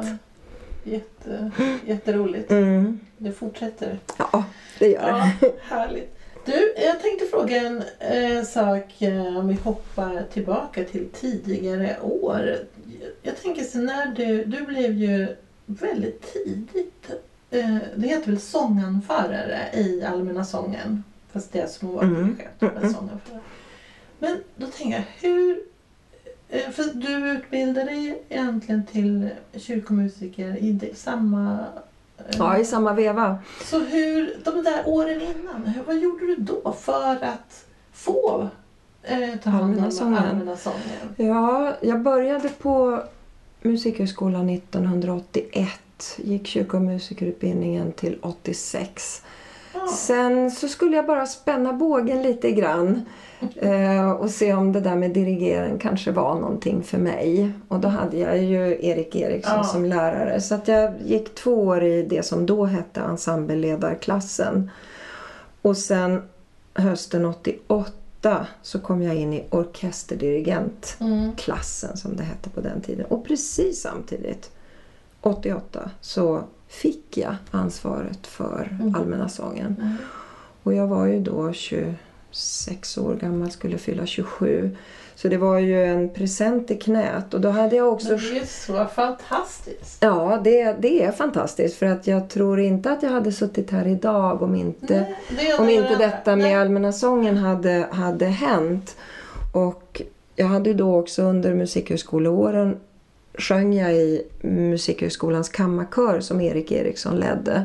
Jätte, 0.85 1.51
jätteroligt. 1.87 2.51
Mm. 2.51 3.01
Det 3.19 3.33
fortsätter. 3.33 3.99
Ja, 4.19 4.45
det 4.79 4.89
gör 4.89 5.03
det. 5.03 5.33
Ja, 5.41 5.49
härligt. 5.63 6.19
Du, 6.45 6.75
jag 6.77 7.01
tänkte 7.01 7.27
fråga 7.27 7.57
en 7.57 7.83
eh, 7.99 8.45
sak 8.45 9.03
eh, 9.03 9.39
om 9.39 9.49
vi 9.49 9.55
hoppar 9.55 10.25
tillbaka 10.33 10.85
till 10.85 11.09
tidigare 11.13 11.97
år. 12.03 12.57
Jag 13.23 13.37
tänker 13.37 13.63
så 13.63 13.79
när 13.79 14.07
du, 14.07 14.45
du 14.45 14.63
blev 14.63 14.93
ju 14.93 15.27
väldigt 15.67 16.33
tidigt, 16.33 17.11
eh, 17.53 17.77
det 17.97 18.09
heter 18.09 18.31
väl 18.31 18.41
sånganförare 18.41 19.59
i 19.75 20.05
Allmänna 20.05 20.45
sången. 20.45 21.05
Fast 21.33 21.53
det 21.53 21.61
är 21.61 21.67
som 21.67 21.89
att 21.89 21.95
vara 21.95 22.07
Mm. 22.07 22.37
mm. 22.61 22.95
sånganförare. 22.95 23.41
Men 24.19 24.37
då 24.57 24.67
tänker 24.67 24.97
jag, 25.21 25.29
hur... 25.29 25.61
eh, 26.49 26.71
För 26.71 26.85
du 26.95 27.31
utbildade 27.31 27.87
dig 27.91 28.23
egentligen 28.29 28.87
till 28.87 29.29
kyrkomusiker 29.57 30.57
i 30.57 30.73
det, 30.73 30.99
samma... 30.99 31.59
eh, 32.19 32.25
Ja, 32.39 32.59
i 32.59 32.65
samma 32.65 32.93
veva. 32.93 33.39
så 33.65 33.79
hur, 33.81 34.37
de 34.45 34.63
där 34.65 34.83
åren 34.89 35.21
innan, 35.23 35.67
hur, 35.67 35.83
vad 35.83 35.97
gjorde 35.99 36.27
du 36.27 36.37
då 36.37 36.73
för 36.73 37.25
att 37.25 37.65
få 37.93 38.49
eh, 39.03 39.35
ta 39.43 39.51
hand 39.51 39.65
Allmänna 39.65 39.85
om 39.87 39.93
sången. 39.93 40.15
Allmänna 40.25 40.57
sången? 40.57 40.79
Ja, 41.17 41.77
jag 41.83 42.01
började 42.01 42.49
på 42.49 43.03
Musikhögskolan 43.63 44.49
1981. 44.51 45.69
Gick 46.17 46.47
kyrkomusikerutbildningen 46.47 47.93
till 47.93 48.19
86. 48.23 49.23
Ja. 49.75 49.87
Sen 49.89 50.51
så 50.51 50.69
skulle 50.69 50.97
jag 50.97 51.07
bara 51.07 51.27
spänna 51.27 51.73
bågen 51.73 52.23
lite 52.23 52.51
grann 52.53 53.03
eh, 53.57 54.11
och 54.11 54.31
se 54.31 54.55
om 54.55 54.73
det 54.73 54.81
där 54.81 54.97
med 54.97 55.11
dirigering 55.11 55.79
kanske 55.79 56.11
var 56.13 56.35
någonting 56.35 56.83
för 56.83 56.99
mig. 56.99 57.51
Och 57.69 57.81
då 57.81 57.89
hade 57.89 58.17
jag 58.19 58.43
ju 58.43 58.79
Erik 58.87 59.17
Eriksson 59.17 59.55
Ja. 59.57 59.65
som 59.65 59.85
lärare. 59.85 60.41
Så 60.41 60.55
att 60.55 60.69
jag 60.69 60.93
gick 61.07 61.35
två 61.35 61.55
år 61.55 61.83
i 61.85 62.03
det 62.03 62.23
som 62.27 62.47
då 62.47 62.65
hette 62.65 63.01
ensembleledarklassen. 63.01 64.71
Och 65.63 65.77
sen 65.77 66.23
hösten 66.75 67.25
88 67.25 68.47
så 68.63 68.79
kom 68.79 69.03
jag 69.03 69.15
in 69.17 69.33
i 69.33 69.45
orkesterdirigentklassen 69.51 71.89
Mm. 71.91 71.97
som 71.97 72.17
det 72.17 72.23
hette 72.23 72.51
på 72.51 72.61
den 72.61 72.81
tiden. 72.81 73.07
Och 73.07 73.25
precis 73.27 73.81
samtidigt, 73.83 74.51
88, 75.23 75.91
så 76.01 76.45
fick 76.69 77.19
jag 77.19 77.35
ansvaret 77.51 78.27
för 78.27 78.79
Mm. 78.81 78.95
Allmänna 78.95 79.29
sången. 79.29 79.77
Mm. 79.81 79.97
Och 80.63 80.75
jag 80.75 80.87
var 80.87 81.07
ju 81.07 81.21
då 81.21 81.53
26 81.53 82.99
år 82.99 83.15
gammal, 83.15 83.51
skulle 83.51 83.79
fylla 83.79 84.07
27. 84.07 84.77
Så 85.15 85.29
det 85.29 85.37
var 85.37 85.59
ju 85.59 85.85
en 85.85 86.09
present 86.11 86.71
i 86.71 86.77
knät. 86.77 87.35
Och 87.35 87.41
då 87.41 87.51
hade 87.51 87.77
jag 87.77 87.93
också... 87.93 88.09
Men 88.09 88.19
det 88.19 88.39
är 88.39 88.47
så 88.47 88.85
fantastiskt. 88.85 89.99
Ja, 90.01 90.41
det, 90.45 90.77
det 90.79 91.03
är 91.03 91.13
fantastiskt. 91.13 91.77
För 91.77 91.87
att 91.87 92.07
jag 92.07 92.29
tror 92.29 92.61
inte 92.61 92.93
att 92.93 93.03
jag 93.03 93.11
hade 93.11 93.33
suttit 93.33 93.71
här 93.71 93.87
idag 93.87 94.43
om 94.43 94.55
inte, 94.55 95.01
Nej, 95.01 95.17
det 95.47 95.59
om 95.59 95.69
inte 95.69 95.97
detta 95.97 96.37
med 96.37 96.45
Nej. 96.45 96.55
Allmänna 96.55 96.93
sången 96.93 97.37
hade, 97.37 97.89
hade 97.91 98.27
hänt. 98.27 98.97
Och 99.53 100.03
jag 100.37 100.47
hade 100.47 100.71
ju 100.71 100.75
då 100.75 100.97
också 100.97 101.23
under 101.23 101.55
musikhögskoleåren 101.55 102.77
sjöng 103.35 103.75
jag 103.75 103.95
i 103.95 104.27
Musikhögskolans 104.41 105.49
kammarkör 105.49 106.21
som 106.21 106.41
Erik 106.41 106.73
Eriksson 106.73 107.17
ledde. 107.17 107.65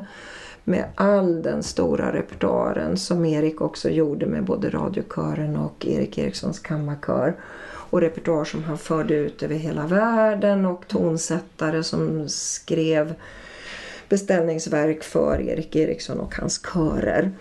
Med 0.63 0.85
all 0.95 1.41
den 1.41 1.63
stora 1.63 2.13
repertoaren 2.13 2.97
som 2.97 3.25
Erik 3.25 3.61
också 3.61 3.89
gjorde 3.89 4.25
med 4.25 4.43
både 4.43 4.69
radiokören 4.69 5.55
och 5.55 5.85
Erik 5.85 6.17
Erikssons 6.17 6.59
kammarkör. 6.59 7.35
Och 7.89 8.01
repertoar 8.01 8.45
som 8.45 8.63
han 8.63 8.77
förde 8.77 9.13
ut 9.13 9.43
över 9.43 9.55
hela 9.55 9.87
världen 9.87 10.65
och 10.65 10.87
tonsättare 10.87 11.83
som 11.83 12.29
skrev 12.29 13.13
beställningsverk 14.09 15.03
för 15.03 15.41
Erik 15.41 15.75
Eriksson 15.75 16.19
och 16.19 16.35
hans 16.35 16.61
körer. 16.73 17.31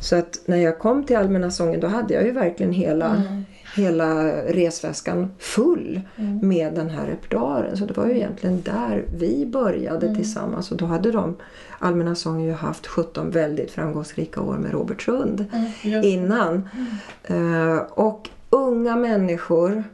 Så 0.00 0.16
att 0.16 0.40
när 0.46 0.56
jag 0.56 0.78
kom 0.78 1.06
till 1.06 1.16
Allmänna 1.16 1.50
sången 1.50 1.80
då 1.80 1.86
hade 1.86 2.14
jag 2.14 2.24
ju 2.24 2.30
verkligen 2.30 2.72
hela, 2.72 3.06
Mm 3.06 3.44
hela 3.76 4.24
resväskan 4.42 5.30
full 5.38 6.00
Mm. 6.16 6.48
med 6.48 6.74
den 6.74 6.90
här 6.90 7.06
repertoaren. 7.06 7.76
Så 7.76 7.84
det 7.86 7.96
var 7.96 8.06
ju 8.06 8.16
egentligen 8.16 8.62
där 8.62 9.04
vi 9.18 9.46
började 9.46 10.06
Mm. 10.06 10.16
tillsammans. 10.18 10.70
Och 10.70 10.76
då 10.76 10.86
hade 10.86 11.10
de, 11.12 11.36
Allmänna 11.78 12.14
sången 12.14 12.44
ju 12.46 12.52
haft 12.52 12.86
17 12.86 13.30
väldigt 13.30 13.70
framgångsrika 13.70 14.40
år 14.40 14.54
med 14.56 14.72
Robert 14.72 15.02
Sund 15.02 15.44
Mm, 15.84 16.04
innan. 16.04 16.68
Eh, 17.24 17.76
och 17.90 18.28
unga 18.50 18.96
människor 18.96 19.84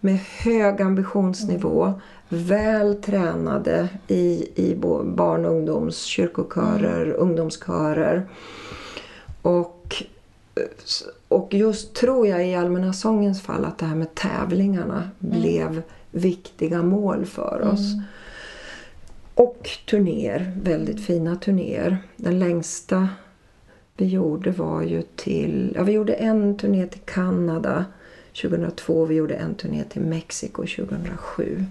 med 0.00 0.18
hög 0.44 0.82
ambitionsnivå, 0.82 1.92
väl 2.28 2.94
tränade 2.94 3.88
i, 4.08 4.48
i 4.54 4.74
barn 5.04 5.44
och 5.44 5.50
ungdoms 5.52 5.96
kyrkokörer, 6.02 7.10
ungdomskörer. 7.12 8.26
Och, 9.42 9.77
och 11.28 11.54
just 11.54 11.94
tror 11.94 12.26
jag 12.26 12.48
i 12.48 12.54
Allmänna 12.54 12.92
sångens 12.92 13.42
fall 13.42 13.64
att 13.64 13.78
det 13.78 13.86
här 13.86 13.96
med 13.96 14.14
tävlingarna 14.14 15.10
blev 15.18 15.82
viktiga 16.10 16.82
mål 16.82 17.26
för 17.26 17.68
oss. 17.72 17.92
Mm. 17.92 18.04
Och 19.34 19.68
turnéer, 19.90 20.52
väldigt 20.62 21.06
fina 21.06 21.36
turnéer. 21.36 21.98
Den 22.16 22.38
längsta 22.38 23.08
vi 23.96 24.06
gjorde 24.06 24.50
var 24.50 24.82
ju 24.82 25.02
till... 25.16 25.72
Ja, 25.76 25.82
vi 25.82 25.92
gjorde 25.92 26.12
en 26.14 26.56
turné 26.56 26.86
till 26.86 27.00
Kanada 27.00 27.84
2002 28.42 29.04
vi 29.04 29.14
gjorde 29.14 29.34
en 29.34 29.54
turné 29.54 29.84
till 29.84 30.02
Mexiko 30.02 30.62
2007. 30.62 31.64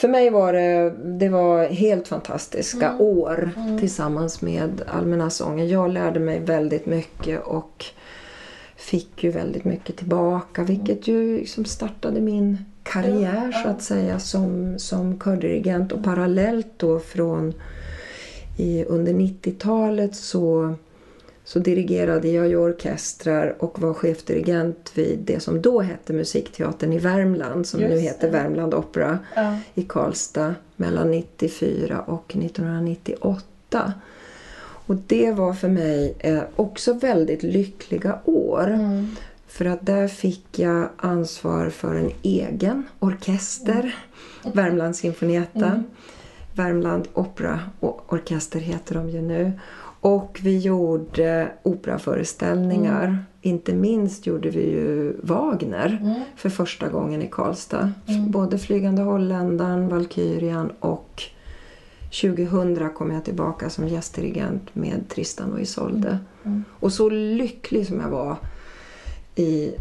För 0.00 0.08
mig 0.08 0.30
var 0.30 0.52
det, 0.52 0.90
det 1.18 1.28
var 1.28 1.64
helt 1.64 2.08
fantastiska 2.08 2.88
Mm. 2.88 3.00
år 3.00 3.50
Mm. 3.56 3.78
tillsammans 3.78 4.42
med 4.42 4.82
Allmänna 4.86 5.30
sången. 5.30 5.68
Jag 5.68 5.90
lärde 5.90 6.20
mig 6.20 6.40
väldigt 6.40 6.86
mycket 6.86 7.42
och 7.42 7.84
fick 8.76 9.24
ju 9.24 9.30
väldigt 9.30 9.64
mycket 9.64 9.96
tillbaka 9.96 10.62
vilket 10.62 11.08
ju 11.08 11.38
liksom 11.38 11.64
startade 11.64 12.20
min 12.20 12.58
karriär 12.82 13.52
så 13.62 13.68
att 13.68 13.82
säga 13.82 14.18
som, 14.18 14.78
som 14.78 15.18
kördirigent 15.20 15.92
och 15.92 16.04
parallellt 16.04 16.72
då 16.76 16.98
från 16.98 17.54
i, 18.58 18.84
under 18.84 19.12
90-talet 19.12 20.14
så, 20.14 20.74
så 21.50 21.58
dirigerade 21.58 22.28
jag 22.28 22.48
ju 22.48 22.56
orkestrar 22.56 23.56
och 23.58 23.80
var 23.80 23.94
chefdirigent 23.94 24.92
vid 24.94 25.18
det 25.18 25.40
som 25.40 25.62
då 25.62 25.80
hette 25.80 26.12
Musikteatern 26.12 26.92
i 26.92 26.98
Värmland 26.98 27.66
som 27.66 27.80
nu 27.80 27.88
Just 27.88 28.02
heter 28.02 28.26
det. 28.26 28.32
Värmland 28.38 28.74
Opera 28.74 29.18
Ja. 29.36 29.56
i 29.74 29.82
Karlstad 29.82 30.54
mellan 30.76 31.10
94 31.10 32.00
och 32.00 32.36
1998. 32.36 33.92
Och 34.86 34.96
det 35.06 35.32
var 35.32 35.54
för 35.54 35.68
mig 35.68 36.14
eh, 36.18 36.42
också 36.56 36.92
väldigt 36.92 37.42
lyckliga 37.42 38.18
år. 38.24 38.66
Mm. 38.70 39.16
För 39.46 39.64
att 39.64 39.86
där 39.86 40.08
fick 40.08 40.58
jag 40.58 40.88
ansvar 40.96 41.70
för 41.70 41.94
en 41.94 42.10
egen 42.22 42.82
orkester. 42.98 43.94
Värmlands 44.54 44.98
Sinfonietta. 44.98 45.66
Mm. 45.66 45.84
Värmland 46.54 47.08
Opera 47.14 47.60
och 47.80 48.12
Orkester 48.12 48.60
heter 48.60 48.94
de 48.94 49.10
ju 49.10 49.22
nu. 49.22 49.52
Och 50.00 50.40
vi 50.42 50.58
gjorde 50.58 51.48
operaföreställningar. 51.62 53.24
Inte 53.42 53.74
minst 53.74 54.26
gjorde 54.26 54.50
vi 54.50 54.70
ju 54.70 55.16
Wagner 55.22 55.98
Mm. 56.02 56.20
för 56.36 56.48
första 56.48 56.88
gången 56.88 57.22
i 57.22 57.28
Karlstad. 57.32 57.92
Mm. 58.06 58.30
Både 58.30 58.58
Flygande 58.58 59.02
Holländaren, 59.02 59.88
Valkyrian 59.88 60.72
och 60.80 61.22
2000 62.22 62.90
kom 62.94 63.10
jag 63.10 63.24
tillbaka 63.24 63.70
som 63.70 63.88
gästdirigent 63.88 64.74
med 64.74 65.08
Tristan 65.08 65.52
och 65.52 65.60
Isolde. 65.60 66.18
Mm. 66.44 66.64
Och 66.80 66.92
så 66.92 67.08
lycklig 67.10 67.86
som 67.86 68.00
jag 68.00 68.08
var 68.08 68.36
i, 69.34 69.72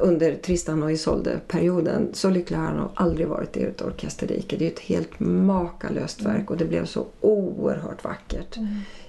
under 0.00 0.34
Tristan 0.34 0.82
och 0.82 0.92
Isolde-perioden, 0.92 2.08
så 2.12 2.30
lycklig 2.30 2.56
har 2.56 2.64
jag 2.64 2.76
nog 2.76 2.88
aldrig 2.94 3.28
varit 3.28 3.56
i 3.56 3.62
ett 3.62 3.82
orkesterrike. 3.82 4.56
Det 4.56 4.64
är 4.66 4.70
ett 4.70 4.78
helt 4.78 5.20
makalöst 5.20 6.22
verk 6.22 6.50
och 6.50 6.56
det 6.56 6.64
blev 6.64 6.84
så 6.84 7.06
oerhört 7.20 8.04
vackert 8.04 8.56
Mm. 8.56 8.68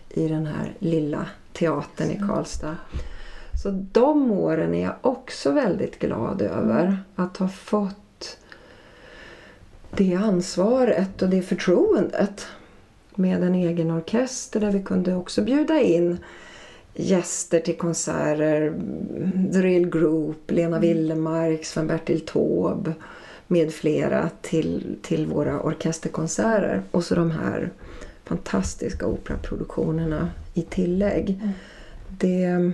I 0.10 0.28
den 0.28 0.46
här 0.46 0.74
lilla 0.80 1.26
teatern 1.54 2.12
i 2.12 2.22
Karlstad. 2.28 2.78
Så 3.64 3.86
de 3.92 4.32
åren 4.32 4.76
är 4.76 4.84
jag 4.84 4.96
också 5.02 5.52
väldigt 5.52 6.00
glad 6.00 6.42
över. 6.42 7.04
Att 7.16 7.38
ha 7.38 7.48
fått 7.48 8.38
det 9.92 10.16
ansvaret 10.16 11.22
och 11.22 11.30
det 11.30 11.42
förtroendet 11.42 12.48
med 13.16 13.44
en 13.44 13.56
egen 13.56 13.92
orkester 13.92 14.60
där 14.60 14.72
vi 14.72 14.84
kunde 14.84 15.16
också 15.16 15.42
bjuda 15.42 15.82
in 15.82 16.18
gäster 16.94 17.60
till 17.60 17.78
konserter. 17.78 18.74
Drill 19.34 19.90
Group, 19.90 20.52
Lena 20.52 20.80
Willemark, 20.80 21.66
Sven-Bertil 21.66 22.26
Taube 22.26 22.94
med 23.48 23.74
flera 23.74 24.30
till, 24.42 24.98
till 25.02 25.26
våra 25.26 25.62
orkesterkonserter. 25.62 26.82
Och 26.92 27.04
så 27.04 27.16
de 27.16 27.32
här 27.32 27.72
fantastiska 28.30 29.06
operaproduktionerna 29.06 30.30
i 30.54 30.62
tillägg. 30.62 31.30
Mm. 31.30 31.52
Det, 32.10 32.72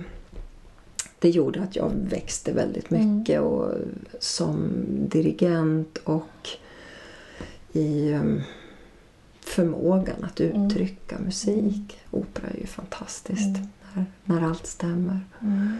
det 1.18 1.30
gjorde 1.30 1.62
att 1.62 1.76
jag 1.76 1.90
växte 2.10 2.52
väldigt 2.52 2.90
mycket 2.90 3.40
och, 3.40 3.72
som 4.20 4.70
dirigent 4.86 5.98
och 6.04 6.48
i 7.72 8.12
um, 8.12 8.42
förmågan 9.40 10.24
att 10.24 10.40
uttrycka 10.40 11.18
musik. 11.18 11.98
Opera 12.10 12.48
är 12.48 12.60
ju 12.60 12.66
fantastiskt 12.66 13.58
när, 13.94 14.04
när 14.24 14.48
allt 14.48 14.66
stämmer. 14.66 15.20
Mm. 15.40 15.76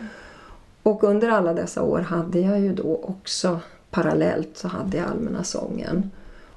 Och 0.82 1.04
under 1.04 1.28
alla 1.28 1.54
dessa 1.54 1.82
år 1.82 2.00
hade 2.00 2.40
jag 2.40 2.60
ju 2.60 2.74
då 2.74 3.00
också 3.02 3.60
parallellt 3.90 4.56
så 4.56 4.68
hade 4.68 4.96
jag 4.96 5.06
Allmänna 5.06 5.44
sången. 5.44 6.10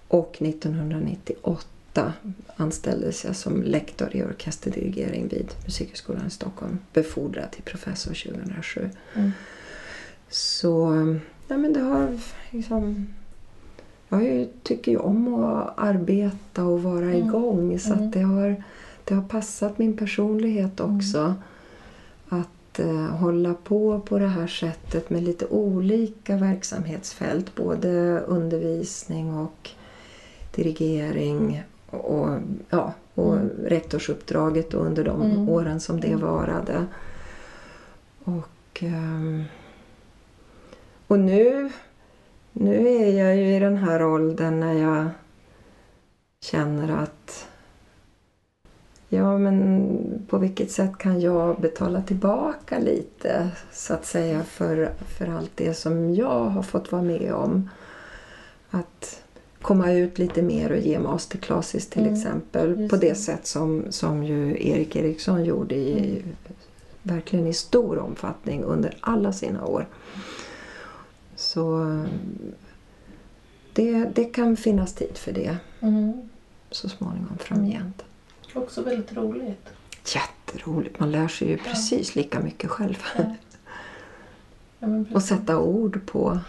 Och 0.07 0.37
1998 0.39 1.78
anställdes 2.55 3.25
jag 3.25 3.35
som 3.35 3.63
lektor 3.63 4.15
i 4.15 4.23
orkesterdirigering 4.23 5.27
vid 5.27 5.53
Musikhögskolan 5.65 6.27
i 6.27 6.29
Stockholm. 6.29 6.79
Befordrad 6.93 7.51
till 7.51 7.63
professor 7.63 8.13
2007. 8.13 8.89
Mm. 9.15 9.31
Så 10.29 10.93
ja, 11.47 11.57
men 11.57 11.73
det 11.73 11.79
har 11.79 12.19
liksom... 12.49 13.07
Jag 14.09 14.23
ju- 14.23 14.49
tycker 14.63 14.91
ju 14.91 14.97
om 14.97 15.33
att 15.43 15.73
arbeta 15.79 16.63
och 16.63 16.83
vara 16.83 17.13
igång 17.15 17.79
så 17.79 17.93
att 17.93 18.13
det 18.13 18.21
har, 18.21 18.63
det 19.03 19.13
har 19.15 19.23
passat 19.23 19.77
min 19.77 19.97
personlighet 19.97 20.79
också. 20.79 21.35
Att 22.29 22.79
eh, 22.79 23.05
hålla 23.05 23.53
på 23.53 23.99
på 23.99 24.19
det 24.19 24.27
här 24.27 24.47
sättet 24.47 25.09
med 25.09 25.23
lite 25.23 25.45
olika 25.47 26.37
verksamhetsfält. 26.37 27.55
Både 27.55 28.19
undervisning 28.19 29.33
och 29.33 29.69
dirigering 30.55 31.63
och, 31.91 32.29
ja, 32.69 32.93
och 33.15 33.37
rektorsuppdraget 33.63 34.73
under 34.73 35.03
de 35.03 35.21
Mm. 35.21 35.49
åren 35.49 35.79
som 35.79 35.99
det 35.99 36.15
varade. 36.15 36.85
Och, 38.23 38.83
ehm, 38.83 39.43
och 41.07 41.19
nu, 41.19 41.71
nu 42.53 42.87
är 42.87 43.19
jag 43.23 43.35
ju 43.35 43.55
i 43.55 43.59
den 43.59 43.77
här 43.77 44.03
åldern 44.05 44.59
när 44.59 44.73
jag 44.73 45.09
känner 46.41 47.03
att 47.03 47.45
Ja, 49.11 49.37
men 49.37 50.27
på 50.29 50.37
vilket 50.37 50.71
sätt 50.71 50.97
kan 50.97 51.21
jag 51.21 51.61
betala 51.61 52.01
tillbaka 52.01 52.79
lite 52.79 53.49
så 53.71 53.93
att 53.93 54.05
säga 54.05 54.43
för, 54.43 54.91
för 55.17 55.27
allt 55.27 55.51
det 55.55 55.73
som 55.73 56.15
jag 56.15 56.39
har 56.45 56.63
fått 56.63 56.91
vara 56.91 57.01
med 57.01 57.33
om? 57.33 57.69
Att 58.69 59.23
komma 59.61 59.91
ut 59.91 60.19
lite 60.19 60.41
mer 60.41 60.71
och 60.71 60.77
ge 60.77 60.99
masterclasses 60.99 61.87
till 61.89 62.01
Mm, 62.01 62.13
exempel 62.13 62.79
just 62.79 62.89
på 62.91 62.95
det 62.97 63.15
sätt 63.15 63.47
som, 63.47 63.85
som 63.89 64.23
ju 64.23 64.67
Erik 64.69 64.95
Eriksson 64.95 65.45
gjorde 65.45 65.75
i, 65.75 66.23
verkligen 67.03 67.47
i 67.47 67.53
stor 67.53 67.97
omfattning 67.99 68.63
under 68.63 68.97
alla 68.99 69.33
sina 69.33 69.65
år. 69.65 69.87
Så 71.35 71.85
det, 73.73 74.05
det 74.15 74.25
kan 74.25 74.57
finnas 74.57 74.93
tid 74.93 75.17
för 75.17 75.31
det 75.31 75.57
Mm. 75.81 76.29
så 76.71 76.89
småningom 76.89 77.37
framgent. 77.37 78.03
Också 78.53 78.81
väldigt 78.81 79.13
roligt. 79.13 79.65
Jätteroligt. 80.15 80.99
Man 80.99 81.11
lär 81.11 81.27
sig 81.27 81.47
ju 81.49 81.57
precis 81.57 82.15
lika 82.15 82.39
mycket 82.39 82.69
själv. 82.69 83.03
Ja. 83.17 83.35
Ja, 84.79 84.87
Och 85.13 85.23
sätta 85.23 85.59
ord 85.59 85.99
på 86.05 86.39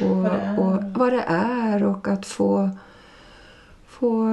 och, 0.00 0.06
Vad 0.16 0.32
det 0.32 0.38
är. 0.40 0.58
och 0.60 0.82
vad 0.94 1.12
det 1.12 1.24
är 1.28 1.82
och 1.84 2.08
att 2.08 2.26
få, 2.26 2.70
få 3.86 4.28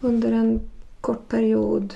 under 0.00 0.32
en 0.32 0.60
kort 1.00 1.28
period 1.28 1.94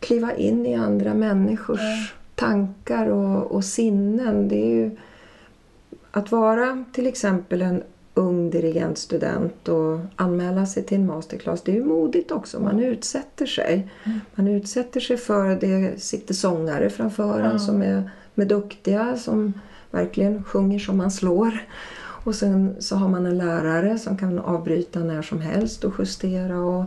kliva 0.00 0.34
in 0.34 0.66
i 0.66 0.74
andra 0.74 1.14
människors 1.14 1.80
Ja. 1.80 2.06
tankar 2.34 3.06
och, 3.06 3.52
och 3.52 3.64
sinnen. 3.64 4.48
Det 4.48 4.56
är 4.56 4.74
ju 4.74 4.96
att 6.10 6.30
vara 6.32 6.84
till 6.92 7.06
exempel 7.06 7.62
en 7.62 7.82
ung 8.14 8.50
dirigentstudent 8.50 9.68
och 9.68 9.98
anmäla 10.16 10.66
sig 10.66 10.82
till 10.82 10.98
en 10.98 11.06
masterclass. 11.06 11.62
Det 11.62 11.72
är 11.72 11.76
ju 11.76 11.84
modigt 11.84 12.30
också. 12.30 12.60
Man 12.60 12.80
utsätter 12.80 13.46
sig. 13.46 13.88
Man 14.34 14.48
utsätter 14.48 15.00
sig 15.00 15.16
för 15.16 15.56
det 15.60 16.02
sitter 16.02 16.34
sångare 16.34 16.90
framför 16.90 17.40
en 17.40 17.52
Ja. 17.52 17.58
som 17.58 17.82
är 17.82 18.10
med 18.38 18.48
duktiga 18.48 19.16
som 19.16 19.52
verkligen 19.90 20.44
sjunger 20.44 20.78
som 20.78 20.96
man 20.96 21.10
slår. 21.10 21.58
Och 22.24 22.34
sen 22.34 22.76
så 22.78 22.96
har 22.96 23.08
man 23.08 23.26
en 23.26 23.38
lärare 23.38 23.98
som 23.98 24.16
kan 24.16 24.38
avbryta 24.38 25.00
när 25.00 25.22
som 25.22 25.40
helst 25.40 25.84
och 25.84 25.94
justera 25.98 26.60
och, 26.60 26.84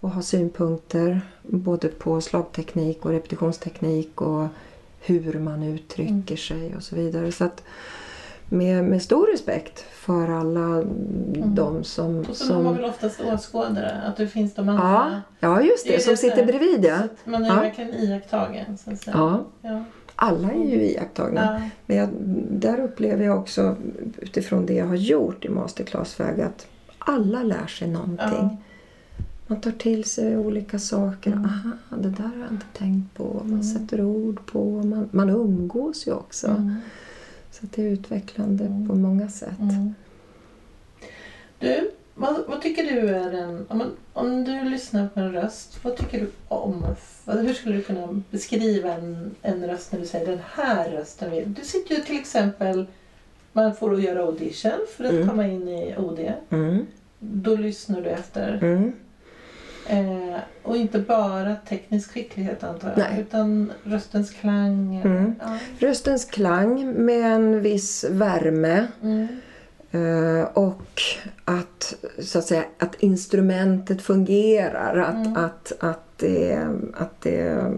och 0.00 0.10
ha 0.10 0.22
synpunkter 0.22 1.20
både 1.42 1.88
på 1.88 2.20
slagteknik 2.20 3.04
och 3.04 3.10
repetitionsteknik 3.10 4.20
och 4.20 4.46
hur 5.00 5.38
man 5.38 5.62
uttrycker 5.62 6.36
sig 6.36 6.76
och 6.76 6.82
så 6.82 6.96
vidare. 6.96 7.32
Så 7.32 7.44
att 7.44 7.62
med, 8.48 8.84
med 8.84 9.02
stor 9.02 9.26
respekt 9.32 9.84
för 9.92 10.28
alla 10.30 10.82
de 11.44 11.84
som... 11.84 12.20
Och 12.30 12.36
så 12.36 12.54
har 12.54 12.62
man 12.62 12.74
väl 12.76 12.84
oftast 12.84 13.20
åskådare, 13.20 14.02
att 14.06 14.16
det 14.16 14.26
finns 14.26 14.54
de 14.54 14.68
andra. 14.68 15.22
ja, 15.40 15.48
ja, 15.48 15.62
just 15.62 15.86
Det 15.86 15.92
är 15.92 15.96
det, 15.96 16.02
som 16.02 16.10
det 16.10 16.16
sitter 16.16 16.46
bredvid 16.46 16.84
ja. 16.84 16.98
Man 17.24 17.44
är 17.44 17.48
Ja. 17.48 17.54
verkligen 17.54 17.94
iakttagen. 17.94 18.78
Så 18.78 18.90
att 18.90 19.00
säga. 19.00 19.16
ja. 19.16 19.44
Ja. 19.62 19.84
Alla 20.20 20.52
är 20.52 20.64
ju 20.64 20.82
iakttagna. 20.82 21.60
Ja. 21.62 21.70
Men 21.86 21.96
jag, 21.96 22.08
där 22.50 22.80
upplever 22.80 23.24
jag 23.24 23.38
också 23.38 23.76
utifrån 24.18 24.66
det 24.66 24.74
jag 24.74 24.86
har 24.86 24.96
gjort 24.96 25.44
i 25.44 25.48
masterclassväg 25.48 26.40
att 26.40 26.66
alla 26.98 27.42
lär 27.42 27.66
sig 27.66 27.88
någonting. 27.88 28.18
Ja. 28.18 28.56
Man 29.46 29.60
tar 29.60 29.70
till 29.70 30.04
sig 30.04 30.36
olika 30.36 30.78
saker. 30.78 31.32
Mm. 31.32 31.44
Aha, 31.44 31.98
det 31.98 32.10
där 32.10 32.24
har 32.24 32.38
jag 32.38 32.52
inte 32.52 32.66
tänkt 32.72 33.14
på. 33.14 33.42
Man 33.44 33.64
sätter 33.64 34.04
ord 34.04 34.46
på. 34.46 34.82
Man, 34.82 35.08
man 35.10 35.30
umgås 35.30 36.06
ju 36.06 36.12
också. 36.12 36.46
Mm. 36.46 36.74
Så 37.50 37.66
det 37.74 37.82
är 37.82 37.90
utvecklande 37.90 38.86
på 38.88 38.94
många 38.94 39.28
sätt. 39.28 39.58
Mm. 39.60 39.94
Du, 41.58 41.90
vad, 42.18 42.44
vad 42.46 42.62
tycker 42.62 42.82
du 42.82 43.08
är 43.08 43.32
en... 43.32 43.66
Om, 43.68 43.82
om 44.12 44.44
du 44.44 44.64
lyssnar 44.64 45.08
på 45.08 45.20
en 45.20 45.32
röst, 45.32 45.78
vad 45.84 45.96
tycker 45.96 46.20
du 46.20 46.30
om? 46.48 46.84
Vad, 47.24 47.36
hur 47.38 47.54
skulle 47.54 47.76
du 47.76 47.82
kunna 47.82 48.22
beskriva 48.30 48.92
en, 48.92 49.34
en 49.42 49.66
röst 49.66 49.92
när 49.92 50.00
du 50.00 50.06
säger 50.06 50.26
den 50.26 50.40
här 50.54 50.90
rösten 50.90 51.30
vill... 51.30 51.54
Du 51.54 51.62
sitter 51.64 51.94
ju 51.94 52.00
till 52.00 52.18
exempel... 52.18 52.86
Man 53.52 53.74
får 53.76 54.00
göra 54.00 54.20
audition 54.22 54.72
för 54.96 55.04
att 55.04 55.12
Mm. 55.12 55.28
komma 55.28 55.46
in 55.46 55.68
i 55.68 55.94
OD. 55.98 56.32
Mm. 56.50 56.86
Då 57.18 57.56
lyssnar 57.56 58.00
du 58.00 58.08
efter. 58.08 58.58
Mm. 58.62 58.92
Eh, 59.86 60.38
och 60.62 60.76
inte 60.76 60.98
bara 60.98 61.56
teknisk 61.68 62.12
skicklighet 62.12 62.64
antar 62.64 62.88
jag. 62.88 62.98
Nej. 62.98 63.20
Utan 63.20 63.72
röstens 63.84 64.30
klang. 64.30 64.96
Mm. 65.04 65.34
Ja. 65.40 65.58
Röstens 65.78 66.24
klang 66.24 66.92
med 67.04 67.32
en 67.32 67.60
viss 67.62 68.04
värme. 68.10 68.86
Mm. 69.90 70.36
Eh, 70.36 70.44
och 70.44 71.02
att, 71.44 71.94
så 72.18 72.38
att, 72.38 72.44
säga, 72.44 72.64
att 72.78 72.94
instrumentet 72.94 74.02
fungerar. 74.02 74.96
Att, 74.96 75.38
att, 75.38 75.72
att, 75.80 76.02
det, 76.16 76.68
att 76.94 77.20
det, 77.20 77.72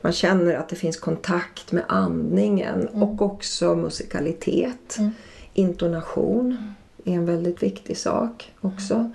man 0.00 0.12
känner 0.12 0.54
att 0.54 0.68
det 0.68 0.76
finns 0.76 0.96
kontakt 0.96 1.72
med 1.72 1.84
andningen 1.88 2.88
och 2.88 3.22
också 3.22 3.74
musikalitet. 3.74 4.98
Mm. 4.98 5.10
Intonation 5.54 6.74
är 7.04 7.12
en 7.12 7.26
väldigt 7.26 7.62
viktig 7.62 7.96
sak 7.96 8.52
också. 8.60 9.12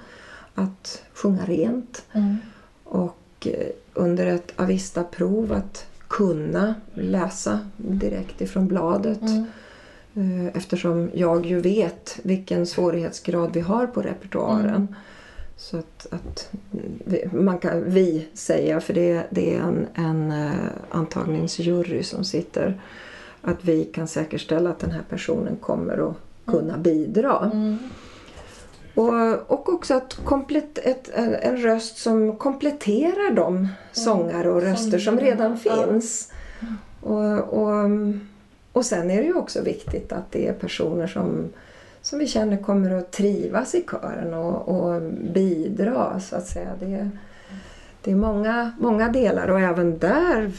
Att 0.56 1.04
sjunga 1.14 1.45
rent. 1.45 2.06
Mm. 2.14 2.38
Och 2.84 3.47
eh, 3.47 3.68
under 3.93 4.26
ett 4.26 4.54
Avista-prov 4.56 5.51
att 5.51 5.86
kunna 6.08 6.76
läsa 6.93 7.60
direkt 7.78 8.41
ifrån 8.41 8.68
bladet. 8.68 9.22
Mm. 10.16 10.47
Eh, 10.47 10.57
Eftersom 10.57 11.09
jag 11.14 11.45
ju 11.45 11.59
vet 11.59 12.20
vilken 12.24 12.66
svårighetsgrad 12.66 13.53
vi 13.53 13.59
har 13.59 13.88
på 13.88 14.01
repertoaren. 14.01 14.95
Så 15.57 15.78
att, 15.78 16.07
att 16.11 16.49
vi, 17.05 17.30
man 17.34 17.57
kan, 17.57 17.84
vi 17.91 18.28
säga, 18.34 18.82
för 18.82 18.93
det, 18.93 19.24
det 19.30 19.55
är 19.55 19.59
en, 19.59 19.88
en 19.93 20.32
eh, 20.32 20.51
antagningsjury 20.89 22.03
som 22.03 22.24
sitter, 22.24 22.82
att 23.41 23.66
vi 23.66 23.84
kan 23.84 24.07
säkerställa 24.07 24.70
att 24.70 24.80
den 24.80 24.91
här 24.91 25.03
personen 25.09 25.55
kommer 25.55 26.09
att 26.09 26.16
kunna 26.45 26.78
bidra. 26.78 27.51
Mm. 27.53 27.78
Och, 28.95 29.51
och 29.51 29.74
också 29.74 29.93
att 29.93 30.14
komplett, 30.26 30.78
ett, 30.78 31.09
en, 31.14 31.36
en 31.36 31.57
röst 31.57 31.97
som 31.97 32.36
kompletterar 32.38 33.36
de 33.36 33.68
sångare 33.91 34.51
och 34.51 34.61
röster 34.61 34.99
som 34.99 35.20
redan- 35.20 35.57
finns. 35.57 36.32
Och, 37.01 37.39
och, 37.39 37.89
och 38.74 38.86
sen 38.86 39.11
är 39.11 39.17
det 39.17 39.28
ju 39.28 39.34
också 39.34 39.61
viktigt 39.61 40.11
att 40.11 40.32
det 40.32 40.47
är 40.47 40.53
personer 40.53 41.07
som, 41.07 41.49
som 42.01 42.19
vi 42.19 42.28
känner 42.28 42.57
kommer 42.57 42.91
att 42.91 43.11
trivas 43.11 43.76
i 43.76 43.86
kören 43.91 44.34
och, 44.34 44.67
och 44.69 45.01
bidra 45.34 46.19
så 46.19 46.36
att 46.36 46.47
säga. 46.47 46.69
Det, 46.80 47.09
det 48.01 48.11
är 48.11 48.15
många, 48.15 48.71
många 48.80 49.09
delar 49.09 49.47
och 49.47 49.59
även 49.59 49.97
där 49.97 50.51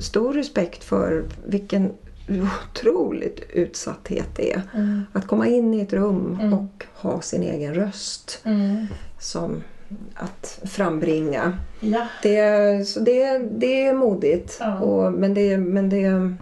stor 0.00 0.32
respekt 0.32 0.84
för 0.84 1.24
vilken 1.46 1.92
otroligt 2.28 3.40
utsatthet 3.52 4.26
det 4.36 4.52
är. 4.52 4.62
Mm. 4.74 5.02
Att 5.12 5.26
komma 5.26 5.46
in 5.46 5.74
i 5.74 5.80
ett 5.80 5.92
rum 5.92 6.38
Mm. 6.40 6.52
och 6.52 6.84
ha 6.94 7.20
sin 7.20 7.42
egen 7.42 7.74
röst 7.74 8.40
Mm. 8.44 8.86
som 9.20 9.62
att 10.14 10.60
frambringa. 10.64 11.58
Ja. 11.80 12.06
Det, 12.22 12.88
så 12.88 13.00
det, 13.00 13.38
det 13.38 13.86
är 13.86 13.94
modigt. 13.94 14.56
Ja. 14.60 14.78
Och, 14.78 15.12
men 15.12 15.34
det, 15.34 15.58
men 15.58 15.88
det, 15.88 16.34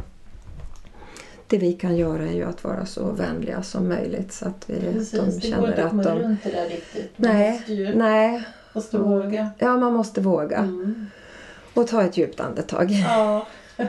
det 1.48 1.58
vi 1.58 1.72
kan 1.72 1.96
göra 1.96 2.22
är 2.22 2.32
ju 2.32 2.44
att 2.44 2.64
vara 2.64 2.86
så 2.86 3.10
vänliga 3.10 3.62
som 3.62 3.88
möjligt 3.88 4.32
så 4.32 4.48
att 4.48 4.64
vi, 4.70 4.80
Precis, 4.80 5.10
de 5.10 5.16
det 5.16 5.24
går 5.24 5.34
inte 5.34 5.46
känner 5.48 5.84
att 5.84 5.90
komma 5.90 6.02
de... 6.02 6.18
runt 6.18 6.42
det 6.42 6.50
där 6.50 6.68
riktigt. 6.68 7.18
Man 7.18 7.30
Nej, 7.30 7.52
måste 7.52 7.98
nej. 7.98 8.44
måste 8.72 8.98
våga. 8.98 9.50
Ja, 9.58 9.76
man 9.76 9.92
måste 9.92 10.20
våga. 10.20 10.58
Mm. 10.58 11.06
Och 11.74 11.88
ta 11.88 12.02
ett 12.02 12.16
djupt 12.16 12.40
andetag. 12.40 12.90
Ja. 12.90 13.46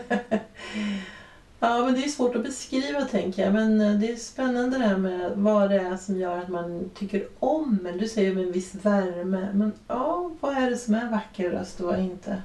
ja, 1.59 1.85
men 1.85 1.93
det 1.93 2.03
är 2.03 2.09
svårt 2.09 2.35
att 2.35 2.43
beskriva 2.43 3.01
tänker 3.01 3.43
jag. 3.43 3.53
Men 3.53 3.81
eh, 3.81 3.99
det 3.99 4.11
är 4.11 4.15
spännande 4.15 4.77
det 4.77 4.83
här 4.83 4.97
med 4.97 5.31
vad 5.35 5.69
det 5.69 5.75
är 5.75 5.97
som 5.97 6.17
gör 6.17 6.37
att 6.37 6.49
man 6.49 6.89
tycker 6.95 7.27
om 7.39 7.87
en. 7.89 7.97
Du 7.97 8.07
säger 8.07 8.33
med 8.33 8.43
en 8.43 8.51
viss 8.51 8.75
värme. 8.75 9.49
Men 9.53 9.71
ja, 9.87 10.31
vad 10.39 10.57
är 10.57 10.69
det 10.69 10.77
som 10.77 10.93
är 10.93 11.11
vacker 11.11 11.49
röst 11.49 11.79
och 11.79 11.87
vad 11.87 11.99
inte? 11.99 12.41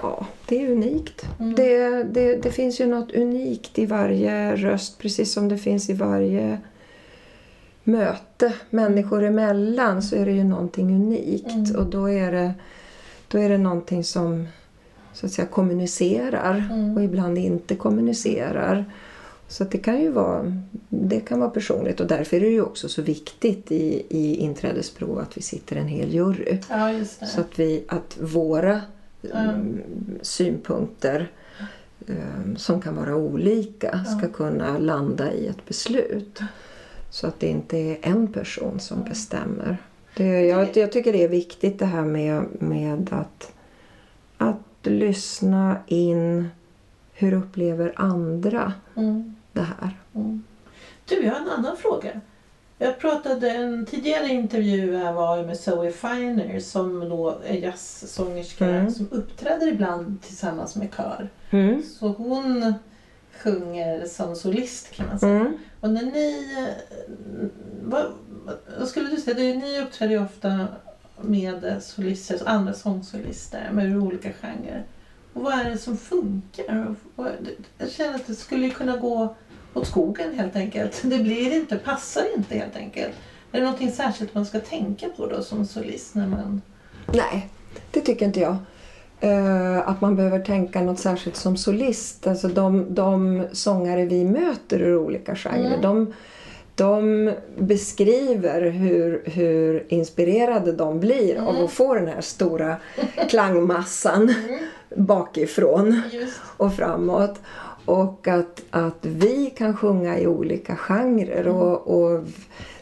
Ja, 0.00 0.26
det 0.46 0.64
är 0.64 0.70
unikt. 0.70 1.26
Mm. 1.40 1.54
Det, 1.54 2.02
det, 2.02 2.36
det 2.36 2.50
finns 2.50 2.80
ju 2.80 2.86
något 2.86 3.12
unikt 3.12 3.78
i 3.78 3.86
varje 3.86 4.56
röst 4.56 4.98
precis 4.98 5.32
som 5.32 5.48
det 5.48 5.58
finns 5.58 5.90
i 5.90 5.92
varje 5.92 6.58
möte 7.84 8.52
människor 8.70 9.22
emellan 9.24 10.02
så 10.02 10.16
är 10.16 10.26
det 10.26 10.32
ju 10.32 10.44
någonting 10.44 10.94
unikt 10.94 11.50
Mm. 11.50 11.76
och 11.76 11.86
då 11.86 12.10
är 12.10 12.32
det, 12.32 12.54
då 13.28 13.38
är 13.38 13.48
det 13.48 13.58
någonting 13.58 14.04
som 14.04 14.46
så 15.12 15.26
att 15.26 15.32
säga 15.32 15.46
kommunicerar 15.48 16.68
Mm. 16.72 16.96
och 16.96 17.04
ibland 17.04 17.38
inte 17.38 17.74
kommunicerar. 17.76 18.84
Så 19.48 19.64
det 19.64 19.78
kan 19.78 20.00
ju 20.00 20.10
vara, 20.10 20.62
det 20.88 21.20
kan 21.20 21.40
vara 21.40 21.50
personligt 21.50 22.00
och 22.00 22.06
därför 22.06 22.36
är 22.36 22.40
det 22.40 22.48
ju 22.48 22.62
också 22.62 22.88
så 22.88 23.02
viktigt 23.02 23.72
i, 23.72 24.06
i 24.08 24.36
inträdesprov 24.36 25.18
att 25.18 25.36
vi 25.36 25.42
sitter 25.42 25.76
en 25.76 25.88
hel 25.88 26.14
jury. 26.14 26.58
Ja. 26.70 27.04
Så 27.04 27.40
att, 27.40 27.58
vi, 27.58 27.84
att 27.88 28.16
våra 28.20 28.80
Mm. 29.32 29.48
mm, 29.50 29.82
synpunkter 30.22 31.30
eh, 32.06 32.54
som 32.56 32.80
kan 32.80 32.96
vara 32.96 33.16
olika 33.16 34.04
ska 34.04 34.28
kunna 34.28 34.78
landa 34.78 35.32
i 35.32 35.46
ett 35.46 35.64
beslut. 35.66 36.40
Så 37.10 37.26
att 37.26 37.40
det 37.40 37.46
inte 37.46 37.76
är 37.78 37.98
en 38.02 38.32
person 38.32 38.80
som 38.80 39.04
bestämmer. 39.04 39.76
Det, 40.16 40.40
jag, 40.46 40.76
jag 40.76 40.92
tycker 40.92 41.12
det 41.12 41.24
är 41.24 41.28
viktigt 41.28 41.78
det 41.78 41.86
här 41.86 42.04
med, 42.04 42.44
med 42.58 43.12
att, 43.12 43.52
att 44.38 44.86
lyssna 44.86 45.76
in 45.86 46.48
hur 47.12 47.32
upplever 47.32 47.92
andra 47.96 48.72
Mm. 48.96 49.34
det 49.52 49.60
här. 49.62 49.98
Mm. 50.14 50.42
Du, 51.08 51.24
jag 51.24 51.32
har 51.32 51.40
en 51.40 51.48
annan 51.48 51.76
fråga. 51.76 52.20
Jag 52.84 52.98
pratade 52.98 53.50
en 53.50 53.86
tidigare 53.86 54.28
intervju 54.28 54.96
här 54.96 55.12
var 55.12 55.42
med 55.42 55.56
Zoe 55.60 55.92
Finer 55.92 56.60
som 56.60 57.00
då 57.08 57.38
är 57.46 57.54
jazzsångerska 57.54 58.66
Mm. 58.66 58.90
som 58.90 59.08
uppträder 59.10 59.68
ibland 59.68 60.22
tillsammans 60.22 60.76
med 60.76 60.88
kör. 60.96 61.28
Mm. 61.50 61.82
Så 61.82 62.08
hon 62.08 62.74
sjunger 63.42 64.06
som 64.06 64.36
solist 64.36 64.90
kan 64.92 65.06
man 65.06 65.18
säga. 65.18 65.32
Mm. 65.36 65.58
Och 65.80 65.90
när 65.90 66.02
ni, 66.02 66.56
eh, 66.58 67.46
vad, 67.82 68.04
vad 68.78 68.88
skulle 68.88 69.10
du 69.10 69.16
säga, 69.16 69.34
det, 69.36 69.54
ni 69.54 69.80
uppträder 69.80 70.12
ju 70.12 70.24
ofta 70.24 70.66
med 71.20 71.82
solister, 71.82 72.40
andra 72.46 72.72
sångsolister 72.72 73.70
med 73.72 73.96
olika 73.96 74.32
genrer. 74.32 74.84
Och 75.32 75.42
vad 75.42 75.52
är 75.54 75.70
det 75.70 75.78
som 75.78 75.96
funkar? 75.96 76.94
Jag 77.78 77.90
känner 77.90 78.14
att 78.14 78.26
det 78.26 78.34
skulle 78.34 78.70
kunna 78.70 78.96
gå 78.96 79.36
åt 79.74 79.86
skogen 79.86 80.34
helt 80.38 80.56
enkelt. 80.56 81.00
Det 81.04 81.18
blir 81.18 81.54
inte, 81.54 81.76
passar 81.76 82.22
inte 82.36 82.54
helt 82.58 82.76
enkelt. 82.76 83.12
Är 83.52 83.58
det 83.58 83.64
någonting 83.64 83.92
särskilt 83.92 84.34
man 84.34 84.46
ska 84.46 84.60
tänka 84.60 85.06
på 85.16 85.26
då 85.26 85.42
som 85.42 85.66
solist 85.66 86.14
när 86.14 86.26
man... 86.26 86.62
Nej, 87.12 87.48
det 87.90 88.00
tycker 88.00 88.26
inte 88.26 88.40
jag. 88.40 88.56
Eh, 89.20 89.88
att 89.88 90.00
man 90.00 90.16
behöver 90.16 90.38
tänka 90.40 90.80
något 90.82 90.98
särskilt 90.98 91.36
som 91.36 91.56
solist. 91.56 92.26
Alltså 92.26 92.48
de, 92.48 92.94
de 92.94 93.44
sångare 93.52 94.04
vi 94.04 94.24
möter 94.24 94.80
ur 94.82 94.96
olika 94.96 95.34
genrer, 95.36 95.66
Mm. 95.66 95.80
de, 95.80 96.12
de 96.74 97.32
beskriver 97.58 98.70
hur, 98.70 99.22
hur 99.26 99.86
inspirerade 99.88 100.72
de 100.72 101.00
blir 101.00 101.36
av 101.36 101.48
Mm. 101.54 101.64
att 101.64 101.70
få 101.70 101.94
den 101.94 102.06
här 102.08 102.20
stora 102.20 102.76
klangmassan 103.28 104.34
bakifrån 104.96 106.02
Just. 106.12 106.40
och 106.56 106.74
framåt. 106.74 107.40
Och 107.84 108.28
att, 108.28 108.62
att 108.70 108.98
vi 109.00 109.52
kan 109.56 109.76
sjunga 109.76 110.18
i 110.18 110.26
olika 110.26 110.76
genrer. 110.76 111.48
Och, 111.48 112.02
och 112.02 112.24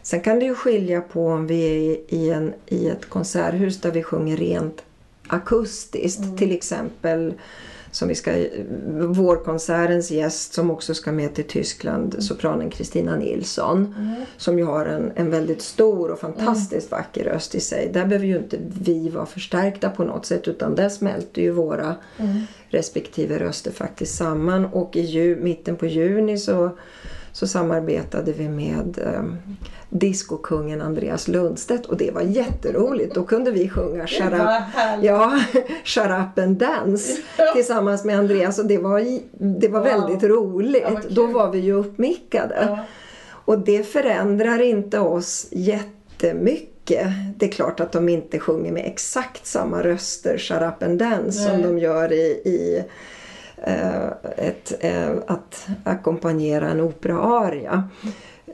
sen 0.03 0.21
kan 0.21 0.39
det 0.39 0.45
ju 0.45 0.55
skilja 0.55 1.01
på 1.01 1.27
om 1.27 1.47
vi 1.47 1.65
är 1.65 2.15
i, 2.15 2.31
en, 2.31 2.53
i 2.67 2.89
ett 2.89 3.09
konserthus 3.09 3.81
där 3.81 3.91
vi 3.91 4.03
sjunger 4.03 4.37
rent 4.37 4.83
akustiskt. 5.27 6.39
Till 6.39 6.53
exempel 6.53 7.35
som 7.93 8.09
vi 8.09 8.15
ska, 8.15 8.33
vårkonsertens 8.93 10.11
gäst 10.11 10.55
som 10.55 10.71
också 10.71 10.95
ska 10.95 11.13
med 11.13 11.35
till 11.35 11.45
Tyskland, 11.45 12.17
sopranen 12.19 12.71
Kristina 12.71 13.17
Nilsson. 13.17 13.95
Mm. 13.99 14.15
Som 14.37 14.59
ju 14.59 14.65
har 14.65 14.87
en, 14.87 15.13
en 15.15 15.31
väldigt 15.31 15.63
stor 15.63 16.11
och 16.11 16.19
fantastiskt 16.19 16.91
vacker 16.91 17.25
röst 17.25 17.55
i 17.55 17.61
sig. 17.61 17.91
Där 17.93 18.07
behöver 18.07 18.27
ju 18.27 18.37
inte 18.37 18.57
vi 18.81 19.09
vara 19.09 19.27
förstärkta 19.27 19.91
på 19.91 20.05
något 20.05 20.27
sätt 20.27 20.49
utan 20.49 20.75
där 20.75 20.89
smälter 20.89 21.43
ju 21.43 21.51
våra 21.51 21.97
Mm. 22.19 22.47
respektive 22.69 23.39
röster 23.39 23.71
faktiskt 23.71 24.15
samman. 24.15 24.65
Och 24.65 24.97
i 24.97 25.01
ju, 25.01 25.37
mitten 25.37 25.77
på 25.77 25.87
juni 25.87 26.39
så, 26.39 26.71
så 27.33 27.47
samarbetade 27.47 28.33
vi 28.33 28.49
med 28.49 28.99
eh, 29.07 29.23
diskokungen 29.91 30.83
Andreas 30.83 31.29
Lundstedt 31.29 31.87
och 31.87 31.97
det 31.97 32.11
var 32.11 32.21
jätteroligt. 32.23 33.15
Då 33.15 33.23
kunde 33.25 33.51
vi 33.51 33.69
sjunga 33.69 34.07
Shut 34.07 34.33
Up, 34.33 34.41
ja, 35.03 35.41
Shut 35.85 36.05
Up 36.07 36.39
and 36.45 36.57
Dance 36.57 37.21
tillsammans 37.55 38.05
med 38.05 38.19
Andreas 38.19 38.59
och 38.59 38.67
det 38.67 38.79
var, 38.79 39.01
det 39.61 39.69
var 39.69 39.81
Wow. 39.81 39.89
väldigt 39.89 40.31
roligt. 40.31 40.83
Ja. 40.83 41.01
Då 41.11 41.27
var 41.27 41.51
vi 41.51 41.59
ju 41.59 41.73
uppmickade. 41.73 42.57
Ja. 42.69 42.79
Och 43.45 43.59
det 43.59 43.87
förändrar 43.87 44.63
inte 44.63 44.99
oss 44.99 45.47
jättemycket. 45.51 47.07
Det 47.37 47.47
är 47.47 47.51
klart 47.51 47.81
att 47.81 47.93
de 47.93 48.09
inte 48.09 48.39
sjunger 48.39 48.73
med 48.73 48.87
exakt 48.87 49.47
samma 49.47 49.83
röster, 49.83 50.39
Shut 50.39 50.63
Up 50.63 50.83
and 50.83 50.99
Dance, 50.99 51.39
som 51.45 51.53
Nej. 51.53 51.63
de 51.63 51.79
gör 51.79 52.13
i, 52.13 52.23
i 52.45 52.85
ett, 54.37 54.73
eh, 54.81 55.11
att 55.27 55.67
ackompanjera 55.85 56.69
en 56.71 56.81
operaaria. 56.81 57.89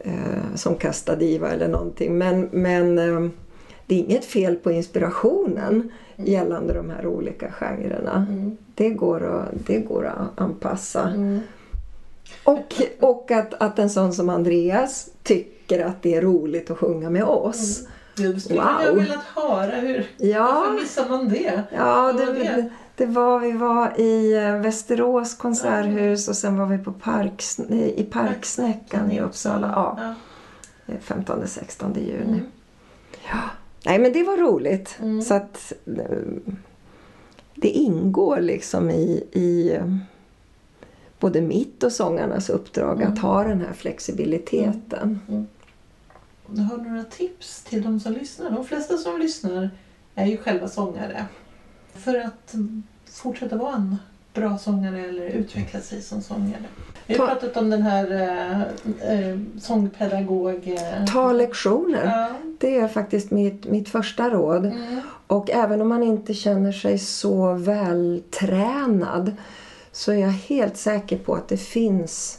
Eh, 0.05 0.55
som 0.55 0.75
Casta 0.75 1.17
Diva 1.17 1.51
eller 1.51 1.69
någonting. 1.69 2.19
Men, 2.19 2.49
men 2.53 2.99
eh, 2.99 3.31
det 3.87 3.95
är 3.95 3.99
inget 3.99 4.25
fel 4.25 4.57
på 4.57 4.71
inspirationen 4.71 5.93
gällande 6.17 6.75
de 6.75 6.91
här 6.91 7.07
olika 7.07 7.53
genrerna. 7.53 8.27
Mm. 8.31 8.57
Det 8.75 8.91
går 8.91 9.25
att, 9.27 9.67
det 9.67 9.79
går 9.79 10.07
att 10.07 10.41
anpassa. 10.41 11.03
Mm. 11.09 11.41
Och, 12.45 12.75
och 13.01 13.31
att, 13.31 13.55
att 13.55 13.79
en 13.79 13.91
sån 13.91 14.13
som 14.13 14.29
Andreas 14.29 15.09
tycker 15.23 15.85
att 15.85 16.03
det 16.03 16.15
är 16.15 16.23
roligt 16.23 16.71
att 16.71 16.79
sjunga 16.79 17.11
med 17.11 17.25
oss. 17.25 17.83
Jag 18.17 18.43
skulle 18.43 18.61
Wow. 18.61 18.71
jag 18.85 18.95
velat 18.95 19.25
höra 19.25 19.75
hur... 19.75 20.07
Ja, 20.17 20.43
Varför 20.43 20.83
missar 20.83 21.09
man 21.09 21.29
det? 21.29 21.63
ja 21.73 22.13
det, 22.13 22.33
det? 22.33 22.71
Det 22.99 23.07
var, 23.07 23.41
vi 23.41 23.53
var 23.53 24.01
i 24.01 24.35
eh, 24.37 24.57
Västerås 24.61 25.35
konserthus 25.35 26.29
och 26.29 26.37
sen 26.37 26.57
var 26.59 26.67
vi 26.67 26.79
på 26.79 26.93
Parks, 26.93 27.61
i 27.71 28.05
Parksnäckan 28.13 29.13
i 29.13 29.21
Uppsala. 29.21 29.73
Ja, 29.77 30.15
Ja. 30.87 30.95
15-16 31.07 31.99
juni. 31.99 32.23
Mm. 32.23 32.41
Ja. 33.31 33.41
Nej 33.87 33.99
men 33.99 34.13
det 34.13 34.23
var 34.23 34.37
roligt. 34.37 34.97
Mm. 35.03 35.23
Så 35.23 35.35
att 35.35 35.73
eh, 35.87 36.19
det 37.55 37.69
ingår 37.69 38.41
liksom 38.41 38.91
i, 38.91 39.25
i 39.33 39.79
både 41.21 41.41
mitt 41.41 41.83
och 41.83 41.93
sångarnas 41.93 42.51
uppdrag 42.51 42.97
Mm. 43.01 43.13
att 43.13 43.19
ha 43.19 43.45
den 43.45 43.61
här 43.61 43.73
flexibiliteten. 43.73 45.21
Du 46.47 46.63
har 46.63 46.77
några 46.77 47.05
tips 47.05 47.63
till 47.63 47.83
de 47.83 48.01
som 48.01 48.13
lyssnar? 48.13 48.51
De 48.51 48.65
flesta 48.65 48.97
som 48.97 49.19
lyssnar 49.21 49.71
är 50.15 50.27
ju 50.27 50.37
själva 50.37 50.69
sångare. 50.69 51.25
För 51.99 52.19
att 52.19 52.55
mm, 52.55 52.83
fortsätta 53.11 53.57
vara 53.57 53.75
en 53.75 53.97
bra 54.35 54.59
sångare 54.59 55.01
eller 55.01 55.27
utveckla 55.27 55.81
sig 55.81 56.03
som 56.03 56.23
sångare. 56.23 56.65
Vi 57.07 57.15
har 57.15 57.27
Ta- 57.27 57.35
pratat 57.35 57.57
om 57.57 57.71
den 57.71 57.83
här 57.83 58.13
eh, 58.13 58.61
eh, 59.13 59.39
sångpedagog... 59.61 60.69
Eh, 60.69 61.05
Ta 61.13 61.33
lektioner. 61.33 62.07
Ja. 62.07 62.29
Det 62.59 62.79
är 62.79 62.89
faktiskt 62.89 63.31
mitt, 63.31 63.67
mitt 63.67 63.89
första 63.89 64.31
råd. 64.31 64.67
Mm. 64.67 65.01
Och 65.27 65.51
även 65.51 65.81
om 65.81 65.89
man 65.89 66.03
inte 66.03 66.35
känner 66.35 66.73
sig 66.73 66.99
så 66.99 67.53
vältränad 67.53 69.33
så 69.93 70.13
är 70.13 70.17
jag 70.17 70.29
helt 70.29 70.77
säker 70.77 71.19
på 71.19 71.35
att 71.35 71.49
det 71.49 71.57
finns 71.57 72.39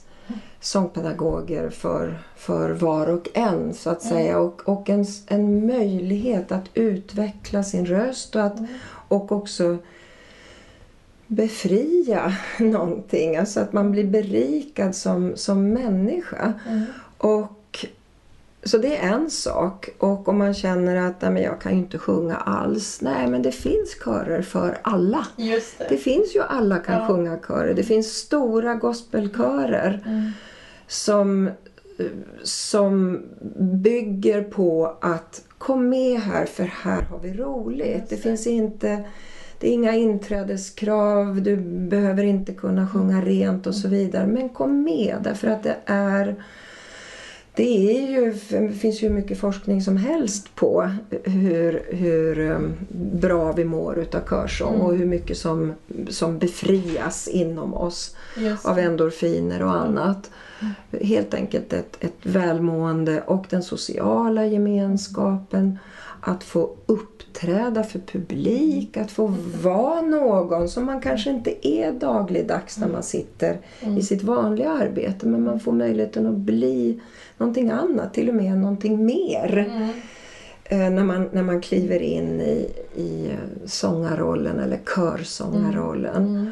sångpedagoger 0.62 1.70
för, 1.70 2.20
för 2.36 2.70
var 2.70 3.08
och 3.08 3.28
en 3.34 3.74
så 3.74 3.90
att 3.90 4.02
säga 4.02 4.40
och, 4.40 4.62
och 4.70 4.90
en, 4.90 5.06
en 5.28 5.68
möjlighet 5.68 6.52
att 6.52 6.66
utveckla 6.74 7.64
sin 7.64 7.86
röst 7.86 8.36
och, 8.36 8.42
att, 8.44 8.58
och 9.10 9.32
också 9.32 9.78
befria 11.28 12.34
någonting. 12.60 13.38
Alltså 13.38 13.60
att 13.60 13.74
man 13.74 13.92
blir 13.92 14.04
berikad 14.08 14.96
som, 14.96 15.32
som 15.36 15.70
människa. 15.74 16.54
Och 17.18 17.86
så 18.64 18.78
det 18.78 18.98
är 18.98 19.14
en 19.14 19.30
sak. 19.30 19.90
Och 19.98 20.28
om 20.28 20.38
man 20.38 20.54
känner 20.54 20.96
att 20.96 21.22
nej, 21.22 21.32
men 21.32 21.44
jag 21.44 21.62
kan 21.62 21.72
ju 21.72 21.78
inte 21.78 21.98
sjunga 21.98 22.36
alls. 22.36 23.02
Nej, 23.02 23.28
men 23.28 23.42
det 23.42 23.52
finns 23.52 23.96
körer 24.04 24.42
för 24.42 24.78
alla. 24.82 25.28
Det. 25.38 25.90
Det 25.90 25.98
finns 25.98 26.36
ju 26.36 26.42
alla 26.42 26.78
kan 26.78 27.02
Ja. 27.02 27.08
sjunga 27.08 27.38
körer. 27.48 27.74
Det 27.74 27.84
finns 27.84 28.08
stora 28.08 28.76
gospelkörer 28.76 30.04
Mm. 30.06 30.32
som, 30.88 31.48
eh, 31.48 32.06
som 32.44 33.22
bygger 33.60 34.44
på 34.44 34.98
att 35.02 35.42
kom 35.60 35.90
med 35.90 36.20
här 36.20 36.46
för 36.46 36.64
här 36.64 37.02
har 37.02 37.20
vi 37.20 37.34
roligt. 37.34 38.10
Det 38.10 38.16
det. 38.16 38.22
finns 38.22 38.48
inte 38.48 39.04
det 39.60 39.68
är 39.68 39.74
inga 39.74 39.96
inträdeskrav, 39.96 41.42
du 41.42 41.58
behöver 41.90 42.24
inte 42.24 42.54
kunna 42.54 42.88
sjunga 42.88 43.22
rent 43.22 43.68
och 43.68 43.76
så 43.76 43.88
vidare. 43.88 44.28
Men 44.28 44.50
kom 44.50 44.84
med 44.84 45.18
därför 45.24 45.48
att 45.48 45.64
det 45.64 45.78
är 45.86 46.36
det, 47.60 48.02
är 48.02 48.12
ju, 48.12 48.34
finns 48.72 49.04
ju 49.04 49.10
mycket 49.10 49.40
forskning 49.40 49.82
som 49.82 49.98
helst 49.98 50.56
på 50.56 50.92
hur, 51.24 51.84
hur 51.90 52.40
um, 52.40 52.74
bra 53.22 53.52
vi 53.52 53.66
mår 53.66 54.00
utav 54.00 54.22
körsång 54.30 54.76
Mm. 54.76 54.86
och 54.86 54.96
hur 54.96 55.06
mycket 55.06 55.38
som, 55.38 55.74
som 56.10 56.38
befrias 56.38 57.28
inom 57.28 57.74
oss 57.74 58.16
Just 58.38 58.66
av 58.66 58.80
endorfiner 58.80 59.64
och 59.64 59.76
annat. 59.76 60.32
Helt 61.02 61.34
enkelt 61.34 61.74
ett, 61.74 61.98
ett 62.00 62.18
välmående 62.24 63.22
och 63.22 63.46
den 63.50 63.64
sociala 63.64 64.46
gemenskapen. 64.46 65.80
Att 66.22 66.44
få 66.44 66.76
uppträda 66.86 67.84
för 67.84 68.00
publik, 68.00 68.98
att 68.98 69.12
få 69.12 69.34
vara 69.64 70.02
någon 70.02 70.70
som 70.70 70.86
man 70.86 71.02
kanske 71.02 71.30
inte 71.30 71.68
är 71.68 71.92
dagligdags 71.92 72.78
när 72.78 72.88
man 72.88 73.04
sitter 73.04 73.58
i 73.98 74.02
sitt 74.02 74.24
vanliga 74.24 74.70
arbete. 74.72 75.28
Men 75.28 75.44
man 75.44 75.60
får 75.60 75.72
möjligheten 75.72 76.28
att 76.28 76.38
bli 76.38 77.02
någonting 77.38 77.70
annat, 77.70 78.14
till 78.14 78.30
och 78.30 78.36
med 78.36 78.58
någonting 78.58 79.06
mer. 79.06 79.58
Mm. 79.58 79.90
Eh, 80.64 80.90
när, 80.92 81.04
man, 81.04 81.30
när 81.32 81.44
man 81.44 81.62
kliver 81.62 82.02
in 82.02 82.42
i, 82.42 82.72
i 82.96 83.32
sångarrollen 83.66 84.60
eller 84.60 84.80
körsångarrollen. 84.96 86.26
Mm. 86.26 86.52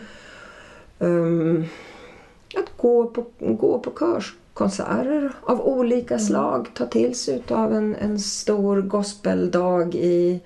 Um, 1.00 1.66
att 2.56 2.78
gå 2.78 3.08
på, 3.08 3.26
gå 3.40 3.80
på 3.80 3.92
körskonserter 4.58 5.32
av 5.42 5.62
olika 5.62 6.20
slag. 6.20 6.68
Ta 6.74 6.86
till 6.86 7.16
sig 7.16 7.44
av 7.50 7.74
en, 7.74 7.96
en 7.96 8.20
stor 8.20 8.82
gospeldag 8.82 9.96
i 9.96 10.42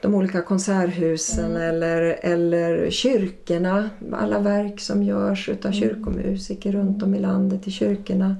de 0.00 0.14
olika 0.14 0.42
konserthusen 0.42 1.56
eller, 1.56 2.18
eller 2.20 2.90
kyrkorna. 2.90 3.90
Alla 4.12 4.38
verk 4.38 4.80
som 4.80 5.02
görs 5.02 5.48
utav 5.48 5.72
kyrkomusiker 5.72 6.72
runt 6.72 7.02
om 7.02 7.14
i 7.14 7.18
landet 7.18 7.66
i 7.66 7.70
kyrkorna. 7.70 8.36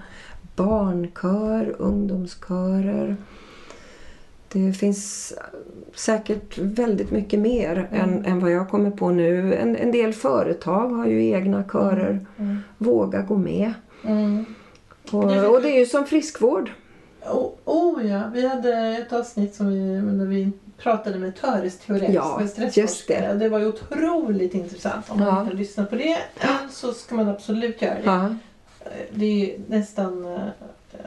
Barnkör, 0.57 1.75
ungdomskörer. 1.79 3.17
Det 4.53 4.73
finns 4.73 5.35
säkert 5.95 6.59
väldigt 6.59 7.11
mycket 7.11 7.41
mer 7.41 7.89
än, 7.93 8.25
än 8.25 8.41
vad 8.41 8.51
jag 8.51 8.69
kommer 8.69 8.91
på 8.91 9.11
nu. 9.11 9.55
En, 9.55 9.77
en 9.77 9.93
del 9.93 10.13
företag 10.13 10.89
har 10.89 11.07
ju 11.07 11.27
egna 11.27 11.65
körer. 11.65 12.27
Mm. 12.39 12.59
Våga 12.79 13.23
gå 13.23 13.37
med. 13.37 13.73
Mm. 14.05 14.45
Och, 15.13 15.55
och 15.55 15.63
det 15.63 15.71
är 15.71 15.79
ju 15.79 15.87
som 15.87 16.07
friskvård. 16.07 16.71
Oh, 17.27 17.51
oh 17.65 18.07
ja, 18.07 18.23
vi 18.35 18.49
hade 18.49 18.73
ett 18.77 19.13
avsnitt 19.13 19.55
som 19.55 19.69
vi, 19.69 19.81
när 20.03 20.27
vi 20.27 20.53
pratade 20.79 21.19
med 21.19 21.37
Töres 21.37 21.79
Theorets, 21.79 22.15
Ja, 22.15 22.41
just 22.77 23.09
Det. 23.09 23.49
var 23.49 23.59
ju 23.59 23.67
otroligt 23.69 24.55
intressant. 24.55 25.11
Om 25.11 25.19
man 25.19 25.29
Ja. 25.29 25.41
inte 25.41 25.53
har 25.53 25.59
lyssnat 25.59 25.91
på 25.91 25.97
det 25.97 26.19
så 26.71 26.93
ska 26.93 27.15
man 27.15 27.29
absolut 27.29 27.83
göra 27.83 27.95
det. 27.95 28.01
Ja. 28.05 28.35
Det 29.15 29.25
är 29.25 29.47
ju 29.47 29.59
nästan 29.67 30.25
eh, 30.35 30.41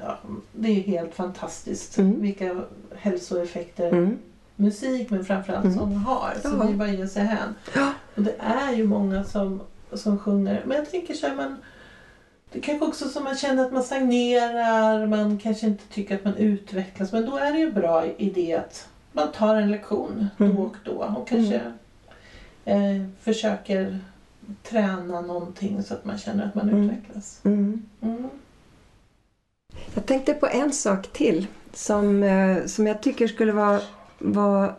ja, 0.06 0.18
det 0.54 0.70
är 0.70 0.74
helt 0.82 1.14
fantastiskt 1.16 1.98
Mm. 1.98 2.22
vilka 2.22 2.62
hälsoeffekter 2.96 3.88
Mm. 3.92 4.18
musik 4.56 5.10
men 5.10 5.26
framförallt 5.26 5.66
Mm. 5.66 5.78
sång 5.78 5.96
har. 5.96 6.34
Så 6.42 6.48
Ja. 6.48 6.64
det 6.64 6.72
är 6.72 6.76
bara 6.76 6.90
att 6.90 6.96
ge 6.96 7.08
sig 7.08 7.24
hän. 7.24 7.56
Och 8.16 8.22
det 8.22 8.36
är 8.40 8.74
ju 8.76 8.88
många 8.88 9.24
som, 9.24 9.62
som 9.94 10.20
sjunger. 10.20 10.62
Men 10.66 10.78
jag 10.78 10.92
tänker 10.92 11.14
så 11.14 11.28
här, 11.28 11.36
man, 11.36 11.58
det 12.52 12.60
kanske 12.60 12.86
också 12.86 13.10
som 13.10 13.24
man 13.24 13.36
känner 13.36 13.66
att 13.66 13.72
man 13.74 13.84
stagnerar, 13.84 15.06
man 15.08 15.38
kanske 15.38 15.68
inte 15.68 15.84
tycker 15.88 16.16
att 16.16 16.26
man 16.26 16.36
utvecklas. 16.36 17.12
Men 17.12 17.26
då 17.26 17.38
är 17.38 17.52
det 17.52 17.60
ju 17.60 17.72
bra 17.72 18.06
idé 18.18 18.54
att 18.56 18.88
man 19.12 19.32
tar 19.32 19.56
en 19.56 19.72
lektion 19.72 20.28
Mm. 20.40 20.56
då 20.56 20.62
och 20.62 20.76
då 20.84 21.14
och 21.18 21.28
kanske 21.28 21.62
eh, 22.66 23.02
försöker 23.22 24.00
träna 24.64 25.22
någonting 25.22 25.84
så 25.84 25.94
att 25.94 26.06
man 26.06 26.18
känner 26.18 26.46
att 26.46 26.56
man 26.56 26.70
Mm. 26.70 26.90
utvecklas. 26.90 27.40
Mm. 27.44 27.86
Mm. 28.02 28.30
Jag 29.94 30.06
tänkte 30.06 30.34
på 30.34 30.48
en 30.48 30.72
sak 30.74 31.08
till 31.08 31.48
som, 31.74 32.24
eh, 32.24 32.66
som 32.66 32.88
jag 32.88 33.02
tycker 33.02 33.28
skulle 33.28 33.52
vara, 33.52 33.80
vara 34.20 34.76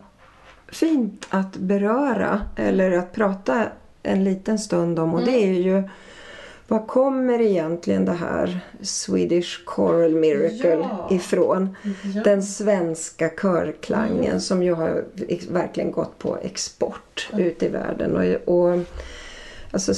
fint 0.67 1.27
att 1.29 1.55
beröra 1.57 2.41
eller 2.55 2.91
att 2.91 3.11
prata 3.13 3.65
en 4.03 4.23
liten 4.23 4.59
stund 4.59 4.99
om 4.99 5.13
och 5.13 5.21
Mm. 5.21 5.33
det 5.33 5.43
är 5.43 5.53
ju 5.53 5.89
vad 6.67 6.87
kommer 6.87 7.41
egentligen 7.41 8.05
det 8.05 8.11
här 8.11 8.59
Swedish 8.81 9.65
Choral 9.65 10.15
Miracle 10.15 10.69
Ja. 10.69 11.07
ifrån? 11.11 11.75
Ja. 12.15 12.21
Den 12.23 12.43
svenska 12.43 13.29
körklangen 13.29 14.25
Mm. 14.25 14.39
som 14.39 14.63
ju 14.63 14.73
har 14.73 15.05
verkligen 15.49 15.91
gått 15.91 16.19
på 16.19 16.37
export 16.41 17.29
ut 17.37 17.63
i 17.63 17.67
världen. 17.67 18.17
Och, 18.17 18.55
och, 18.57 18.79
alltså, 19.71 19.93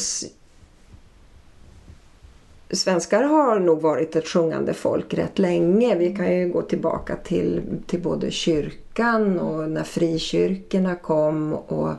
Svenskar 2.72 3.24
har 3.24 3.60
nog 3.60 3.82
varit 3.82 4.16
ett 4.16 4.28
sjungande 4.28 4.74
folk 4.74 5.14
rätt 5.14 5.40
länge. 5.40 5.96
Vi 5.96 6.16
kan 6.16 6.36
ju 6.40 6.50
gå 6.50 6.62
tillbaka 6.62 7.16
till, 7.16 7.62
till 7.88 8.02
både 8.02 8.32
kyrkan 8.32 9.40
och 9.40 9.70
när 9.70 9.84
frikyrkorna 9.84 10.96
kom 10.96 11.54
och 11.54 11.94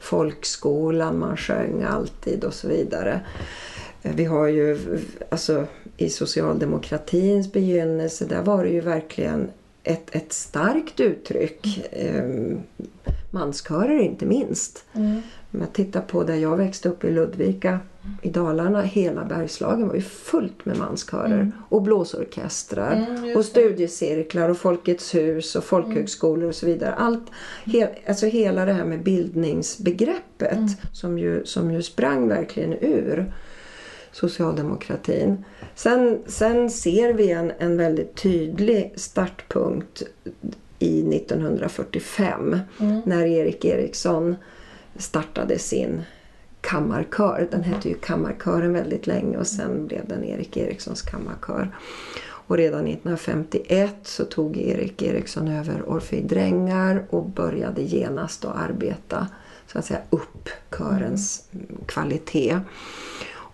folkskolan, 0.00 1.18
man 1.18 1.36
sjöng 1.36 1.82
alltid 1.82 2.44
och 2.44 2.54
så 2.54 2.68
vidare. 2.68 3.20
Vi 4.14 4.24
har 4.24 4.46
ju 4.46 4.78
alltså 5.28 5.66
i 5.96 6.10
socialdemokratins 6.10 7.52
begynnelse, 7.52 8.24
där 8.24 8.42
var 8.42 8.64
det 8.64 8.70
ju 8.70 8.80
verkligen 8.80 9.50
ett, 9.82 10.14
ett 10.14 10.32
starkt 10.32 11.00
uttryck. 11.00 11.88
Mm. 11.92 12.58
Manskörer 13.30 13.98
inte 13.98 14.26
minst. 14.26 14.84
Mm. 14.92 15.22
Om 15.52 15.60
jag 15.60 15.72
tittar 15.72 16.00
på 16.00 16.24
där 16.24 16.34
jag 16.34 16.56
växte 16.56 16.88
upp 16.88 17.04
i 17.04 17.10
Ludvika 17.10 17.78
i 18.22 18.30
Dalarna, 18.30 18.82
hela 18.82 19.24
Bergslagen 19.24 19.88
var 19.88 19.94
ju 19.94 20.00
fullt 20.00 20.64
med 20.64 20.78
manskörer. 20.78 21.34
Mm. 21.34 21.52
Och 21.68 21.82
blåsorkestrar. 21.82 23.06
Mm, 23.08 23.36
och 23.36 23.44
studiecirklar 23.44 24.48
och 24.48 24.58
Folkets 24.58 25.14
hus 25.14 25.56
och 25.56 25.64
folkhögskolor 25.64 26.48
och 26.48 26.54
så 26.54 26.66
vidare. 26.66 26.94
Allt, 26.94 27.24
he, 27.64 27.88
alltså 28.06 28.26
hela 28.26 28.64
det 28.64 28.72
här 28.72 28.84
med 28.84 29.02
bildningsbegreppet 29.02 30.52
Mm. 30.52 30.68
som, 30.92 31.18
ju, 31.18 31.44
som 31.44 31.70
ju 31.72 31.82
sprang 31.82 32.28
verkligen 32.28 32.72
ur 32.72 33.32
socialdemokratin. 34.16 35.44
Sen, 35.74 36.18
sen 36.26 36.70
ser 36.70 37.12
vi 37.12 37.30
en, 37.30 37.52
en 37.58 37.76
väldigt 37.76 38.14
tydlig 38.14 38.92
startpunkt 38.96 40.02
i 40.78 41.16
1945 41.16 42.58
Mm. 42.78 43.00
när 43.04 43.26
Erik 43.26 43.64
Eriksson 43.64 44.36
startade 44.96 45.58
sin 45.58 46.02
kammarkör. 46.60 47.48
Den 47.50 47.62
hette 47.62 47.88
ju 47.88 47.94
Kammarkören 47.94 48.72
väldigt 48.72 49.06
länge 49.06 49.36
och 49.38 49.46
sen 49.46 49.86
blev 49.86 50.08
den 50.08 50.24
Erik 50.24 50.56
Erikssons 50.56 51.02
kammarkör. 51.02 51.76
Och 52.48 52.56
redan 52.56 52.86
1951 52.86 53.94
så 54.02 54.24
tog 54.24 54.56
Erik 54.56 55.02
Eriksson 55.02 55.48
över 55.48 55.82
Orfej 55.88 56.22
Drängar 56.22 57.04
och 57.10 57.24
började 57.24 57.82
genast 57.82 58.44
att 58.44 58.56
arbeta 58.56 59.28
så 59.66 59.78
att 59.78 59.84
säga 59.84 60.00
upp 60.10 60.48
körens 60.78 61.48
kvalitet. 61.86 62.60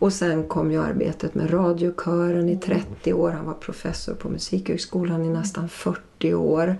Och 0.03 0.13
sen 0.13 0.45
kom 0.49 0.71
ju 0.73 0.83
arbetet 0.83 1.35
med 1.35 1.53
radiokören 1.53 2.49
i 2.49 2.57
30 2.57 3.13
år. 3.13 3.31
Han 3.31 3.47
var 3.47 3.55
professor 3.55 4.15
på 4.15 4.29
Musikhögskolan 4.29 5.25
i 5.25 5.29
nästan 5.29 5.69
40 5.69 6.35
år. 6.35 6.77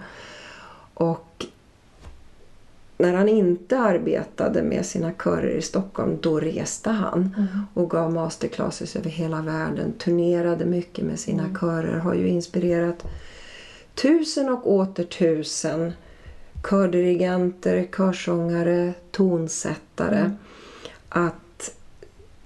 Och 0.95 1.47
när 2.99 3.15
han 3.15 3.29
inte 3.29 3.79
arbetade 3.79 4.63
med 4.63 4.87
sina 4.87 5.13
körer 5.13 5.57
i 5.57 5.63
Stockholm, 5.63 6.19
då 6.23 6.41
reste 6.41 6.91
han 6.91 7.35
Mm. 7.37 7.47
och 7.75 7.91
gav 7.91 8.13
masterclasses 8.13 8.97
över 8.97 9.11
hela 9.11 9.43
världen. 9.43 9.93
Turnerade 9.93 10.65
mycket 10.65 11.05
med 11.05 11.19
sina 11.21 11.43
Mm. 11.45 11.57
körer. 11.61 11.99
Har 11.99 12.15
ju 12.15 12.29
inspirerat 12.29 13.05
tusen 13.95 14.49
och 14.49 14.73
åter 14.73 15.05
tusen 15.05 15.93
kördirigenter, 16.71 17.87
körsångare, 17.97 18.95
tonsättare 19.11 20.19
Mm. 20.19 20.33
att 21.09 21.35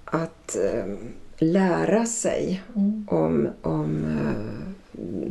att 0.07 0.57
eh, 0.57 0.94
lära 1.38 2.07
sig 2.07 2.62
Mm. 2.74 3.07
om, 3.11 3.48
om 3.62 4.04
eh, 4.04 5.30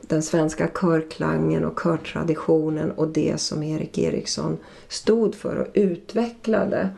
den 0.00 0.22
svenska 0.22 0.68
körklangen 0.80 1.64
och 1.64 1.80
körtraditionen 1.82 2.90
och 2.90 3.08
det 3.08 3.40
som 3.40 3.62
Erik 3.62 3.98
Eriksson 3.98 4.58
stod 4.88 5.34
för 5.34 5.56
och 5.56 5.66
utvecklade 5.74 6.88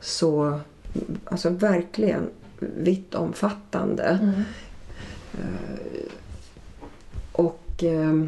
så 0.00 0.60
alltså 1.24 1.50
verkligen 1.50 2.30
vitt 2.58 3.14
omfattande. 3.14 4.18
Mm. 4.22 4.42
Och 7.32 7.84
eh, 7.84 8.26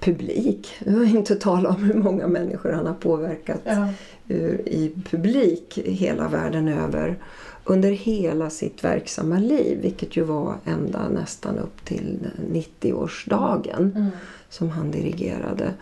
publik. 0.00 0.76
Har 0.86 0.92
jag 0.92 1.10
inte 1.10 1.34
talat 1.36 1.76
om 1.76 1.84
hur 1.84 1.94
många 1.94 2.26
människor 2.26 2.72
han 2.72 2.86
har 2.86 2.94
påverkat 2.94 3.60
Ja. 3.64 3.88
Ur, 4.28 4.68
i 4.68 4.92
publik 5.10 5.78
hela 5.84 6.28
världen 6.28 6.68
över 6.68 7.16
under 7.64 7.90
hela 7.90 8.50
sitt 8.50 8.84
verksamma 8.84 9.38
liv, 9.38 9.78
vilket 9.82 10.16
ju 10.16 10.22
var 10.22 10.56
ända 10.64 11.08
nästan 11.08 11.58
upp 11.58 11.84
till 11.84 12.30
90-årsdagen 12.52 13.92
Mm. 13.96 14.10
som 14.48 14.70
han 14.70 14.90
dirigerade. 14.90 15.74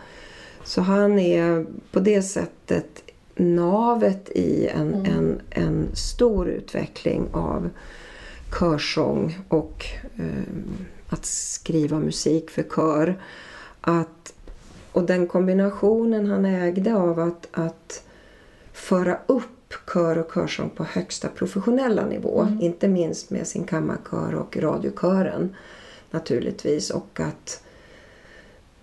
Så 0.63 0.81
han 0.81 1.19
är 1.19 1.65
på 1.91 1.99
det 1.99 2.21
sättet 2.21 3.03
navet 3.35 4.29
i 4.29 4.67
en, 4.67 4.93
Mm. 4.93 5.05
en, 5.05 5.41
en 5.49 5.87
stor 5.95 6.47
utveckling 6.47 7.27
av 7.33 7.69
körsång 8.59 9.37
och 9.47 9.85
eh, 10.15 10.53
att 11.09 11.25
skriva 11.25 11.99
musik 11.99 12.49
för 12.49 12.63
kör. 12.63 13.19
Att, 13.81 14.33
och 14.91 15.03
den 15.03 15.27
kombinationen 15.27 16.27
han 16.27 16.45
ägde 16.45 16.95
av 16.95 17.19
att, 17.19 17.47
att 17.51 18.03
föra 18.73 19.17
upp 19.27 19.73
kör 19.93 20.17
och 20.17 20.33
körsång 20.33 20.69
på 20.69 20.83
högsta 20.83 21.27
professionella 21.27 22.05
nivå. 22.05 22.47
Inte 22.61 22.87
minst 22.87 23.29
med 23.29 23.47
sin 23.47 23.63
kammarkör 23.63 24.35
och 24.35 24.57
radiokören 24.57 25.55
naturligtvis. 26.11 26.89
Och 26.89 27.19
att 27.19 27.63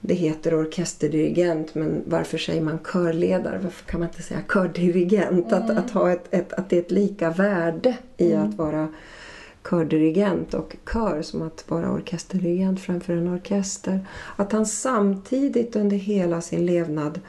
det 0.00 0.14
heter 0.14 0.60
orkesterdirigent 0.60 1.74
men 1.74 2.02
varför 2.06 2.38
säger 2.38 2.62
man 2.62 2.78
körledare? 2.92 3.60
Varför 3.62 3.84
kan 3.84 4.00
man 4.00 4.08
inte 4.08 4.22
säga 4.22 4.40
kördirigent? 4.48 5.52
Att, 5.52 5.70
att, 5.70 5.90
ha 5.90 6.12
ett, 6.12 6.24
ett, 6.30 6.52
att 6.52 6.70
det 6.70 6.76
är 6.76 6.80
ett 6.80 6.90
lika 6.90 7.30
värde 7.30 7.96
i 8.16 8.34
att 8.34 8.54
vara 8.54 8.88
kördirigent 9.70 10.54
och 10.54 10.76
kör 10.92 11.22
som 11.22 11.42
att 11.42 11.64
vara 11.68 11.90
orkesterdirigent 11.90 12.80
framför 12.80 13.12
en 13.12 13.28
orkester. 13.28 14.06
Att 14.36 14.52
han 14.52 14.66
samtidigt 14.66 15.76
under 15.76 15.96
hela 15.96 16.40
sin 16.40 16.66
levnad 16.66 17.20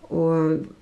Och, 0.00 0.34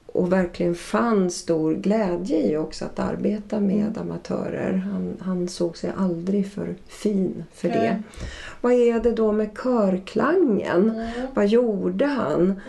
och 0.07 0.33
verkligen 0.33 0.75
fann 0.75 1.31
stor 1.31 1.75
glädje 1.75 2.51
i 2.51 2.57
också 2.57 2.85
att 2.85 2.99
arbeta 2.99 3.61
med 3.61 3.99
amatörer. 3.99 4.73
Han, 4.73 5.17
han 5.21 5.49
såg 5.49 5.77
sig 5.77 5.93
aldrig 5.97 6.53
för 6.53 6.75
fin 6.89 7.45
för 7.55 7.69
det. 7.69 7.75
Nej. 7.75 8.03
Vad 8.61 8.73
är 8.73 9.01
det 9.01 9.13
då 9.13 9.33
med 9.33 9.51
körklangen? 9.63 11.09
Vad 11.35 11.47
gjorde 11.47 12.07
han? 12.07 12.61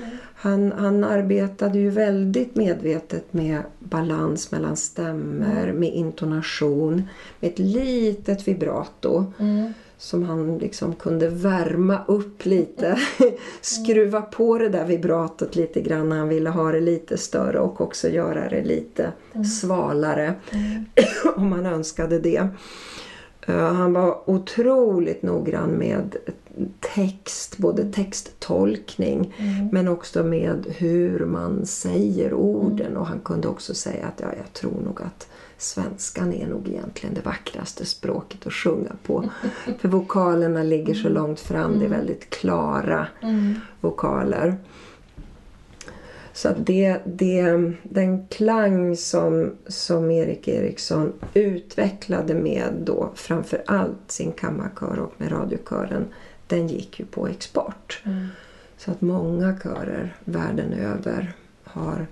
Han? 0.43 0.71
Han 0.71 1.03
arbetade 1.03 1.79
ju 1.79 1.89
väldigt 1.89 2.55
medvetet 2.55 3.33
med 3.33 3.61
balans 3.79 4.51
mellan 4.51 4.77
stämmer, 4.77 5.71
med 5.71 5.93
intonation, 5.93 7.03
med 7.39 7.51
ett 7.51 7.59
litet 7.59 8.47
vibrato 8.47 9.33
Mm. 9.39 9.73
som 9.97 10.23
han 10.23 10.57
liksom 10.57 10.95
kunde 10.95 11.29
värma 11.29 11.99
upp 12.07 12.45
lite. 12.45 12.99
Skruva 13.61 14.21
på 14.21 14.57
det 14.57 14.69
där 14.69 14.85
vibratot 14.85 15.55
lite 15.55 15.81
grann 15.81 16.09
när 16.09 16.17
han 16.17 16.29
ville 16.29 16.49
ha 16.49 16.71
det 16.71 16.79
lite 16.81 17.17
större 17.17 17.59
och 17.59 17.81
också 17.81 18.09
göra 18.09 18.49
det 18.49 18.63
lite 18.63 19.11
svalare 19.59 20.33
om 21.35 21.51
han 21.51 21.65
önskade 21.65 22.19
det. 22.19 22.47
Eh, 23.47 23.73
Han 23.73 23.93
var 23.93 24.29
otroligt 24.29 25.23
noggrann 25.23 25.69
med 25.69 26.15
text, 26.95 27.57
både 27.57 27.91
texttolkning 27.91 29.33
men 29.71 29.87
också 29.87 30.23
med 30.23 30.65
hur 30.77 31.25
man 31.25 31.65
säger 31.65 32.33
orden. 32.33 32.97
Och 32.97 33.07
han 33.07 33.19
kunde 33.19 33.47
också 33.47 33.73
säga 33.73 34.05
att 34.07 34.19
ja, 34.19 34.27
jag 34.37 34.53
tror 34.53 34.81
nog 34.85 35.01
att 35.01 35.27
svenskan 35.57 36.33
är 36.33 36.47
nog 36.47 36.67
egentligen 36.67 37.15
det 37.15 37.25
vackraste 37.25 37.85
språket 37.85 38.47
att 38.47 38.53
sjunga 38.53 38.91
på. 39.03 39.29
För 39.79 39.87
vokalerna 39.87 40.63
ligger 40.63 40.93
så 40.93 41.09
långt 41.09 41.39
fram, 41.39 41.79
det 41.79 41.85
är 41.85 41.89
väldigt 41.89 42.29
klara 42.29 43.07
vokaler. 43.81 44.55
Så 46.33 46.49
att 46.49 46.65
det, 46.65 46.99
det, 47.05 47.71
den 47.83 48.27
klang 48.27 48.95
som, 48.95 49.51
som 49.67 50.11
Erik 50.11 50.47
Eriksson 50.47 51.13
utvecklade 51.33 52.33
med 52.33 52.73
då 52.83 53.11
framför 53.15 53.63
allt 53.65 54.11
sin 54.11 54.31
kammarkör 54.31 54.99
och 54.99 55.13
med 55.17 55.31
radiokören, 55.31 56.05
den 56.47 56.67
gick 56.67 56.99
ju 56.99 57.05
på 57.05 57.27
export. 57.27 58.03
Så 58.77 58.91
att 58.91 59.01
många 59.01 59.57
körer 59.63 60.15
världen 60.25 60.73
över 60.73 61.33
har 61.63 62.07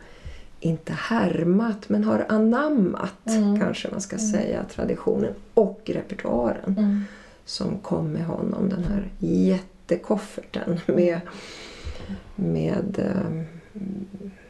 inte 0.59 0.93
härmat 0.93 1.89
men 1.89 2.03
har 2.03 2.26
anammat, 2.30 3.19
kanske 3.59 3.88
man 3.91 4.01
ska 4.01 4.17
säga, 4.17 4.65
traditionen 4.76 5.34
och 5.53 5.82
repertoaren 5.86 6.76
Mm. 6.78 7.03
som 7.45 7.78
kom 7.80 8.11
med 8.11 8.26
honom. 8.26 8.69
Den 8.69 8.84
här 8.84 9.09
jättekofferten 9.19 10.80
med, 10.86 11.19
med 12.36 12.99
eh, 12.99 13.43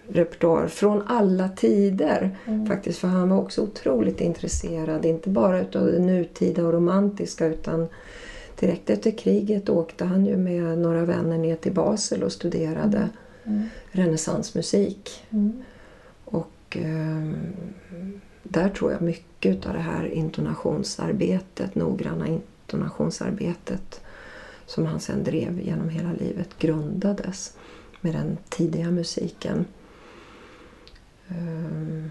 repertoar 0.07 0.67
från 0.67 1.01
alla 1.07 1.49
tider. 1.49 2.37
Faktiskt, 2.67 2.99
för 2.99 3.07
han 3.07 3.29
var 3.29 3.37
också 3.37 3.61
otroligt 3.61 4.21
intresserad, 4.21 5.05
inte 5.05 5.29
bara 5.29 5.61
utav 5.61 5.85
det 5.85 5.99
nutida 5.99 6.65
och 6.65 6.73
romantiska 6.73 7.47
utan 7.47 7.87
direkt 8.59 8.89
efter 8.89 9.11
kriget 9.11 9.69
åkte 9.69 10.05
han 10.05 10.25
ju 10.25 10.37
med 10.37 10.77
några 10.77 11.05
vänner 11.05 11.37
ner 11.37 11.55
till 11.55 11.73
Basel 11.73 12.23
och 12.23 12.31
studerade 12.31 13.09
renässansmusik. 13.91 15.25
Mm. 15.29 15.63
Och 16.25 16.77
eh, 16.77 17.31
där 18.43 18.69
tror 18.69 18.91
jag 18.91 19.01
mycket 19.01 19.65
av 19.65 19.73
det 19.73 19.79
här 19.79 20.05
intonationsarbetet, 20.05 21.75
noggranna 21.75 22.27
intonationsarbetet 22.27 24.01
som 24.65 24.85
han 24.85 24.99
sen 24.99 25.23
drev 25.23 25.59
genom 25.59 25.89
hela 25.89 26.13
livet 26.13 26.49
grundades 26.59 27.57
med 28.01 28.13
den 28.13 28.37
tidiga 28.49 28.91
musiken. 28.91 29.65
Eh, 31.27 32.05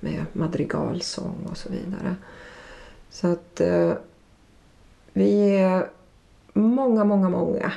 med 0.00 0.24
madrigalsång 0.32 1.46
och 1.50 1.56
så 1.56 1.68
vidare. 1.68 2.16
Så 3.10 3.26
att 3.26 3.60
eh, 3.60 3.92
vi 5.12 5.56
är 5.58 5.90
många, 6.52 7.04
många, 7.04 7.28
många 7.28 7.72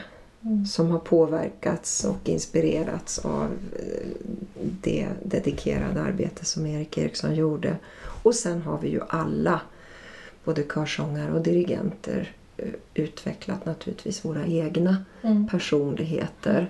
som 0.70 0.91
har 0.91 1.00
påverkats 1.00 2.06
och 2.06 2.30
inspirerats 2.30 3.20
av 3.20 3.47
eh, 3.80 4.08
det 4.82 5.08
dedikerade 5.24 6.02
arbete 6.02 6.45
som 6.45 6.66
Erik 6.66 6.97
Eriksson 6.97 7.36
gjorde. 7.36 7.78
Och 8.24 8.36
sen 8.36 8.62
har 8.62 8.80
vi 8.80 8.89
ju 8.89 9.02
alla, 9.10 9.62
både 10.43 10.64
körsångare 10.64 11.34
och 11.34 11.41
dirigenter, 11.41 12.32
eh, 12.58 12.70
utvecklat 12.93 13.66
naturligtvis 13.66 14.26
våra 14.26 14.45
egna 14.45 15.06
Mm. 15.22 15.47
personligheter. 15.47 16.70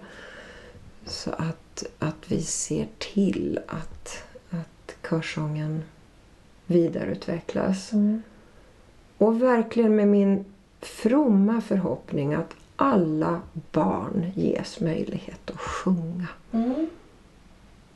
Så 1.10 1.32
att, 1.32 1.84
att 2.00 2.32
vi 2.32 2.42
ser 2.42 2.88
till 2.98 3.60
att, 3.68 4.24
att 4.50 5.10
körsången 5.10 5.84
vidareutvecklas. 6.66 7.94
Mm. 7.94 8.22
Och 9.18 9.42
verkligen 9.42 9.96
med 9.96 10.08
min 10.08 10.46
fromma 10.82 11.62
förhoppning 11.62 12.34
att 12.34 12.56
alla 12.76 13.42
barn 13.72 14.32
ges 14.36 14.80
möjlighet 14.80 15.50
att 15.50 15.60
sjunga. 15.60 16.28
Mm. 16.52 16.88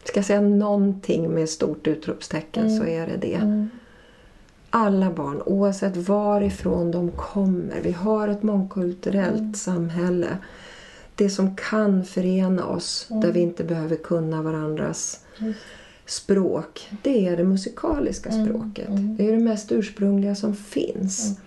Ska 0.04 0.18
jag 0.18 0.26
säga 0.26 0.42
någonting 0.42 1.30
med 1.30 1.50
stort 1.50 1.88
utropstecken 1.88 2.78
så 2.78 2.84
är 2.86 3.08
det 3.08 3.18
det. 3.18 3.36
Mm. 3.36 3.70
Alla 4.70 5.12
barn, 5.12 5.42
oavsett 5.46 5.98
varifrån 5.98 6.92
de 6.92 7.12
kommer. 7.12 7.82
Vi 7.82 7.92
har 7.92 8.28
ett 8.28 8.44
mångkulturellt 8.44 9.58
samhälle. 9.58 10.38
Det 11.16 11.30
som 11.30 11.56
kan 11.56 12.06
förena 12.06 12.66
oss, 12.66 13.08
där 13.10 13.32
vi 13.32 13.40
inte 13.40 13.64
behöver 13.64 13.96
kunna 13.96 14.42
varandras 14.42 15.20
språk, 16.06 16.90
det 17.02 17.28
är 17.28 17.38
det 17.38 17.44
musikaliska 17.44 18.32
språket. 18.32 18.88
Det 18.90 19.28
är 19.28 19.32
det 19.32 19.44
mest 19.44 19.72
ursprungliga 19.72 20.36
som 20.36 20.56
finns. 20.56 21.40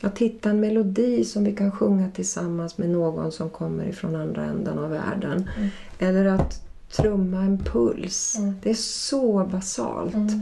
Att 0.00 0.18
hitta 0.18 0.50
en 0.50 0.60
melodi 0.60 1.24
som 1.24 1.44
vi 1.44 1.52
kan 1.56 1.72
sjunga 1.72 2.10
tillsammans 2.10 2.78
med 2.78 2.90
någon 2.90 3.32
som 3.32 3.50
kommer 3.50 3.84
ifrån 3.84 4.16
andra 4.16 4.44
änden 4.44 4.78
av 4.78 4.90
världen. 4.90 5.50
Eller 5.98 6.24
att 6.24 6.62
trumma 6.90 7.38
en 7.38 7.58
puls. 7.58 8.36
Det 8.62 8.70
är 8.70 8.74
så 8.74 9.44
basalt 9.44 10.32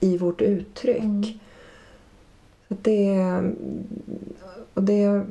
i 0.00 0.16
vårt 0.18 0.40
uttryck. 0.40 1.40
Att 2.68 2.84
det, 2.84 3.42
och 4.74 4.82
det, 4.82 5.24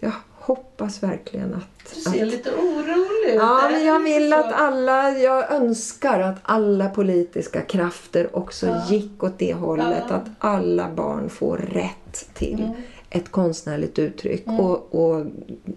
jag 0.00 0.12
hoppas 0.46 1.02
verkligen 1.02 1.54
att... 1.54 1.94
Du 1.94 2.00
ser 2.00 2.22
att, 2.22 2.28
lite 2.30 2.50
orolig 2.54 3.28
ut. 3.28 3.34
Ja, 3.34 3.68
men 3.72 3.84
jag 3.86 4.00
vill 4.00 4.32
att 4.32 4.52
alla, 4.52 5.10
jag 5.10 5.52
önskar 5.52 6.20
att 6.20 6.36
alla 6.42 6.88
politiska 6.88 7.60
krafter 7.60 8.36
också 8.36 8.66
Ja. 8.66 8.82
gick 8.88 9.22
åt 9.22 9.38
det 9.38 9.54
hållet. 9.54 10.04
Ja. 10.08 10.14
Att 10.14 10.26
alla 10.38 10.90
barn 10.94 11.28
får 11.30 11.56
rätt 11.56 12.28
till 12.34 12.60
Mm. 12.60 12.72
ett 13.10 13.30
konstnärligt 13.30 13.98
uttryck. 13.98 14.46
Mm. 14.46 14.60
Och, 14.60 14.94
och 14.94 15.26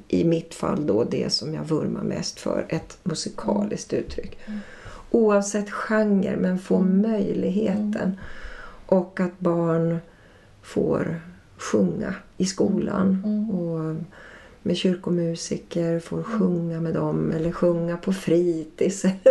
i 0.07 0.23
mitt 0.23 0.55
fall 0.55 0.85
då 0.85 1.03
det 1.03 1.33
som 1.33 1.53
jag 1.53 1.63
vurmar 1.63 2.03
mest 2.03 2.39
för, 2.39 2.65
ett 2.69 2.97
musikaliskt 3.03 3.93
uttryck. 3.93 4.37
Mm. 4.45 4.59
Oavsett 5.11 5.71
genre, 5.71 6.35
men 6.37 6.59
få 6.59 6.75
Mm. 6.75 7.01
möjligheten. 7.11 8.19
Och 8.85 9.19
att 9.19 9.39
barn 9.39 9.97
får 10.61 11.21
sjunga 11.57 12.13
i 12.37 12.45
skolan. 12.45 13.21
Mm. 13.25 13.49
Och 13.51 13.95
med 14.63 14.77
kyrkomusiker, 14.77 15.99
får 15.99 16.23
sjunga 16.23 16.81
med 16.81 16.93
dem 16.93 17.31
eller 17.31 17.51
sjunga 17.51 17.97
på 17.97 18.13
fritids. 18.13 19.05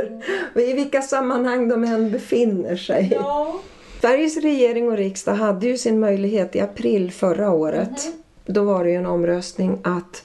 Eller 0.55 0.69
I 0.69 0.73
vilka 0.73 1.03
sammanhang 1.03 1.69
de 1.69 1.85
än 1.85 2.11
befinner 2.11 2.77
sig. 2.77 3.11
Ja. 3.15 3.61
Sveriges 4.01 4.37
regering 4.37 4.89
och 4.89 4.97
riksdag 4.97 5.35
hade 5.35 5.67
ju 5.67 5.79
sin 5.79 6.01
möjlighet 6.01 6.57
i 6.57 6.61
april 6.61 7.13
förra 7.13 7.51
året. 7.51 7.89
Mhm. 8.07 8.13
Då 8.55 8.65
var 8.65 8.85
det 8.85 8.91
ju 8.91 8.97
en 8.97 9.07
omröstning 9.07 9.79
att, 9.85 10.23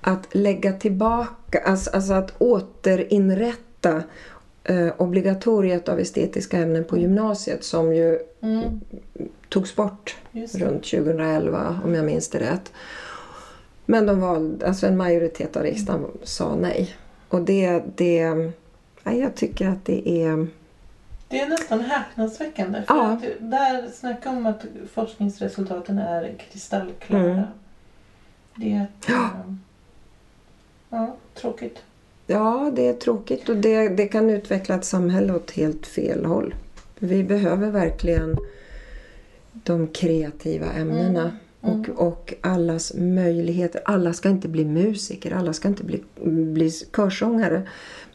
att 0.00 0.34
lägga 0.34 0.72
tillbaka, 0.72 1.60
alltså, 1.64 1.90
alltså 1.90 2.12
att 2.12 2.34
återinrätta 2.38 4.02
eh, 4.64 4.88
obligatoriet 4.98 5.88
av 5.88 5.98
estetiska 6.00 6.56
ämnen 6.58 6.84
på 6.84 6.98
gymnasiet 6.98 7.64
som 7.64 7.94
ju 7.94 8.18
Mm. 8.42 8.80
togs 9.48 9.76
bort 9.76 10.16
runt 10.32 10.84
2011 10.84 11.80
om 11.84 11.94
jag 11.94 12.04
minns 12.04 12.28
det 12.28 12.38
rätt. 12.38 12.72
Men 13.92 14.06
de 14.06 14.20
valde, 14.20 14.66
alltså 14.66 14.86
en 14.86 14.96
majoritet 14.96 15.56
av 15.56 15.62
riksdagen 15.62 16.06
sa 16.22 16.54
nej. 16.54 16.96
Och 17.28 17.42
det, 17.42 17.82
det, 17.96 18.34
nej, 19.02 19.20
jag 19.20 19.34
tycker 19.34 19.68
att 19.68 19.84
det 19.84 20.08
är... 20.08 20.46
Det 21.28 21.40
är 21.40 21.48
nästan 21.48 21.80
häpnadsväckande. 21.80 22.82
För 22.88 22.94
Ja. 22.94 23.12
att 23.12 23.22
där 23.38 23.88
snacka 23.94 24.30
om 24.30 24.46
att 24.46 24.64
forskningsresultaten 24.94 25.98
är 25.98 26.34
kristallklara. 26.50 27.22
Mm. 27.32 27.42
Det 28.56 28.72
är 28.72 28.86
Ja. 29.08 29.30
ja, 30.90 31.16
tråkigt. 31.34 31.78
Ja, 32.26 32.72
det 32.76 32.88
är 32.88 32.94
tråkigt 32.94 33.48
och 33.48 33.56
det, 33.56 33.88
det 33.88 34.06
kan 34.08 34.30
utveckla 34.30 34.74
ett 34.74 34.84
samhälle 34.84 35.34
åt 35.34 35.50
helt 35.50 35.86
fel 35.86 36.24
håll. 36.24 36.54
Vi 36.98 37.24
behöver 37.24 37.70
verkligen 37.70 38.36
de 39.52 39.86
kreativa 39.88 40.66
ämnena 40.72 41.20
Mm. 41.22 41.36
Och, 41.62 41.88
och 42.08 42.34
allas 42.40 42.92
möjligheter. 42.94 43.80
Alla 43.84 44.12
ska 44.12 44.28
inte 44.28 44.48
bli 44.48 44.64
musiker, 44.64 45.32
alla 45.34 45.52
ska 45.52 45.68
inte 45.68 45.84
bli, 45.84 46.02
bli 46.52 46.70
körsångare. 46.96 47.62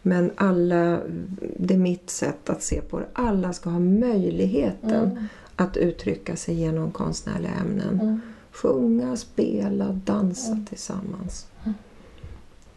Men 0.01 0.31
alla, 0.35 0.99
det 1.57 1.73
är 1.73 1.77
mitt 1.77 2.09
sätt 2.09 2.49
att 2.49 2.63
se 2.63 2.81
på 2.81 2.99
det, 2.99 3.05
alla 3.13 3.53
ska 3.53 3.69
ha 3.69 3.79
möjligheten 3.79 5.11
Mm. 5.11 5.23
att 5.55 5.77
uttrycka 5.77 6.35
sig 6.35 6.55
genom 6.55 6.91
konstnärliga 6.91 7.51
ämnen. 7.61 7.99
Mm. 8.01 8.21
Sjunga, 8.51 9.15
spela, 9.15 9.91
dansa 10.05 10.51
Mm. 10.51 10.65
tillsammans. 10.65 11.47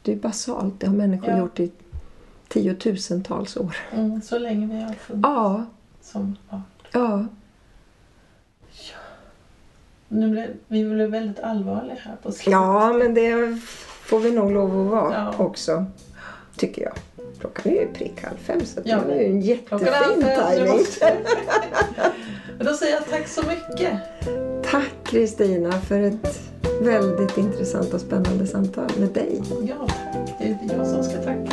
Det 0.02 0.12
är 0.12 0.16
basalt, 0.16 0.74
det 0.80 0.86
har 0.86 0.94
människor 0.94 1.30
Ja. 1.30 1.38
gjort 1.38 1.60
i 1.60 1.70
tiotusentals 2.48 3.56
år. 3.56 3.76
Mm. 3.92 4.20
Så 4.22 4.38
länge 4.38 4.66
vi 4.76 4.82
har 4.82 4.92
funnits 4.94 5.22
Ja, 5.28 5.64
som 6.02 6.36
art. 6.48 6.88
ja. 6.92 7.26
Nu 10.12 10.28
blev, 10.28 10.46
vi 10.68 10.84
blev 10.84 11.10
väldigt 11.10 11.40
allvarliga 11.40 11.96
här 12.00 12.16
på 12.22 12.32
slutet. 12.32 12.52
Ja, 12.52 12.92
men 12.92 13.14
det 13.14 13.58
får 14.04 14.20
vi 14.20 14.30
nog 14.30 14.52
lov 14.52 14.80
att 14.80 14.86
vara 14.92 15.14
Ja. 15.14 15.44
också. 15.44 15.84
Tycker 16.56 16.82
jag. 16.82 16.92
Klockan 17.40 17.72
är 17.72 17.80
ju 17.80 17.86
prick 17.92 18.22
halv 18.24 18.36
fem 18.36 18.60
så 18.64 18.80
Ja. 18.84 18.98
det 19.06 19.12
är 19.14 19.20
ju 19.20 19.26
en 19.26 19.40
jättefin 19.40 19.88
Men 22.58 22.66
Då 22.66 22.74
säger 22.74 22.94
jag 22.94 23.06
tack 23.10 23.28
så 23.28 23.42
mycket. 23.42 23.98
Tack 24.70 24.90
Kristina 25.04 25.72
för 25.72 26.00
ett 26.00 26.40
väldigt 26.82 27.38
intressant 27.38 27.94
och 27.94 28.00
spännande 28.00 28.46
samtal 28.46 28.90
med 28.98 29.08
dig. 29.08 29.42
Ja, 29.62 29.86
tack. 29.86 30.28
Det 30.38 30.44
är 30.44 30.58
jag 30.78 30.86
som 30.86 31.04
ska 31.04 31.16
tacka. 31.16 31.52